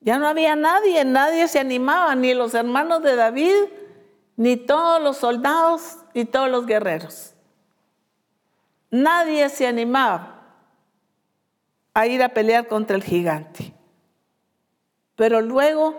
Ya 0.00 0.18
no 0.18 0.28
había 0.28 0.54
nadie, 0.54 1.04
nadie 1.04 1.48
se 1.48 1.60
animaba, 1.60 2.14
ni 2.14 2.34
los 2.34 2.52
hermanos 2.52 3.02
de 3.02 3.16
David, 3.16 3.54
ni 4.36 4.56
todos 4.56 5.02
los 5.02 5.16
soldados 5.16 5.98
ni 6.14 6.24
todos 6.24 6.50
los 6.50 6.66
guerreros. 6.66 7.34
Nadie 8.90 9.48
se 9.48 9.66
animaba 9.66 10.34
a 11.94 12.06
ir 12.06 12.22
a 12.22 12.28
pelear 12.28 12.66
contra 12.66 12.96
el 12.96 13.02
gigante. 13.02 13.72
Pero 15.16 15.40
luego 15.40 15.96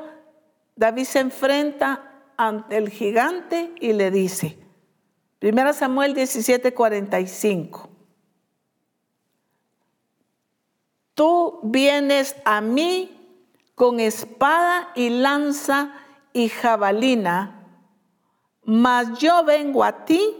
David 0.76 1.06
se 1.06 1.20
enfrenta 1.20 2.12
ante 2.38 2.78
el 2.78 2.90
gigante 2.90 3.74
y 3.80 3.94
le 3.94 4.12
dice, 4.12 4.60
1 5.42 5.74
Samuel 5.74 6.14
17, 6.14 6.74
45, 6.74 7.90
tú 11.14 11.60
vienes 11.64 12.36
a 12.44 12.60
mí 12.62 13.12
con 13.76 14.00
espada 14.00 14.92
y 14.96 15.10
lanza 15.10 15.94
y 16.34 16.50
jabalina, 16.50 17.55
mas 18.66 19.20
yo 19.20 19.44
vengo 19.44 19.84
a 19.84 20.06
ti 20.06 20.36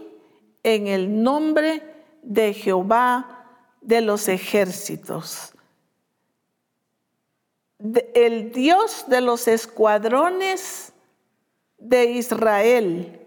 en 0.62 0.88
el 0.88 1.22
nombre 1.22 1.82
de 2.22 2.52
Jehová 2.52 3.46
de 3.80 4.00
los 4.00 4.26
ejércitos, 4.28 5.52
el 8.14 8.50
Dios 8.50 9.04
de 9.06 9.20
los 9.20 9.46
escuadrones 9.46 10.92
de 11.78 12.06
Israel, 12.06 13.20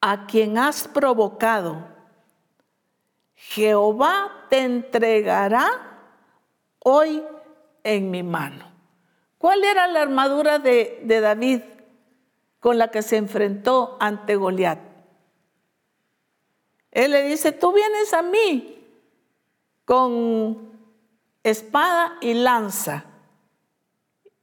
a 0.00 0.26
quien 0.26 0.58
has 0.58 0.86
provocado. 0.86 1.88
Jehová 3.34 4.46
te 4.48 4.58
entregará 4.58 5.66
hoy 6.78 7.22
en 7.82 8.10
mi 8.10 8.22
mano. 8.22 8.70
¿Cuál 9.38 9.64
era 9.64 9.88
la 9.88 10.02
armadura 10.02 10.58
de, 10.58 11.00
de 11.02 11.20
David? 11.20 11.60
Con 12.64 12.78
la 12.78 12.90
que 12.90 13.02
se 13.02 13.18
enfrentó 13.18 13.98
ante 14.00 14.36
Goliat. 14.36 14.78
Él 16.92 17.10
le 17.10 17.24
dice, 17.24 17.52
tú 17.52 17.74
vienes 17.74 18.14
a 18.14 18.22
mí 18.22 18.82
con 19.84 20.72
espada 21.42 22.16
y 22.22 22.32
lanza. 22.32 23.04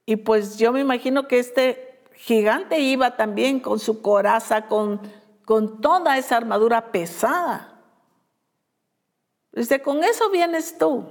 Y 0.06 0.18
pues 0.18 0.60
yo 0.60 0.72
me 0.72 0.82
imagino 0.82 1.28
que 1.28 1.40
este 1.40 2.04
gigante 2.14 2.80
iba 2.80 3.18
también 3.18 3.60
con 3.60 3.80
su 3.80 4.04
coraza, 4.04 4.68
con, 4.68 5.02
con 5.44 5.82
toda 5.82 6.16
esa 6.20 6.38
armadura 6.38 6.92
pesada. 6.92 7.82
Dice, 9.52 9.82
con 9.82 10.04
eso 10.04 10.30
vienes 10.30 10.78
tú. 10.78 11.08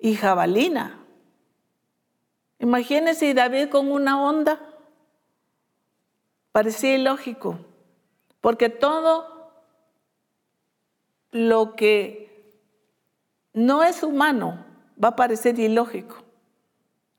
Y 0.00 0.16
jabalina. 0.16 0.98
Imagínese 2.58 3.34
David 3.34 3.68
con 3.68 3.92
una 3.92 4.20
onda. 4.20 4.66
Parecía 6.52 6.96
ilógico, 6.96 7.58
porque 8.40 8.68
todo 8.68 9.52
lo 11.30 11.76
que 11.76 12.60
no 13.52 13.82
es 13.84 14.02
humano 14.02 14.64
va 15.02 15.08
a 15.08 15.16
parecer 15.16 15.58
ilógico 15.58 16.16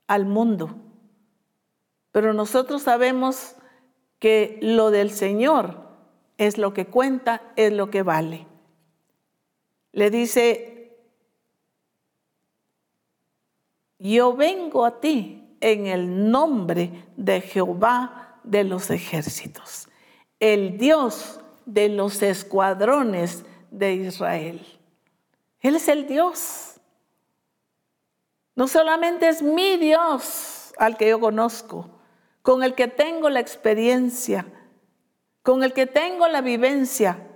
al 0.06 0.26
mundo. 0.26 0.74
Pero 2.10 2.34
nosotros 2.34 2.82
sabemos 2.82 3.56
que 4.18 4.58
lo 4.60 4.90
del 4.90 5.10
Señor 5.10 5.82
es 6.36 6.58
lo 6.58 6.74
que 6.74 6.86
cuenta, 6.86 7.42
es 7.56 7.72
lo 7.72 7.90
que 7.90 8.02
vale. 8.02 8.46
Le 9.92 10.10
dice, 10.10 10.96
yo 13.98 14.34
vengo 14.34 14.84
a 14.84 15.00
ti 15.00 15.56
en 15.60 15.86
el 15.86 16.30
nombre 16.30 17.06
de 17.16 17.40
Jehová 17.40 18.31
de 18.44 18.64
los 18.64 18.90
ejércitos, 18.90 19.88
el 20.40 20.78
Dios 20.78 21.40
de 21.66 21.88
los 21.88 22.22
escuadrones 22.22 23.44
de 23.70 23.94
Israel. 23.94 24.64
Él 25.60 25.76
es 25.76 25.88
el 25.88 26.06
Dios. 26.06 26.80
No 28.54 28.68
solamente 28.68 29.28
es 29.28 29.42
mi 29.42 29.76
Dios 29.76 30.72
al 30.78 30.96
que 30.96 31.08
yo 31.08 31.20
conozco, 31.20 32.00
con 32.42 32.62
el 32.62 32.74
que 32.74 32.88
tengo 32.88 33.30
la 33.30 33.40
experiencia, 33.40 34.46
con 35.42 35.62
el 35.62 35.72
que 35.72 35.86
tengo 35.86 36.28
la 36.28 36.40
vivencia, 36.40 37.28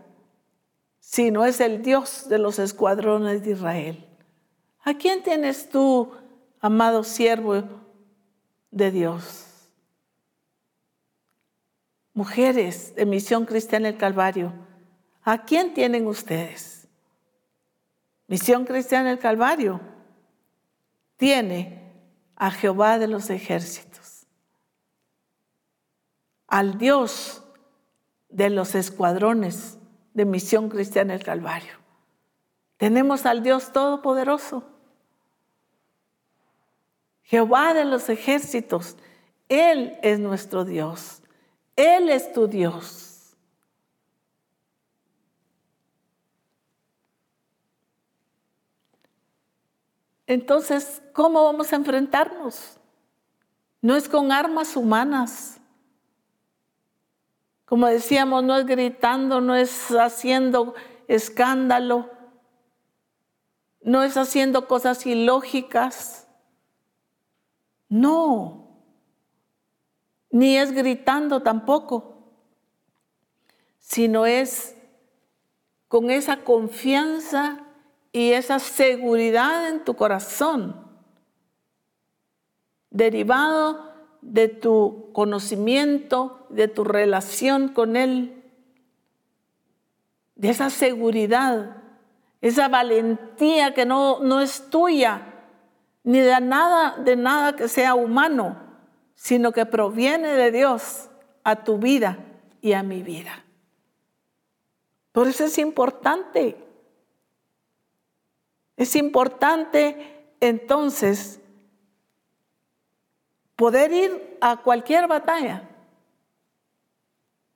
sino 0.99 1.45
es 1.45 1.61
el 1.61 1.83
Dios 1.83 2.29
de 2.29 2.39
los 2.39 2.59
escuadrones 2.59 3.45
de 3.45 3.53
Israel. 3.53 4.07
¿A 4.83 4.95
quién 4.95 5.23
tienes 5.23 5.71
tú, 5.71 6.13
amado 6.61 7.05
siervo 7.05 7.63
de 8.71 8.91
Dios? 8.91 9.46
Mujeres 12.17 12.95
de 12.95 13.05
Misión 13.05 13.45
Cristiana 13.45 13.89
del 13.89 13.99
Calvario, 13.99 14.51
¿a 15.23 15.45
quién 15.45 15.75
tienen 15.75 16.07
ustedes? 16.07 16.89
Misión 18.27 18.65
Cristiana 18.65 19.11
del 19.11 19.19
Calvario 19.19 19.83
tiene 21.19 21.93
a 22.35 22.51
Jehová 22.51 22.99
de 22.99 23.07
los 23.07 23.29
ejércitos, 23.29 24.27
al 26.47 26.79
Dios 26.79 27.45
de 28.31 28.49
los 28.49 28.75
escuadrones 28.75 29.77
de 30.15 30.25
Misión 30.25 30.71
Cristiana 30.71 31.13
del 31.13 31.23
Calvario. 31.23 31.75
Tenemos 32.79 33.27
al 33.27 33.43
Dios 33.43 33.73
Todopoderoso, 33.75 34.65
Jehová 37.25 37.75
de 37.75 37.85
los 37.85 38.09
ejércitos. 38.09 38.97
Él 39.51 39.99
es 40.03 40.19
nuestro 40.19 40.65
Dios. 40.65 41.21
Él 41.77 42.09
es 42.09 42.33
tu 42.33 42.49
Dios. 42.49 43.37
Entonces, 50.27 51.03
¿cómo 51.13 51.45
vamos 51.45 51.73
a 51.73 51.77
enfrentarnos? 51.77 52.79
No 53.81 53.95
es 53.95 54.09
con 54.09 54.33
armas 54.33 54.75
humanas. 54.75 55.61
Como 57.67 57.87
decíamos, 57.87 58.43
no 58.43 58.57
es 58.57 58.67
gritando, 58.67 59.41
no 59.41 59.55
es 59.55 59.91
haciendo 59.91 60.75
escándalo, 61.09 62.11
no 63.83 64.03
es 64.03 64.17
haciendo 64.17 64.67
cosas 64.67 65.07
ilógicas. 65.07 66.27
No 67.89 68.66
ni 70.37 70.59
es 70.59 70.73
gritando 70.73 71.41
tampoco, 71.41 72.19
sino 73.79 74.27
es 74.27 74.77
con 75.89 76.11
esa 76.11 76.45
confianza 76.45 77.65
y 78.13 78.33
esa 78.33 78.59
seguridad 78.59 79.71
en 79.71 79.83
tu 79.83 79.95
corazón, 79.95 80.77
derivado 82.91 83.95
de 84.21 84.49
tu 84.49 85.09
conocimiento, 85.15 86.47
de 86.51 86.69
tu 86.69 86.85
relación 86.85 87.69
con 87.69 87.97
Él, 87.97 88.45
de 90.35 90.51
esa 90.51 90.69
seguridad, 90.69 91.83
esa 92.43 92.69
valentía 92.69 93.73
que 93.73 93.87
no, 93.87 94.21
no 94.21 94.43
es 94.43 94.69
tuya, 94.69 95.33
ni 96.05 96.19
de 96.19 96.39
nada, 96.43 96.99
de 96.99 97.17
nada 97.17 97.57
que 97.57 97.69
sea 97.69 97.95
humano, 97.95 98.66
sino 99.17 99.51
que 99.51 99.67
proviene 99.67 100.29
de 100.29 100.53
Dios 100.53 101.11
a 101.43 101.65
tu 101.65 101.79
vida 101.79 102.19
y 102.61 102.75
a 102.75 102.85
mi 102.85 103.03
vida. 103.03 103.45
Por 105.11 105.27
eso 105.27 105.45
es 105.47 105.59
importante. 105.59 106.57
Es 108.77 108.95
importante 108.95 110.29
entonces 110.41 111.41
poder 113.57 113.91
ir 113.93 114.39
a 114.43 114.59
cualquier 114.59 115.09
batalla, 115.09 115.63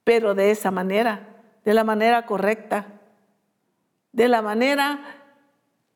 pero 0.03 0.35
de 0.35 0.51
esa 0.51 0.71
manera, 0.71 1.43
de 1.65 1.75
la 1.75 1.85
manera 1.85 2.25
correcta, 2.25 2.87
de 4.13 4.29
la 4.29 4.41
manera 4.41 5.21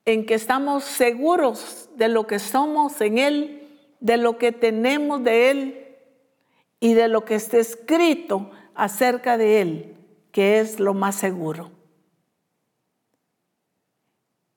en 0.05 0.27
que 0.27 0.35
estamos 0.35 0.85
seguros 0.85 1.89
de 1.97 2.09
lo 2.09 2.27
que 2.27 2.39
somos 2.39 3.01
en 3.01 3.17
Él 3.17 3.64
de 4.05 4.19
lo 4.19 4.37
que 4.37 4.53
tenemos 4.53 5.25
de 5.25 5.51
Él 5.51 5.97
y 6.79 6.93
de 6.93 7.09
lo 7.09 7.25
que 7.25 7.37
está 7.37 7.57
escrito 7.57 8.51
acerca 8.75 9.39
de 9.39 9.63
Él, 9.63 9.97
que 10.31 10.61
es 10.61 10.79
lo 10.79 10.93
más 10.93 11.15
seguro. 11.15 11.71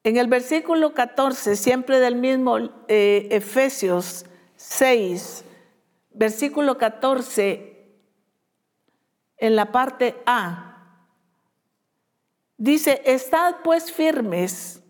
En 0.03 0.17
el 0.17 0.27
versículo 0.27 0.93
14, 0.93 1.55
siempre 1.55 2.01
del 2.01 2.17
mismo 2.17 2.57
eh, 2.89 3.29
Efesios 3.31 4.25
6, 4.57 5.45
versículo 6.11 6.77
14, 6.77 7.87
en 9.37 9.55
la 9.55 9.71
parte 9.71 10.17
A, 10.25 11.05
dice, 12.57 13.01
estad 13.05 13.61
pues 13.63 13.93
firmes, 13.93 14.83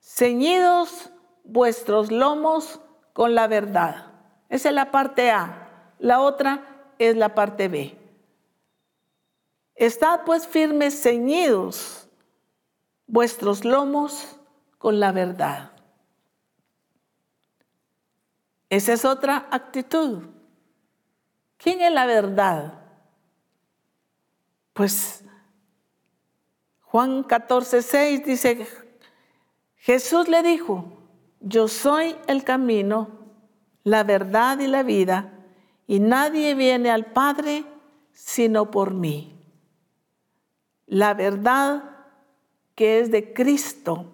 ceñidos 0.00 1.10
vuestros 1.42 2.12
lomos 2.12 2.78
con 3.12 3.34
la 3.34 3.46
verdad. 3.46 4.12
Esa 4.48 4.68
es 4.68 4.74
la 4.74 4.90
parte 4.90 5.30
A. 5.30 5.94
La 5.98 6.20
otra 6.20 6.94
es 6.98 7.16
la 7.16 7.34
parte 7.34 7.68
B. 7.68 7.96
Estad 9.74 10.24
pues 10.24 10.46
firmes, 10.46 11.00
ceñidos 11.00 12.08
vuestros 13.06 13.64
lomos 13.64 14.36
con 14.78 15.00
la 15.00 15.12
verdad. 15.12 15.72
Esa 18.68 18.94
es 18.94 19.04
otra 19.04 19.48
actitud. 19.50 20.22
¿Quién 21.58 21.80
es 21.80 21.92
la 21.92 22.06
verdad? 22.06 22.80
Pues 24.72 25.24
Juan 26.80 27.22
14, 27.22 27.82
6 27.82 28.24
dice, 28.24 28.66
Jesús 29.76 30.28
le 30.28 30.42
dijo, 30.42 31.01
yo 31.42 31.68
soy 31.68 32.16
el 32.26 32.44
camino, 32.44 33.08
la 33.84 34.04
verdad 34.04 34.58
y 34.60 34.66
la 34.66 34.82
vida, 34.82 35.32
y 35.86 36.00
nadie 36.00 36.54
viene 36.54 36.90
al 36.90 37.06
Padre 37.06 37.64
sino 38.12 38.70
por 38.70 38.92
mí. 38.94 39.32
La 40.86 41.14
verdad 41.14 41.82
que 42.74 43.00
es 43.00 43.10
de 43.10 43.32
Cristo 43.32 44.12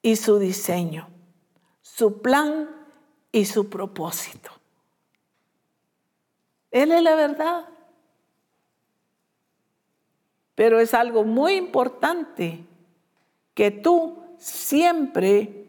y 0.00 0.16
su 0.16 0.38
diseño, 0.38 1.08
su 1.80 2.20
plan 2.20 2.68
y 3.30 3.44
su 3.44 3.68
propósito. 3.68 4.50
Él 6.70 6.92
es 6.92 7.02
la 7.02 7.14
verdad. 7.14 7.68
Pero 10.54 10.80
es 10.80 10.94
algo 10.94 11.24
muy 11.24 11.54
importante 11.54 12.64
que 13.54 13.70
tú 13.70 14.22
siempre 14.38 15.61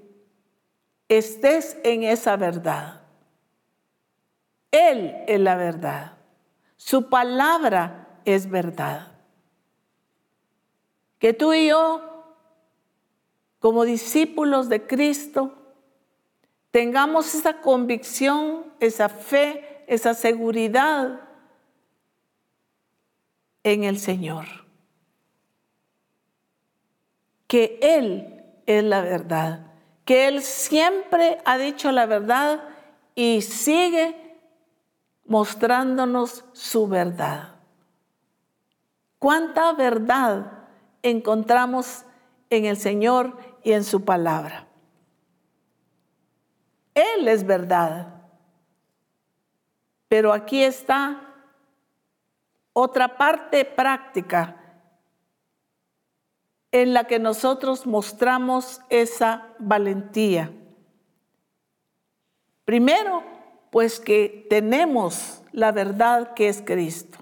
estés 1.18 1.78
en 1.84 2.04
esa 2.04 2.36
verdad. 2.38 3.02
Él 4.72 5.16
es 5.28 5.40
la 5.40 5.56
verdad. 5.56 6.18
Su 6.78 7.10
palabra 7.10 8.20
es 8.26 8.50
verdad. 8.50 9.12
Que 11.20 11.34
tú 11.34 11.54
y 11.54 11.68
yo, 11.70 12.26
como 13.60 13.86
discípulos 13.86 14.70
de 14.70 14.86
Cristo, 14.86 15.54
tengamos 16.72 17.34
esa 17.36 17.62
convicción, 17.62 18.74
esa 18.80 19.10
fe, 19.10 19.84
esa 19.88 20.14
seguridad 20.14 21.22
en 23.64 23.84
el 23.84 24.00
Señor. 24.00 24.48
Que 27.48 27.78
Él 27.82 28.44
es 28.66 28.84
la 28.84 29.02
verdad 29.02 29.73
que 30.06 30.28
Él 30.28 30.42
siempre 30.42 31.40
ha 31.46 31.58
dicho 31.58 31.92
la 31.92 32.06
verdad 32.06 32.64
y 33.16 33.42
sigue 33.42 34.38
mostrándonos 35.26 36.46
su 36.54 36.88
verdad. 36.88 37.56
¿Cuánta 39.20 39.72
verdad 39.74 40.52
encontramos 41.02 42.04
en 42.50 42.66
el 42.66 42.78
Señor 42.78 43.38
y 43.64 43.72
en 43.72 43.84
su 43.84 44.04
palabra? 44.04 44.68
Él 46.94 47.28
es 47.28 47.46
verdad. 47.46 48.22
Pero 50.10 50.34
aquí 50.34 50.64
está 50.64 51.34
otra 52.74 53.18
parte 53.18 53.66
práctica 53.66 54.63
en 56.74 56.94
la 56.94 57.06
que 57.06 57.20
nosotros 57.20 57.86
mostramos 57.86 58.82
esa 58.90 59.48
valentía. 59.60 60.52
Primero, 62.66 63.24
pues 63.70 64.00
que 64.00 64.48
tenemos 64.50 65.44
la 65.52 65.72
verdad 65.72 66.34
que 66.34 66.50
es 66.50 66.64
Cristo 66.66 67.20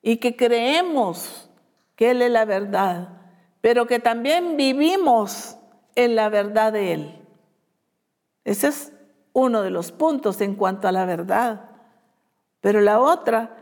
y 0.00 0.16
que 0.16 0.34
creemos 0.34 1.50
que 1.94 2.12
Él 2.12 2.22
es 2.22 2.30
la 2.30 2.46
verdad, 2.46 3.20
pero 3.60 3.86
que 3.86 3.98
también 3.98 4.56
vivimos 4.56 5.58
en 5.94 6.16
la 6.16 6.30
verdad 6.30 6.72
de 6.72 6.94
Él. 6.94 7.26
Ese 8.44 8.68
es 8.68 8.92
uno 9.34 9.60
de 9.60 9.70
los 9.70 9.92
puntos 9.92 10.40
en 10.40 10.54
cuanto 10.54 10.88
a 10.88 10.92
la 10.92 11.04
verdad. 11.04 11.68
Pero 12.62 12.80
la 12.80 12.98
otra 12.98 13.58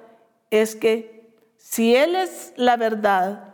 es 0.50 0.76
que 0.76 1.36
si 1.56 1.96
Él 1.96 2.14
es 2.14 2.52
la 2.56 2.76
verdad, 2.76 3.47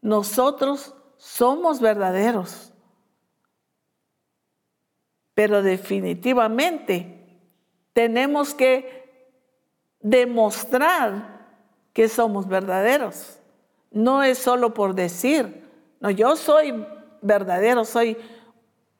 nosotros 0.00 0.94
somos 1.16 1.80
verdaderos. 1.80 2.72
Pero 5.34 5.62
definitivamente 5.62 7.40
tenemos 7.92 8.54
que 8.54 8.98
demostrar 10.00 11.46
que 11.92 12.08
somos 12.08 12.48
verdaderos. 12.48 13.38
No 13.90 14.22
es 14.22 14.38
solo 14.38 14.74
por 14.74 14.94
decir, 14.94 15.68
no, 16.00 16.10
yo 16.10 16.36
soy 16.36 16.86
verdadero, 17.22 17.84
soy, 17.84 18.16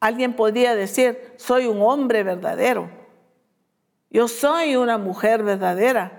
alguien 0.00 0.34
podría 0.34 0.74
decir, 0.74 1.32
soy 1.36 1.66
un 1.66 1.80
hombre 1.82 2.22
verdadero. 2.22 2.90
Yo 4.10 4.26
soy 4.26 4.76
una 4.76 4.98
mujer 4.98 5.42
verdadera. 5.42 6.17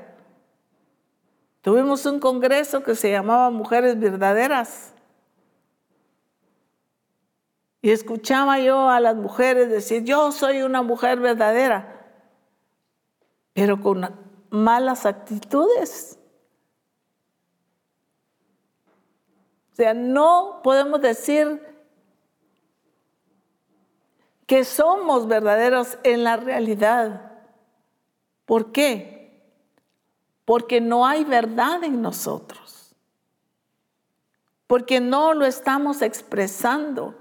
Tuvimos 1.62 2.06
un 2.06 2.20
congreso 2.20 2.84
que 2.84 2.96
se 2.96 3.12
llamaba 3.12 3.50
Mujeres 3.50 4.00
Verdaderas. 4.00 4.94
Y 7.82 7.92
escuchaba 7.92 8.60
yo 8.60 8.90
a 8.90 9.00
las 9.00 9.16
mujeres 9.16 9.70
decir, 9.70 10.04
yo 10.04 10.32
soy 10.32 10.62
una 10.62 10.82
mujer 10.82 11.20
verdadera, 11.20 12.06
pero 13.54 13.82
con 13.82 14.10
malas 14.50 15.06
actitudes. 15.06 16.20
O 19.72 19.76
sea, 19.76 19.94
no 19.94 20.60
podemos 20.62 21.00
decir 21.00 21.66
que 24.46 24.66
somos 24.66 25.28
verdaderos 25.28 26.00
en 26.04 26.26
la 26.26 26.36
realidad. 26.36 27.32
¿Por 28.46 28.74
qué? 28.74 29.19
Porque 30.50 30.82
no 30.82 31.06
hay 31.06 31.26
verdad 31.26 31.84
en 31.84 32.02
nosotros. 32.02 32.96
Porque 34.66 35.00
no 35.00 35.36
lo 35.36 35.46
estamos 35.46 36.02
expresando. 36.02 37.14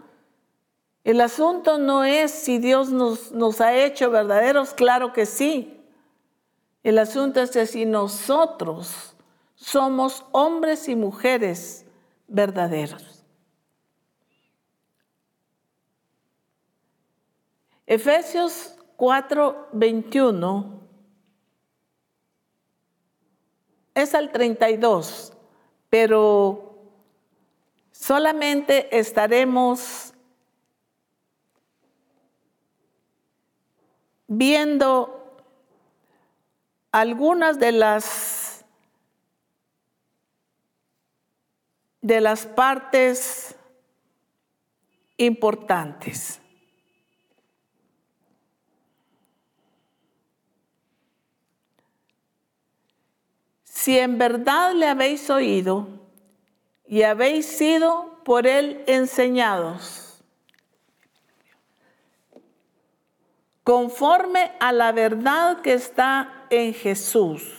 El 1.04 1.20
asunto 1.20 1.76
no 1.76 2.04
es 2.04 2.30
si 2.30 2.56
Dios 2.56 2.88
nos, 2.88 3.60
ha 3.60 3.76
hecho 3.76 4.10
verdaderos, 4.10 4.72
claro 4.72 5.12
que 5.12 5.26
sí. 5.26 5.78
El 6.82 6.98
asunto 6.98 7.42
es 7.42 7.50
que 7.50 7.66
si 7.66 7.84
nosotros 7.84 9.14
somos 9.56 10.24
hombres 10.32 10.88
y 10.88 10.96
mujeres 10.96 11.84
verdaderos. 12.28 13.26
Efesios 17.84 18.74
4, 18.96 19.68
21 19.74 20.87
es 24.02 24.14
al 24.14 24.30
32, 24.30 25.32
pero 25.90 26.76
solamente 27.90 28.98
estaremos 28.98 30.14
viendo 34.26 35.36
algunas 36.92 37.58
de 37.58 37.72
las 37.72 38.64
de 42.00 42.20
las 42.20 42.46
partes 42.46 43.56
importantes. 45.16 46.40
Si 53.78 53.96
en 53.96 54.18
verdad 54.18 54.74
le 54.74 54.88
habéis 54.88 55.30
oído 55.30 55.86
y 56.84 57.02
habéis 57.02 57.46
sido 57.46 58.18
por 58.24 58.48
él 58.48 58.82
enseñados, 58.88 60.20
conforme 63.62 64.50
a 64.58 64.72
la 64.72 64.90
verdad 64.90 65.60
que 65.60 65.74
está 65.74 66.46
en 66.50 66.74
Jesús. 66.74 67.54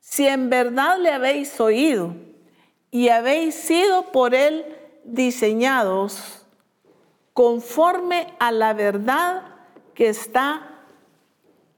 Si 0.00 0.26
en 0.26 0.50
verdad 0.50 0.98
le 0.98 1.12
habéis 1.12 1.60
oído 1.60 2.16
y 2.90 3.10
habéis 3.10 3.54
sido 3.54 4.10
por 4.10 4.34
él 4.34 4.66
diseñados, 5.04 6.44
conforme 7.34 8.34
a 8.40 8.50
la 8.50 8.72
verdad 8.72 9.44
que 9.94 10.08
está 10.08 10.68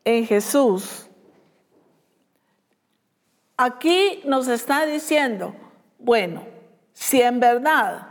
en 0.06 0.26
Jesús, 0.26 1.09
Aquí 3.62 4.22
nos 4.24 4.48
está 4.48 4.86
diciendo, 4.86 5.54
bueno, 5.98 6.46
si 6.94 7.20
en 7.20 7.40
verdad, 7.40 8.08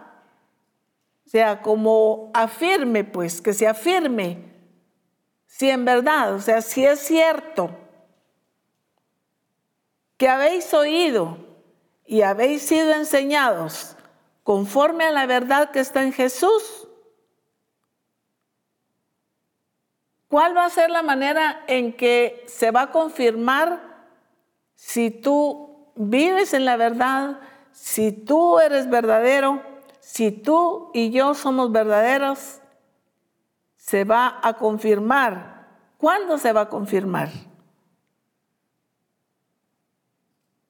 sea, 1.25 1.63
como 1.63 2.29
afirme, 2.35 3.03
pues, 3.03 3.41
que 3.41 3.53
se 3.53 3.67
afirme, 3.67 4.43
si 5.47 5.71
en 5.71 5.85
verdad, 5.85 6.35
o 6.35 6.39
sea, 6.39 6.61
si 6.61 6.85
es 6.85 6.99
cierto 6.99 7.75
que 10.17 10.29
habéis 10.29 10.71
oído 10.71 11.39
y 12.05 12.21
habéis 12.21 12.61
sido 12.61 12.93
enseñados 12.93 13.95
conforme 14.43 15.05
a 15.05 15.11
la 15.11 15.25
verdad 15.25 15.71
que 15.71 15.79
está 15.79 16.03
en 16.03 16.13
Jesús, 16.13 16.87
¿cuál 20.27 20.55
va 20.55 20.65
a 20.65 20.69
ser 20.69 20.91
la 20.91 21.01
manera 21.01 21.63
en 21.65 21.91
que 21.91 22.45
se 22.47 22.69
va 22.69 22.83
a 22.83 22.91
confirmar 22.91 23.88
si 24.79 25.11
tú 25.11 25.91
vives 25.97 26.53
en 26.53 26.63
la 26.63 26.77
verdad, 26.77 27.41
si 27.73 28.13
tú 28.13 28.59
eres 28.59 28.89
verdadero, 28.89 29.61
si 29.99 30.31
tú 30.31 30.89
y 30.93 31.11
yo 31.11 31.33
somos 31.33 31.73
verdaderos, 31.73 32.61
se 33.75 34.05
va 34.05 34.39
a 34.41 34.53
confirmar. 34.53 35.67
¿Cuándo 35.97 36.37
se 36.37 36.53
va 36.53 36.61
a 36.61 36.69
confirmar? 36.69 37.29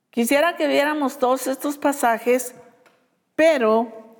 Quisiera 0.10 0.58
que 0.58 0.66
viéramos 0.66 1.20
todos 1.20 1.46
estos 1.46 1.78
pasajes, 1.78 2.56
pero 3.36 4.18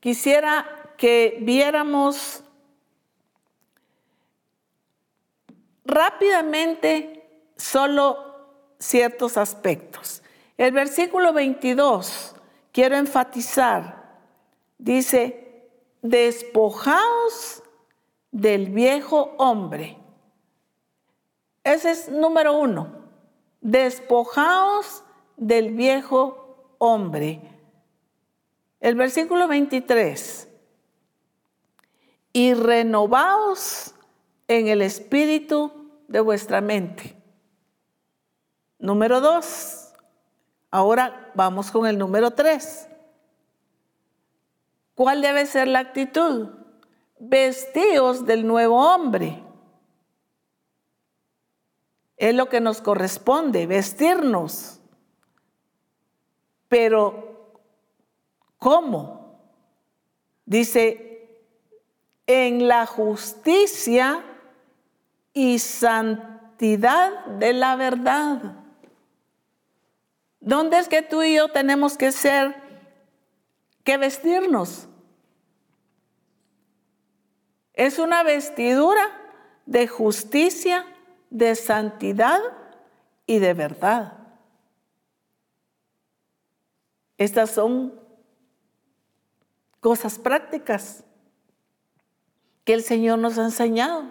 quisiera 0.00 0.94
que 0.96 1.36
viéramos 1.42 2.42
rápidamente 5.84 7.44
solo 7.58 8.31
ciertos 8.82 9.36
aspectos. 9.36 10.22
El 10.58 10.72
versículo 10.72 11.32
22, 11.32 12.34
quiero 12.72 12.96
enfatizar, 12.96 14.18
dice, 14.78 15.70
despojaos 16.02 17.62
del 18.32 18.70
viejo 18.70 19.34
hombre. 19.38 19.96
Ese 21.62 21.92
es 21.92 22.08
número 22.08 22.58
uno, 22.58 22.92
despojaos 23.60 25.04
del 25.36 25.72
viejo 25.72 26.74
hombre. 26.78 27.40
El 28.80 28.96
versículo 28.96 29.46
23, 29.46 30.48
y 32.32 32.54
renovaos 32.54 33.94
en 34.48 34.66
el 34.66 34.82
espíritu 34.82 35.70
de 36.08 36.20
vuestra 36.20 36.60
mente. 36.60 37.21
Número 38.82 39.20
dos. 39.20 39.92
Ahora 40.72 41.30
vamos 41.36 41.70
con 41.70 41.86
el 41.86 41.96
número 41.96 42.32
tres. 42.32 42.88
¿Cuál 44.96 45.22
debe 45.22 45.46
ser 45.46 45.68
la 45.68 45.78
actitud? 45.78 46.48
Vestíos 47.20 48.26
del 48.26 48.44
nuevo 48.44 48.84
hombre. 48.84 49.40
Es 52.16 52.34
lo 52.34 52.48
que 52.48 52.60
nos 52.60 52.80
corresponde, 52.80 53.68
vestirnos. 53.68 54.80
Pero, 56.66 57.52
¿cómo? 58.58 59.38
Dice, 60.44 61.40
en 62.26 62.66
la 62.66 62.86
justicia 62.86 64.24
y 65.32 65.60
santidad 65.60 67.26
de 67.26 67.52
la 67.52 67.76
verdad. 67.76 68.61
¿Dónde 70.42 70.76
es 70.80 70.88
que 70.88 71.02
tú 71.02 71.22
y 71.22 71.36
yo 71.36 71.48
tenemos 71.48 71.96
que 71.96 72.10
ser, 72.10 72.56
que 73.84 73.96
vestirnos? 73.96 74.88
Es 77.74 78.00
una 78.00 78.24
vestidura 78.24 79.08
de 79.66 79.86
justicia, 79.86 80.84
de 81.30 81.54
santidad 81.54 82.40
y 83.24 83.38
de 83.38 83.54
verdad. 83.54 84.18
Estas 87.18 87.52
son 87.52 87.94
cosas 89.78 90.18
prácticas 90.18 91.04
que 92.64 92.74
el 92.74 92.82
Señor 92.82 93.20
nos 93.20 93.38
ha 93.38 93.44
enseñado. 93.44 94.06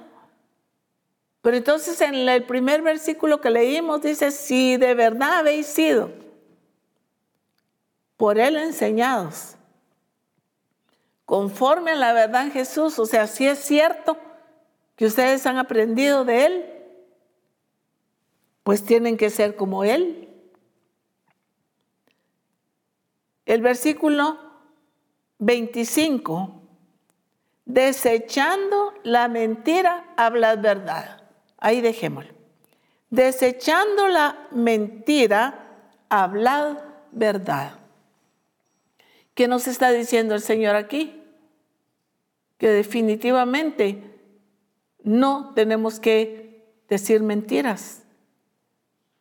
Pero 1.42 1.58
entonces 1.58 2.00
en 2.00 2.16
el 2.16 2.46
primer 2.46 2.82
versículo 2.84 3.42
que 3.42 3.50
leímos 3.50 4.02
dice, 4.02 4.32
si 4.32 4.78
de 4.78 4.94
verdad 4.94 5.40
habéis 5.40 5.68
sido 5.68 6.21
por 8.22 8.38
Él 8.38 8.56
enseñados, 8.56 9.56
conforme 11.26 11.90
a 11.90 11.96
la 11.96 12.14
verdad 12.14 12.44
en 12.44 12.52
Jesús. 12.52 13.00
O 13.00 13.08
sea, 13.08 13.26
si 13.26 13.48
es 13.48 13.58
cierto 13.58 14.16
que 14.96 15.08
ustedes 15.08 15.48
han 15.48 15.58
aprendido 15.58 16.24
de 16.24 16.46
Él, 16.46 16.66
pues 18.62 18.86
tienen 18.86 19.18
que 19.18 19.32
ser 19.32 19.56
como 19.56 19.84
Él. 19.84 20.30
El 23.48 23.64
versículo 23.64 24.38
25, 25.40 26.62
desechando 27.66 28.94
la 29.02 29.30
mentira, 29.30 30.14
habla 30.16 30.56
verdad. 30.58 31.24
Ahí 31.58 31.82
dejémoslo. 31.82 32.36
Desechando 33.10 34.08
la 34.10 34.48
mentira, 34.52 35.88
hablad 36.08 36.78
verdad. 37.12 37.81
¿Qué 39.34 39.48
nos 39.48 39.68
está 39.68 39.92
diciendo 39.92 40.36
el 40.36 40.42
Señor 40.42 40.76
aquí? 40.76 41.24
Que 42.58 42.70
definitivamente 42.70 44.04
no 45.04 45.54
tenemos 45.56 46.00
que 46.00 46.76
decir 46.90 47.24
mentiras. 47.24 48.04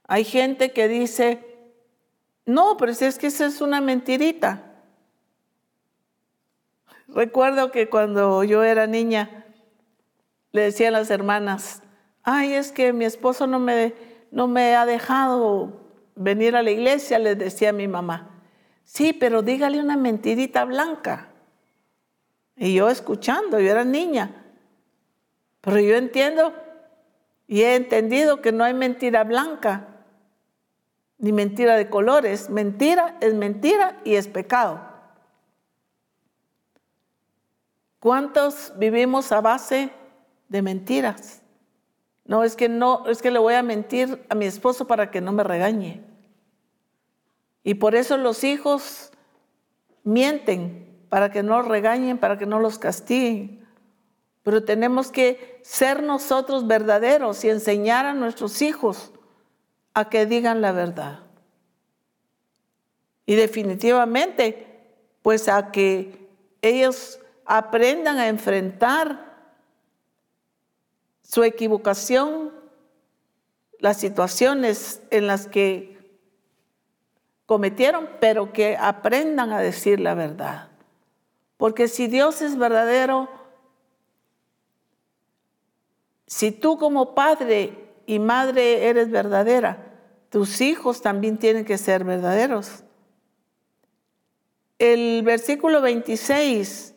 Hay 0.05 0.24
gente 0.24 0.73
que 0.73 0.89
dice, 0.89 1.45
no, 2.45 2.77
pero 2.77 2.95
si 2.95 3.05
es 3.05 3.19
que 3.19 3.28
esa 3.28 3.47
es 3.47 3.61
una 3.61 3.81
mentirita. 3.81 4.70
Recuerdo 7.07 7.70
que 7.70 7.89
cuando 7.89 8.43
yo 8.45 8.65
era 8.65 8.87
niña, 8.87 9.47
le 10.53 10.62
decía 10.62 10.89
a 10.89 10.93
las 10.93 11.11
hermanas, 11.11 11.82
ay, 12.23 12.55
es 12.55 12.73
que 12.73 12.93
mi 12.93 13.05
esposo 13.05 13.47
no 13.47 13.59
me, 13.59 13.95
no 14.31 14.49
me 14.49 14.74
ha 14.74 14.85
dejado 14.85 15.81
venir 16.16 16.57
a 16.57 16.62
la 16.62 16.70
iglesia, 16.70 17.19
les 17.19 17.39
decía 17.39 17.73
mi 17.73 17.89
mamá. 17.89 18.40
Sí, 18.93 19.12
pero 19.12 19.43
dígale 19.43 19.79
una 19.79 19.97
mentirita 19.97 20.65
blanca. 20.65 21.29
Y 22.57 22.75
yo 22.75 22.91
escuchando, 22.91 23.61
yo 23.61 23.71
era 23.71 23.85
niña. 23.85 24.45
Pero 25.61 25.79
yo 25.79 25.95
entiendo 25.95 26.53
y 27.47 27.62
he 27.62 27.77
entendido 27.77 28.43
que 28.43 28.51
no 28.51 28.65
hay 28.65 28.75
mentira 28.75 29.23
blanca, 29.23 29.87
ni 31.19 31.31
mentira 31.31 31.77
de 31.77 31.89
colores. 31.89 32.51
Mentira 32.51 33.17
es 33.21 33.33
mentira 33.33 34.01
y 34.03 34.17
es 34.17 34.27
pecado. 34.27 34.81
¿Cuántos 38.01 38.73
vivimos 38.77 39.31
a 39.31 39.41
base 39.41 39.91
de 40.49 40.62
mentiras? 40.62 41.43
No, 42.25 42.43
es 42.43 42.57
que 42.57 42.69
no, 42.69 43.07
es 43.07 43.23
que 43.23 43.31
le 43.31 43.39
voy 43.39 43.55
a 43.55 43.62
mentir 43.62 44.27
a 44.29 44.35
mi 44.35 44.47
esposo 44.47 44.89
para 44.89 45.12
que 45.12 45.21
no 45.21 45.31
me 45.31 45.45
regañe. 45.45 46.10
Y 47.62 47.74
por 47.74 47.95
eso 47.95 48.16
los 48.16 48.45
hijos 48.45 49.12
mienten, 50.05 50.87
para 51.09 51.31
que 51.31 51.43
no 51.43 51.59
los 51.59 51.69
regañen, 51.69 52.19
para 52.19 52.39
que 52.39 52.47
no 52.47 52.61
los 52.61 52.78
castiguen. 52.78 53.66
Pero 54.43 54.65
tenemos 54.65 55.11
que 55.11 55.61
ser 55.62 56.03
nosotros 56.03 56.66
verdaderos 56.66 57.45
y 57.45 57.51
enseñar 57.51 58.07
a 58.07 58.15
nuestros 58.15 58.62
hijos 58.62 59.12
a 59.93 60.09
que 60.09 60.24
digan 60.24 60.62
la 60.62 60.73
verdad. 60.73 61.20
Y 63.27 63.35
definitivamente, 63.35 64.66
pues 65.23 65.49
a 65.49 65.70
que 65.70 66.28
ellos 66.62 67.20
aprendan 67.45 68.19
a 68.19 68.28
enfrentar 68.28 69.31
su 71.23 71.45
equivocación, 71.45 72.53
las 73.78 73.99
situaciones 73.99 75.03
en 75.11 75.27
las 75.27 75.47
que 75.47 75.99
cometieron, 77.51 78.09
pero 78.20 78.52
que 78.52 78.77
aprendan 78.77 79.52
a 79.52 79.59
decir 79.59 79.98
la 79.98 80.14
verdad. 80.14 80.68
Porque 81.56 81.89
si 81.89 82.06
Dios 82.06 82.43
es 82.43 82.56
verdadero, 82.56 83.28
si 86.28 86.52
tú 86.52 86.78
como 86.78 87.12
padre 87.12 87.93
y 88.06 88.20
madre 88.20 88.86
eres 88.86 89.10
verdadera, 89.10 89.97
tus 90.28 90.60
hijos 90.60 91.02
también 91.02 91.39
tienen 91.39 91.64
que 91.64 91.77
ser 91.77 92.05
verdaderos. 92.05 92.85
El 94.78 95.24
versículo 95.24 95.81
26 95.81 96.94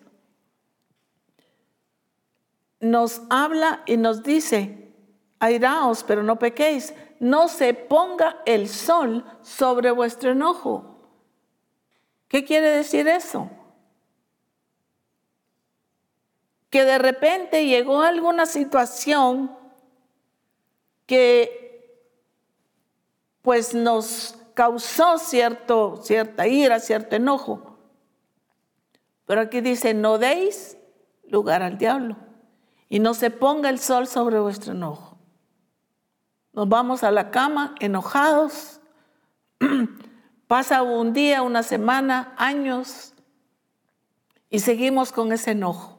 nos 2.80 3.24
habla 3.32 3.82
y 3.88 3.98
nos 3.98 4.22
dice, 4.22 4.94
airaos, 5.40 6.04
pero 6.04 6.22
no 6.22 6.38
pequéis, 6.38 6.94
no 7.24 7.48
se 7.48 7.74
ponga 7.74 8.42
el 8.46 8.68
sol 8.68 9.26
sobre 9.42 9.92
vuestro 9.92 10.32
enojo. 10.32 10.94
¿Qué 12.28 12.44
quiere 12.44 12.70
decir 12.70 13.08
eso? 13.08 13.50
Que 16.70 16.84
de 16.84 16.98
repente 16.98 17.66
llegó 17.66 18.02
alguna 18.02 18.46
situación 18.46 19.56
que 21.06 21.64
pues 23.42 23.74
nos 23.74 24.36
causó 24.54 25.18
cierto, 25.18 26.02
cierta 26.04 26.48
ira, 26.48 26.80
cierto 26.80 27.16
enojo. 27.16 27.78
Pero 29.26 29.42
aquí 29.42 29.62
dice, 29.62 29.94
no 29.94 30.18
deis 30.18 30.78
lugar 31.28 31.64
al 31.64 31.78
diablo 31.78 32.18
y 32.90 33.00
no 33.00 33.14
se 33.14 33.32
ponga 33.32 33.70
el 33.70 33.80
sol 33.80 34.08
sobre 34.08 34.40
vuestro 34.40 34.74
enojo. 34.74 35.13
Nos 36.54 36.70
vamos 36.70 37.04
a 37.04 37.12
la 37.12 37.32
cama 37.32 37.74
enojados. 37.80 38.80
Pasa 40.48 40.84
un 40.84 41.14
día, 41.14 41.42
una 41.42 41.64
semana, 41.64 42.34
años 42.38 43.14
y 44.52 44.60
seguimos 44.60 45.12
con 45.12 45.32
ese 45.32 45.52
enojo. 45.52 45.98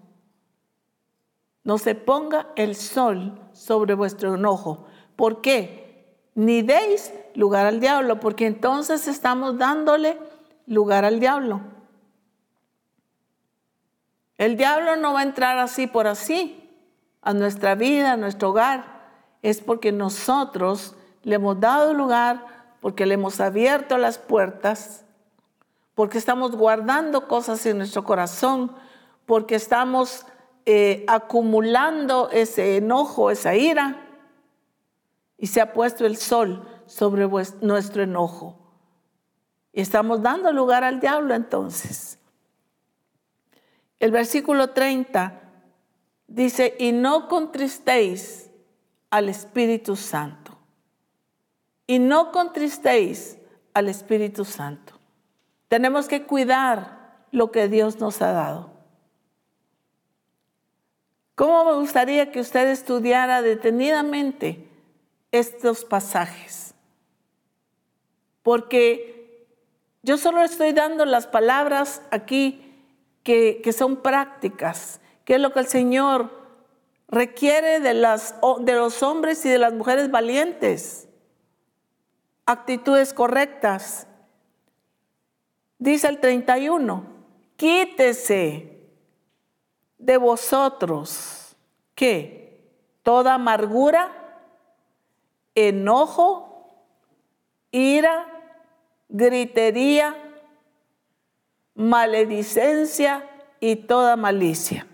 No 1.64 1.78
se 1.78 1.96
ponga 1.96 2.46
el 2.54 2.76
sol 2.76 3.40
sobre 3.52 3.94
vuestro 3.94 4.36
enojo. 4.36 4.86
¿Por 5.16 5.40
qué? 5.40 6.20
Ni 6.36 6.62
deis 6.62 7.12
lugar 7.34 7.66
al 7.66 7.80
diablo, 7.80 8.20
porque 8.20 8.46
entonces 8.46 9.08
estamos 9.08 9.58
dándole 9.58 10.20
lugar 10.66 11.04
al 11.04 11.18
diablo. 11.18 11.62
El 14.36 14.56
diablo 14.56 14.94
no 14.96 15.14
va 15.14 15.20
a 15.20 15.24
entrar 15.24 15.58
así 15.58 15.88
por 15.88 16.06
así 16.06 16.70
a 17.22 17.32
nuestra 17.32 17.74
vida, 17.74 18.12
a 18.12 18.16
nuestro 18.16 18.50
hogar 18.50 18.93
es 19.44 19.60
porque 19.60 19.92
nosotros 19.92 20.94
le 21.22 21.34
hemos 21.34 21.60
dado 21.60 21.92
lugar, 21.92 22.46
porque 22.80 23.04
le 23.04 23.12
hemos 23.12 23.40
abierto 23.40 23.98
las 23.98 24.16
puertas, 24.16 25.04
porque 25.94 26.16
estamos 26.16 26.56
guardando 26.56 27.28
cosas 27.28 27.64
en 27.66 27.76
nuestro 27.76 28.04
corazón, 28.04 28.72
porque 29.26 29.56
estamos 29.56 30.24
eh, 30.64 31.04
acumulando 31.08 32.30
ese 32.30 32.78
enojo, 32.78 33.30
esa 33.30 33.54
ira, 33.54 34.08
y 35.36 35.48
se 35.48 35.60
ha 35.60 35.74
puesto 35.74 36.06
el 36.06 36.16
sol 36.16 36.66
sobre 36.86 37.28
nuestro 37.60 38.02
enojo. 38.02 38.58
Y 39.74 39.82
estamos 39.82 40.22
dando 40.22 40.54
lugar 40.54 40.84
al 40.84 41.00
diablo 41.00 41.34
entonces. 41.34 42.18
El 43.98 44.10
versículo 44.10 44.70
30 44.70 45.38
dice, 46.28 46.74
y 46.78 46.92
no 46.92 47.28
contristéis 47.28 48.43
al 49.14 49.28
Espíritu 49.28 49.94
Santo. 49.94 50.58
Y 51.86 52.00
no 52.00 52.32
contristéis 52.32 53.38
al 53.72 53.88
Espíritu 53.88 54.44
Santo. 54.44 54.94
Tenemos 55.68 56.08
que 56.08 56.24
cuidar 56.24 57.24
lo 57.30 57.52
que 57.52 57.68
Dios 57.68 58.00
nos 58.00 58.20
ha 58.22 58.32
dado. 58.32 58.72
¿Cómo 61.36 61.64
me 61.64 61.74
gustaría 61.74 62.32
que 62.32 62.40
usted 62.40 62.66
estudiara 62.66 63.40
detenidamente 63.40 64.68
estos 65.30 65.84
pasajes? 65.84 66.74
Porque 68.42 69.46
yo 70.02 70.18
solo 70.18 70.42
estoy 70.42 70.72
dando 70.72 71.04
las 71.04 71.28
palabras 71.28 72.02
aquí 72.10 72.74
que, 73.22 73.60
que 73.62 73.72
son 73.72 73.94
prácticas, 73.94 75.00
que 75.24 75.36
es 75.36 75.40
lo 75.40 75.52
que 75.52 75.60
el 75.60 75.68
Señor 75.68 76.43
requiere 77.14 77.80
de, 77.80 77.94
las, 77.94 78.34
de 78.60 78.74
los 78.74 79.02
hombres 79.02 79.44
y 79.46 79.48
de 79.48 79.58
las 79.58 79.72
mujeres 79.72 80.10
valientes, 80.10 81.08
actitudes 82.44 83.14
correctas. 83.14 84.06
Dice 85.78 86.08
el 86.08 86.18
31, 86.18 87.04
quítese 87.56 88.80
de 89.98 90.16
vosotros, 90.16 91.56
¿qué? 91.94 92.60
Toda 93.02 93.34
amargura, 93.34 94.10
enojo, 95.54 96.84
ira, 97.70 98.26
gritería, 99.08 100.16
maledicencia 101.74 103.28
y 103.60 103.76
toda 103.76 104.16
malicia 104.16 104.86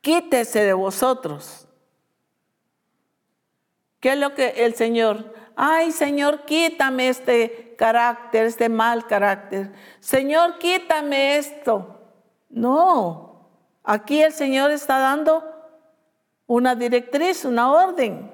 quítese 0.00 0.64
de 0.64 0.72
vosotros. 0.72 1.66
¿Qué 4.00 4.12
es 4.12 4.18
lo 4.18 4.34
que 4.34 4.64
el 4.64 4.74
Señor 4.74 5.32
ay 5.60 5.90
Señor, 5.90 6.44
quítame 6.44 7.08
este 7.08 7.74
carácter, 7.76 8.46
este 8.46 8.68
mal 8.68 9.08
carácter. 9.08 9.72
Señor, 9.98 10.58
quítame 10.58 11.36
esto. 11.36 12.00
No, 12.48 13.50
aquí 13.82 14.22
el 14.22 14.32
Señor 14.32 14.70
está 14.70 15.00
dando 15.00 15.42
una 16.46 16.76
directriz, 16.76 17.44
una 17.44 17.72
orden. 17.72 18.30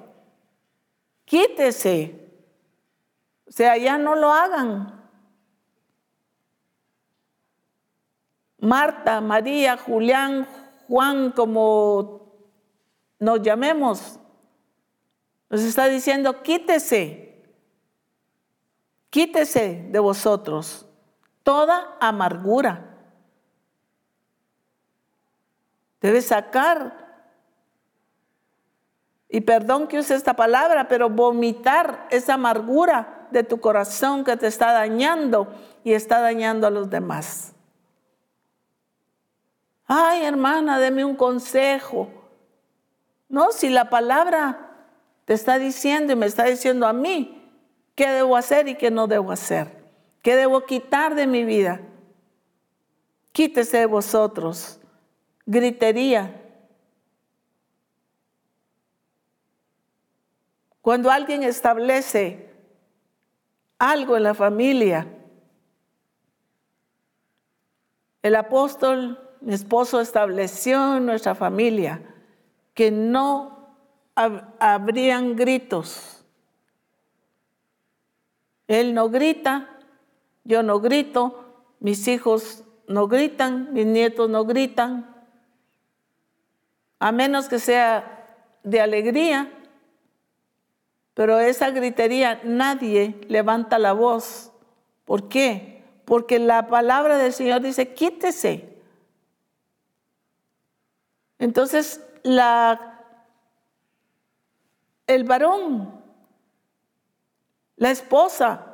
Quítese. 1.25 2.31
O 3.47 3.51
sea, 3.51 3.75
ya 3.75 3.97
no 3.97 4.13
lo 4.13 4.31
hagan. 4.31 5.03
Marta, 8.59 9.19
María, 9.19 9.77
Julián, 9.77 10.47
Juan, 10.87 11.31
como 11.31 12.33
nos 13.19 13.41
llamemos, 13.41 14.19
nos 15.49 15.61
está 15.61 15.87
diciendo, 15.87 16.41
quítese, 16.41 17.43
quítese 19.09 19.87
de 19.89 19.99
vosotros 19.99 20.85
toda 21.43 21.95
amargura. 21.99 22.97
Debe 26.01 26.21
sacar, 26.21 27.05
y 29.29 29.41
perdón 29.41 29.87
que 29.87 29.99
use 29.99 30.15
esta 30.15 30.35
palabra, 30.35 30.87
pero 30.87 31.09
vomitar 31.09 32.07
esa 32.11 32.35
amargura 32.35 33.27
de 33.31 33.43
tu 33.43 33.59
corazón 33.59 34.23
que 34.23 34.37
te 34.37 34.47
está 34.47 34.71
dañando 34.71 35.47
y 35.83 35.93
está 35.93 36.19
dañando 36.19 36.67
a 36.67 36.69
los 36.69 36.89
demás. 36.89 37.54
Ay, 39.87 40.23
hermana, 40.23 40.79
deme 40.79 41.05
un 41.05 41.15
consejo. 41.15 42.09
No, 43.29 43.51
si 43.51 43.69
la 43.69 43.89
palabra 43.89 44.71
te 45.25 45.33
está 45.33 45.59
diciendo 45.59 46.13
y 46.13 46.15
me 46.15 46.25
está 46.25 46.45
diciendo 46.45 46.87
a 46.87 46.93
mí 46.93 47.51
qué 47.95 48.09
debo 48.09 48.35
hacer 48.35 48.67
y 48.67 48.75
qué 48.75 48.91
no 48.91 49.07
debo 49.07 49.31
hacer, 49.31 49.83
qué 50.21 50.35
debo 50.35 50.65
quitar 50.65 51.15
de 51.15 51.27
mi 51.27 51.43
vida. 51.43 51.81
Quítese 53.31 53.79
de 53.79 53.85
vosotros. 53.85 54.79
Gritería. 55.45 56.41
Cuando 60.81 61.11
alguien 61.11 61.43
establece 61.43 62.49
algo 63.77 64.17
en 64.17 64.23
la 64.23 64.33
familia, 64.33 65.07
el 68.21 68.35
apóstol 68.35 69.24
mi 69.45 69.53
esposo 69.53 70.01
estableció 70.01 70.97
en 70.97 71.05
nuestra 71.05 71.35
familia 71.35 72.01
que 72.73 72.89
no 72.89 73.69
habrían 74.15 75.35
gritos. 75.35 76.25
Él 78.67 78.95
no 78.95 79.09
grita, 79.09 79.69
yo 80.45 80.63
no 80.63 80.79
grito, 80.79 81.45
mis 81.79 82.07
hijos 82.07 82.63
no 82.87 83.07
gritan, 83.07 83.71
mis 83.71 83.85
nietos 83.85 84.31
no 84.31 84.45
gritan, 84.45 85.15
a 86.97 87.11
menos 87.11 87.47
que 87.47 87.59
sea 87.59 88.25
de 88.63 88.81
alegría, 88.81 89.51
pero 91.13 91.37
esa 91.37 91.69
gritería 91.69 92.41
nadie 92.43 93.21
levanta 93.27 93.77
la 93.77 93.93
voz. 93.93 94.51
¿Por 95.05 95.29
qué? 95.29 95.83
Porque 96.03 96.39
la 96.39 96.65
palabra 96.65 97.19
del 97.19 97.31
Señor 97.31 97.61
dice, 97.61 97.93
quítese. 97.93 98.74
Entonces, 101.45 102.01
el 105.05 105.23
varón, 105.25 106.03
la 107.75 107.91
esposa, 107.91 108.65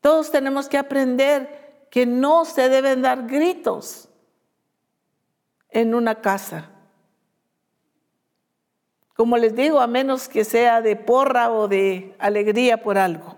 todos 0.00 0.30
tenemos 0.30 0.68
que 0.68 0.78
aprender 0.78 1.88
que 1.90 2.06
no 2.06 2.44
se 2.44 2.68
deben 2.68 3.02
dar 3.02 3.26
gritos 3.26 4.08
en 5.68 5.96
una 5.96 6.20
casa. 6.20 6.70
Como 9.16 9.36
les 9.36 9.56
digo, 9.56 9.80
a 9.80 9.88
menos 9.88 10.28
que 10.28 10.44
sea 10.44 10.82
de 10.82 10.94
porra 10.94 11.50
o 11.50 11.66
de 11.66 12.14
alegría 12.20 12.80
por 12.80 12.98
algo. 12.98 13.36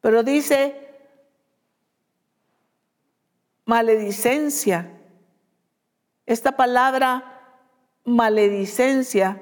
Pero 0.00 0.24
dice 0.24 0.82
maledicencia 3.64 4.95
esta 6.26 6.52
palabra 6.52 7.24
maledicencia 8.04 9.40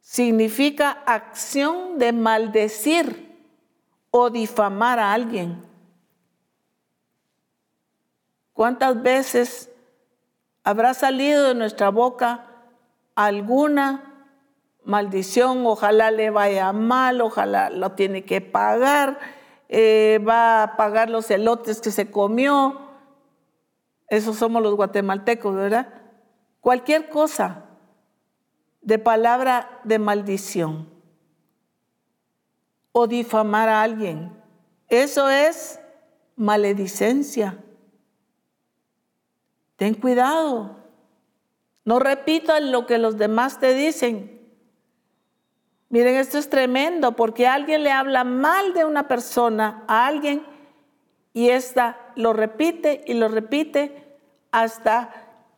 significa 0.00 1.02
acción 1.04 1.98
de 1.98 2.12
maldecir 2.12 3.26
o 4.10 4.30
difamar 4.30 4.98
a 4.98 5.12
alguien. 5.12 5.62
¿Cuántas 8.54 9.02
veces 9.02 9.70
habrá 10.64 10.94
salido 10.94 11.48
de 11.48 11.54
nuestra 11.54 11.90
boca 11.90 12.46
alguna 13.14 14.30
maldición? 14.84 15.66
Ojalá 15.66 16.10
le 16.10 16.30
vaya 16.30 16.72
mal, 16.72 17.20
ojalá 17.20 17.68
lo 17.68 17.92
tiene 17.92 18.24
que 18.24 18.40
pagar, 18.40 19.18
eh, 19.68 20.18
va 20.26 20.62
a 20.62 20.76
pagar 20.76 21.10
los 21.10 21.30
elotes 21.30 21.82
que 21.82 21.90
se 21.90 22.10
comió, 22.10 22.85
esos 24.08 24.36
somos 24.36 24.62
los 24.62 24.74
guatemaltecos, 24.74 25.54
¿verdad? 25.54 25.92
Cualquier 26.60 27.08
cosa 27.08 27.64
de 28.80 28.98
palabra 28.98 29.80
de 29.84 29.98
maldición 29.98 30.88
o 32.92 33.06
difamar 33.06 33.68
a 33.68 33.82
alguien, 33.82 34.32
eso 34.88 35.28
es 35.28 35.80
maledicencia. 36.36 37.58
Ten 39.76 39.94
cuidado. 39.94 40.76
No 41.84 41.98
repitas 41.98 42.62
lo 42.62 42.86
que 42.86 42.98
los 42.98 43.16
demás 43.16 43.60
te 43.60 43.74
dicen. 43.74 44.40
Miren, 45.88 46.16
esto 46.16 46.38
es 46.38 46.48
tremendo 46.48 47.12
porque 47.12 47.46
alguien 47.46 47.84
le 47.84 47.92
habla 47.92 48.24
mal 48.24 48.74
de 48.74 48.84
una 48.84 49.06
persona 49.06 49.84
a 49.86 50.06
alguien 50.06 50.44
y 51.32 51.50
esta 51.50 52.05
lo 52.16 52.32
repite 52.32 53.04
y 53.06 53.14
lo 53.14 53.28
repite 53.28 54.18
hasta 54.50 55.10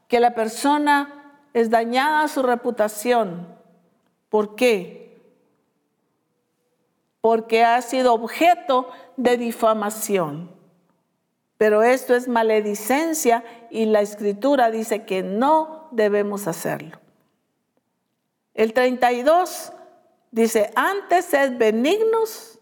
que 0.09 0.20
la 0.20 0.35
persona 0.35 1.40
es 1.55 1.70
dañada 1.70 2.28
su 2.28 2.43
reputación. 2.43 3.56
¿Por 4.28 4.55
qué? 4.56 5.20
Porque 7.20 7.64
ha 7.64 7.80
sido 7.80 8.12
objeto 8.12 8.89
de 9.16 9.36
difamación. 9.39 10.51
Pero 11.56 11.82
esto 11.82 12.14
es 12.14 12.28
maledicencia 12.28 13.44
y 13.70 13.86
la 13.86 14.01
escritura 14.01 14.70
dice 14.70 15.05
que 15.05 15.22
no 15.22 15.89
debemos 15.90 16.47
hacerlo. 16.47 16.98
El 18.55 18.72
32 18.72 19.72
dice, 20.30 20.70
antes 20.74 21.26
sed 21.26 21.56
benignos 21.59 22.59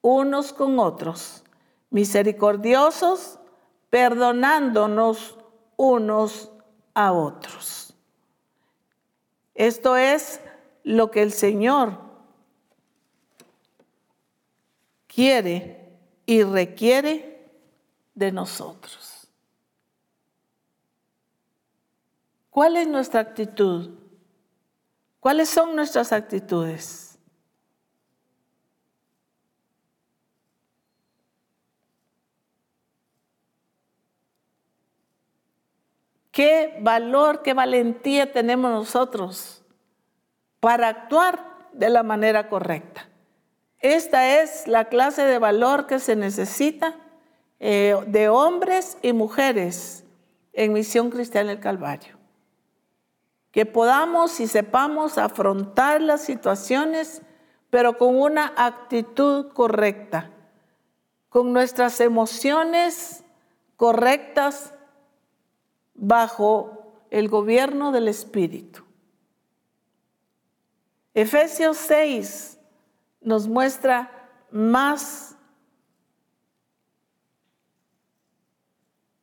unos 0.00 0.52
con 0.52 0.78
otros 0.78 1.44
misericordiosos, 1.96 3.38
perdonándonos 3.88 5.38
unos 5.78 6.52
a 6.92 7.12
otros. 7.12 7.94
Esto 9.54 9.96
es 9.96 10.38
lo 10.84 11.10
que 11.10 11.22
el 11.22 11.32
Señor 11.32 11.98
quiere 15.06 15.96
y 16.26 16.42
requiere 16.42 17.50
de 18.14 18.30
nosotros. 18.30 19.26
¿Cuál 22.50 22.76
es 22.76 22.86
nuestra 22.86 23.20
actitud? 23.20 23.94
¿Cuáles 25.18 25.48
son 25.48 25.74
nuestras 25.74 26.12
actitudes? 26.12 27.05
Qué 36.36 36.76
valor, 36.82 37.40
qué 37.40 37.54
valentía 37.54 38.30
tenemos 38.30 38.70
nosotros 38.70 39.64
para 40.60 40.88
actuar 40.88 41.42
de 41.72 41.88
la 41.88 42.02
manera 42.02 42.50
correcta. 42.50 43.08
Esta 43.78 44.42
es 44.42 44.68
la 44.68 44.90
clase 44.90 45.22
de 45.22 45.38
valor 45.38 45.86
que 45.86 45.98
se 45.98 46.14
necesita 46.14 46.94
eh, 47.58 47.96
de 48.08 48.28
hombres 48.28 48.98
y 49.00 49.14
mujeres 49.14 50.04
en 50.52 50.74
Misión 50.74 51.08
Cristiana 51.08 51.48
del 51.48 51.60
Calvario. 51.60 52.18
Que 53.50 53.64
podamos 53.64 54.38
y 54.38 54.46
sepamos 54.46 55.16
afrontar 55.16 56.02
las 56.02 56.20
situaciones, 56.20 57.22
pero 57.70 57.96
con 57.96 58.14
una 58.14 58.52
actitud 58.58 59.54
correcta, 59.54 60.30
con 61.30 61.54
nuestras 61.54 61.98
emociones 62.02 63.24
correctas 63.76 64.74
bajo 65.96 66.92
el 67.10 67.28
gobierno 67.28 67.92
del 67.92 68.08
Espíritu. 68.08 68.84
Efesios 71.14 71.78
6, 71.78 72.58
nos 73.22 73.48
muestra 73.48 74.28
más 74.50 75.36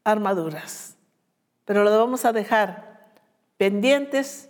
armaduras, 0.03 0.97
pero 1.65 1.83
lo 1.83 1.97
vamos 1.97 2.25
a 2.25 2.33
dejar 2.33 3.13
pendientes 3.57 4.49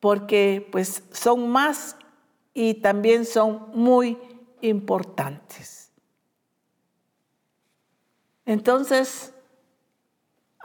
porque 0.00 0.66
pues 0.72 1.02
son 1.12 1.50
más 1.50 1.96
y 2.54 2.74
también 2.74 3.26
son 3.26 3.70
muy 3.74 4.18
importantes. 4.60 5.92
Entonces, 8.46 9.33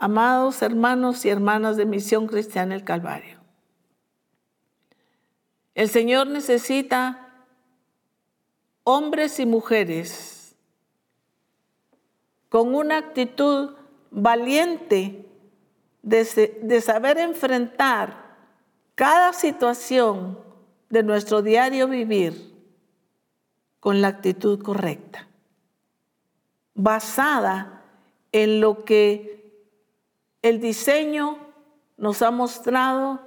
amados 0.00 0.62
hermanos 0.62 1.24
y 1.26 1.28
hermanas 1.28 1.76
de 1.76 1.84
Misión 1.84 2.26
Cristiana 2.26 2.74
el 2.74 2.84
Calvario, 2.84 3.38
el 5.74 5.88
Señor 5.88 6.26
necesita 6.26 7.44
hombres 8.82 9.38
y 9.38 9.46
mujeres 9.46 10.56
con 12.48 12.74
una 12.74 12.96
actitud 12.96 13.76
valiente 14.10 15.26
de, 16.02 16.80
saber 16.80 17.18
enfrentar 17.18 18.36
cada 18.94 19.34
situación 19.34 20.38
de 20.88 21.02
nuestro 21.02 21.42
diario 21.42 21.86
vivir 21.88 22.54
con 23.80 24.00
la 24.00 24.08
actitud 24.08 24.62
correcta, 24.62 25.28
basada 26.74 27.84
en 28.32 28.60
lo 28.60 28.84
que 28.84 29.39
el 30.42 30.60
diseño 30.60 31.38
nos 31.96 32.22
ha 32.22 32.30
mostrado 32.30 33.20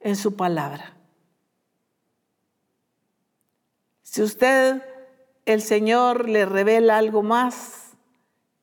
en 0.00 0.16
su 0.16 0.36
palabra. 0.36 0.96
Si 4.02 4.22
usted, 4.22 4.82
el 5.44 5.62
Señor, 5.62 6.28
le 6.28 6.44
revela 6.44 6.98
algo 6.98 7.22
más 7.22 7.96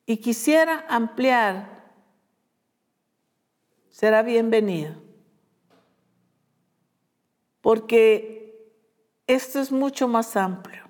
y 0.06 0.18
quisiera 0.18 0.86
ampliar, 0.88 1.94
será 3.90 4.22
bienvenido. 4.22 4.96
Porque 7.62 8.74
esto 9.28 9.60
es 9.60 9.72
mucho 9.72 10.08
más 10.08 10.36
amplio. 10.36 10.90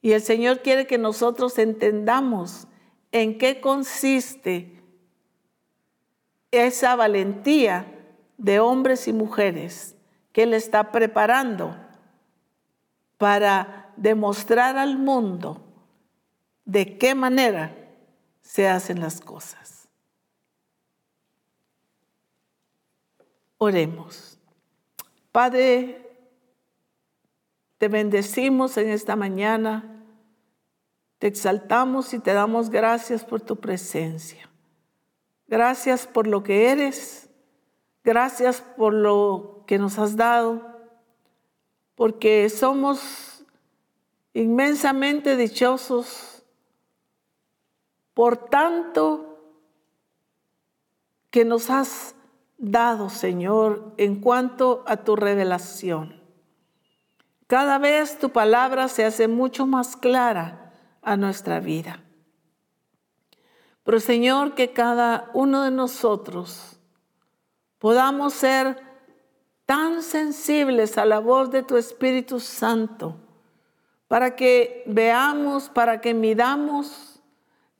Y 0.00 0.12
el 0.12 0.22
Señor 0.22 0.62
quiere 0.62 0.86
que 0.86 0.96
nosotros 0.96 1.58
entendamos 1.58 2.66
en 3.10 3.36
qué 3.36 3.60
consiste 3.60 4.77
esa 6.50 6.96
valentía 6.96 7.86
de 8.36 8.60
hombres 8.60 9.08
y 9.08 9.12
mujeres 9.12 9.96
que 10.32 10.44
Él 10.44 10.54
está 10.54 10.92
preparando 10.92 11.76
para 13.16 13.92
demostrar 13.96 14.78
al 14.78 14.96
mundo 14.96 15.60
de 16.64 16.96
qué 16.98 17.14
manera 17.14 17.74
se 18.40 18.68
hacen 18.68 19.00
las 19.00 19.20
cosas. 19.20 19.88
Oremos. 23.58 24.38
Padre, 25.32 26.08
te 27.78 27.88
bendecimos 27.88 28.76
en 28.76 28.90
esta 28.90 29.16
mañana, 29.16 30.04
te 31.18 31.26
exaltamos 31.26 32.14
y 32.14 32.20
te 32.20 32.32
damos 32.32 32.70
gracias 32.70 33.24
por 33.24 33.40
tu 33.40 33.56
presencia. 33.56 34.48
Gracias 35.48 36.06
por 36.06 36.26
lo 36.26 36.42
que 36.42 36.70
eres, 36.70 37.28
gracias 38.04 38.60
por 38.60 38.94
lo 38.94 39.64
que 39.66 39.78
nos 39.78 39.98
has 39.98 40.16
dado 40.16 40.78
porque 41.98 42.48
somos 42.48 43.44
inmensamente 44.32 45.36
dichosos 45.36 46.44
por 48.14 48.36
tanto 48.36 49.40
que 51.30 51.44
nos 51.44 51.70
has 51.70 52.14
dado, 52.56 53.10
Señor, 53.10 53.94
en 53.96 54.20
cuanto 54.20 54.84
a 54.86 54.98
tu 54.98 55.16
revelación. 55.16 56.22
Cada 57.48 57.78
vez 57.78 58.20
tu 58.20 58.30
palabra 58.30 58.86
se 58.86 59.04
hace 59.04 59.26
mucho 59.26 59.66
más 59.66 59.96
clara 59.96 60.72
a 61.02 61.16
nuestra 61.16 61.58
vida. 61.58 62.04
Pero 63.88 64.00
Señor, 64.00 64.54
que 64.54 64.74
cada 64.74 65.30
uno 65.32 65.62
de 65.62 65.70
nosotros 65.70 66.78
podamos 67.78 68.34
ser 68.34 68.82
tan 69.64 70.02
sensibles 70.02 70.98
a 70.98 71.06
la 71.06 71.20
voz 71.20 71.50
de 71.50 71.62
tu 71.62 71.78
Espíritu 71.78 72.38
Santo, 72.38 73.16
para 74.06 74.36
que 74.36 74.82
veamos, 74.84 75.70
para 75.70 76.02
que 76.02 76.12
midamos 76.12 77.22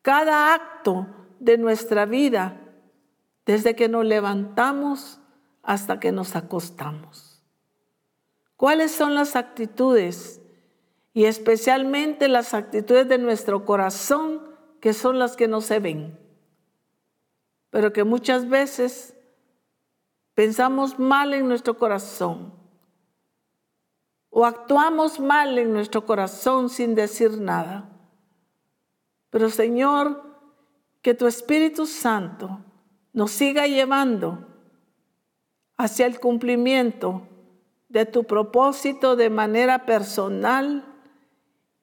cada 0.00 0.54
acto 0.54 1.06
de 1.40 1.58
nuestra 1.58 2.06
vida, 2.06 2.58
desde 3.44 3.76
que 3.76 3.90
nos 3.90 4.06
levantamos 4.06 5.20
hasta 5.62 6.00
que 6.00 6.10
nos 6.10 6.36
acostamos. 6.36 7.42
¿Cuáles 8.56 8.92
son 8.92 9.14
las 9.14 9.36
actitudes? 9.36 10.40
Y 11.12 11.26
especialmente 11.26 12.28
las 12.28 12.54
actitudes 12.54 13.06
de 13.10 13.18
nuestro 13.18 13.66
corazón, 13.66 14.47
que 14.80 14.92
son 14.92 15.18
las 15.18 15.36
que 15.36 15.48
no 15.48 15.60
se 15.60 15.78
ven, 15.80 16.18
pero 17.70 17.92
que 17.92 18.04
muchas 18.04 18.48
veces 18.48 19.14
pensamos 20.34 20.98
mal 20.98 21.34
en 21.34 21.48
nuestro 21.48 21.78
corazón 21.78 22.52
o 24.30 24.44
actuamos 24.44 25.18
mal 25.18 25.58
en 25.58 25.72
nuestro 25.72 26.06
corazón 26.06 26.70
sin 26.70 26.94
decir 26.94 27.40
nada. 27.40 27.88
Pero 29.30 29.50
Señor, 29.50 30.22
que 31.02 31.14
tu 31.14 31.26
Espíritu 31.26 31.86
Santo 31.86 32.60
nos 33.12 33.30
siga 33.30 33.66
llevando 33.66 34.46
hacia 35.76 36.06
el 36.06 36.20
cumplimiento 36.20 37.26
de 37.88 38.04
tu 38.06 38.24
propósito 38.24 39.16
de 39.16 39.30
manera 39.30 39.86
personal 39.86 40.84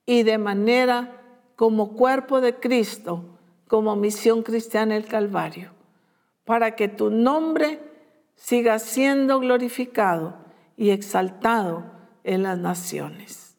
y 0.06 0.24
de 0.24 0.38
manera 0.38 1.25
como 1.56 1.94
cuerpo 1.94 2.42
de 2.42 2.56
Cristo, 2.56 3.38
como 3.68 3.96
misión 3.96 4.44
cristiana 4.44 4.96
el 4.96 5.06
Calvario, 5.06 5.72
para 6.44 6.76
que 6.76 6.88
tu 6.88 7.10
nombre 7.10 7.80
siga 8.36 8.80
siendo 8.80 9.40
glorificado 9.40 10.38
y 10.78 10.90
exaltado 10.90 11.86
en 12.24 12.44
las 12.44 12.58
naciones. 12.58 13.58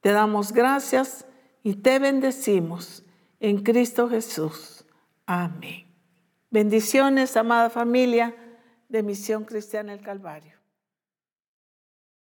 Te 0.00 0.12
damos 0.12 0.52
gracias 0.52 1.26
y 1.62 1.74
te 1.74 1.98
bendecimos 1.98 3.04
en 3.40 3.62
Cristo 3.62 4.08
Jesús. 4.08 4.84
Amén. 5.26 5.86
Bendiciones, 6.50 7.36
amada 7.36 7.70
familia 7.70 8.34
de 8.88 9.02
Misión 9.02 9.44
Cristiana 9.44 9.92
el 9.92 10.00
Calvario. 10.00 10.59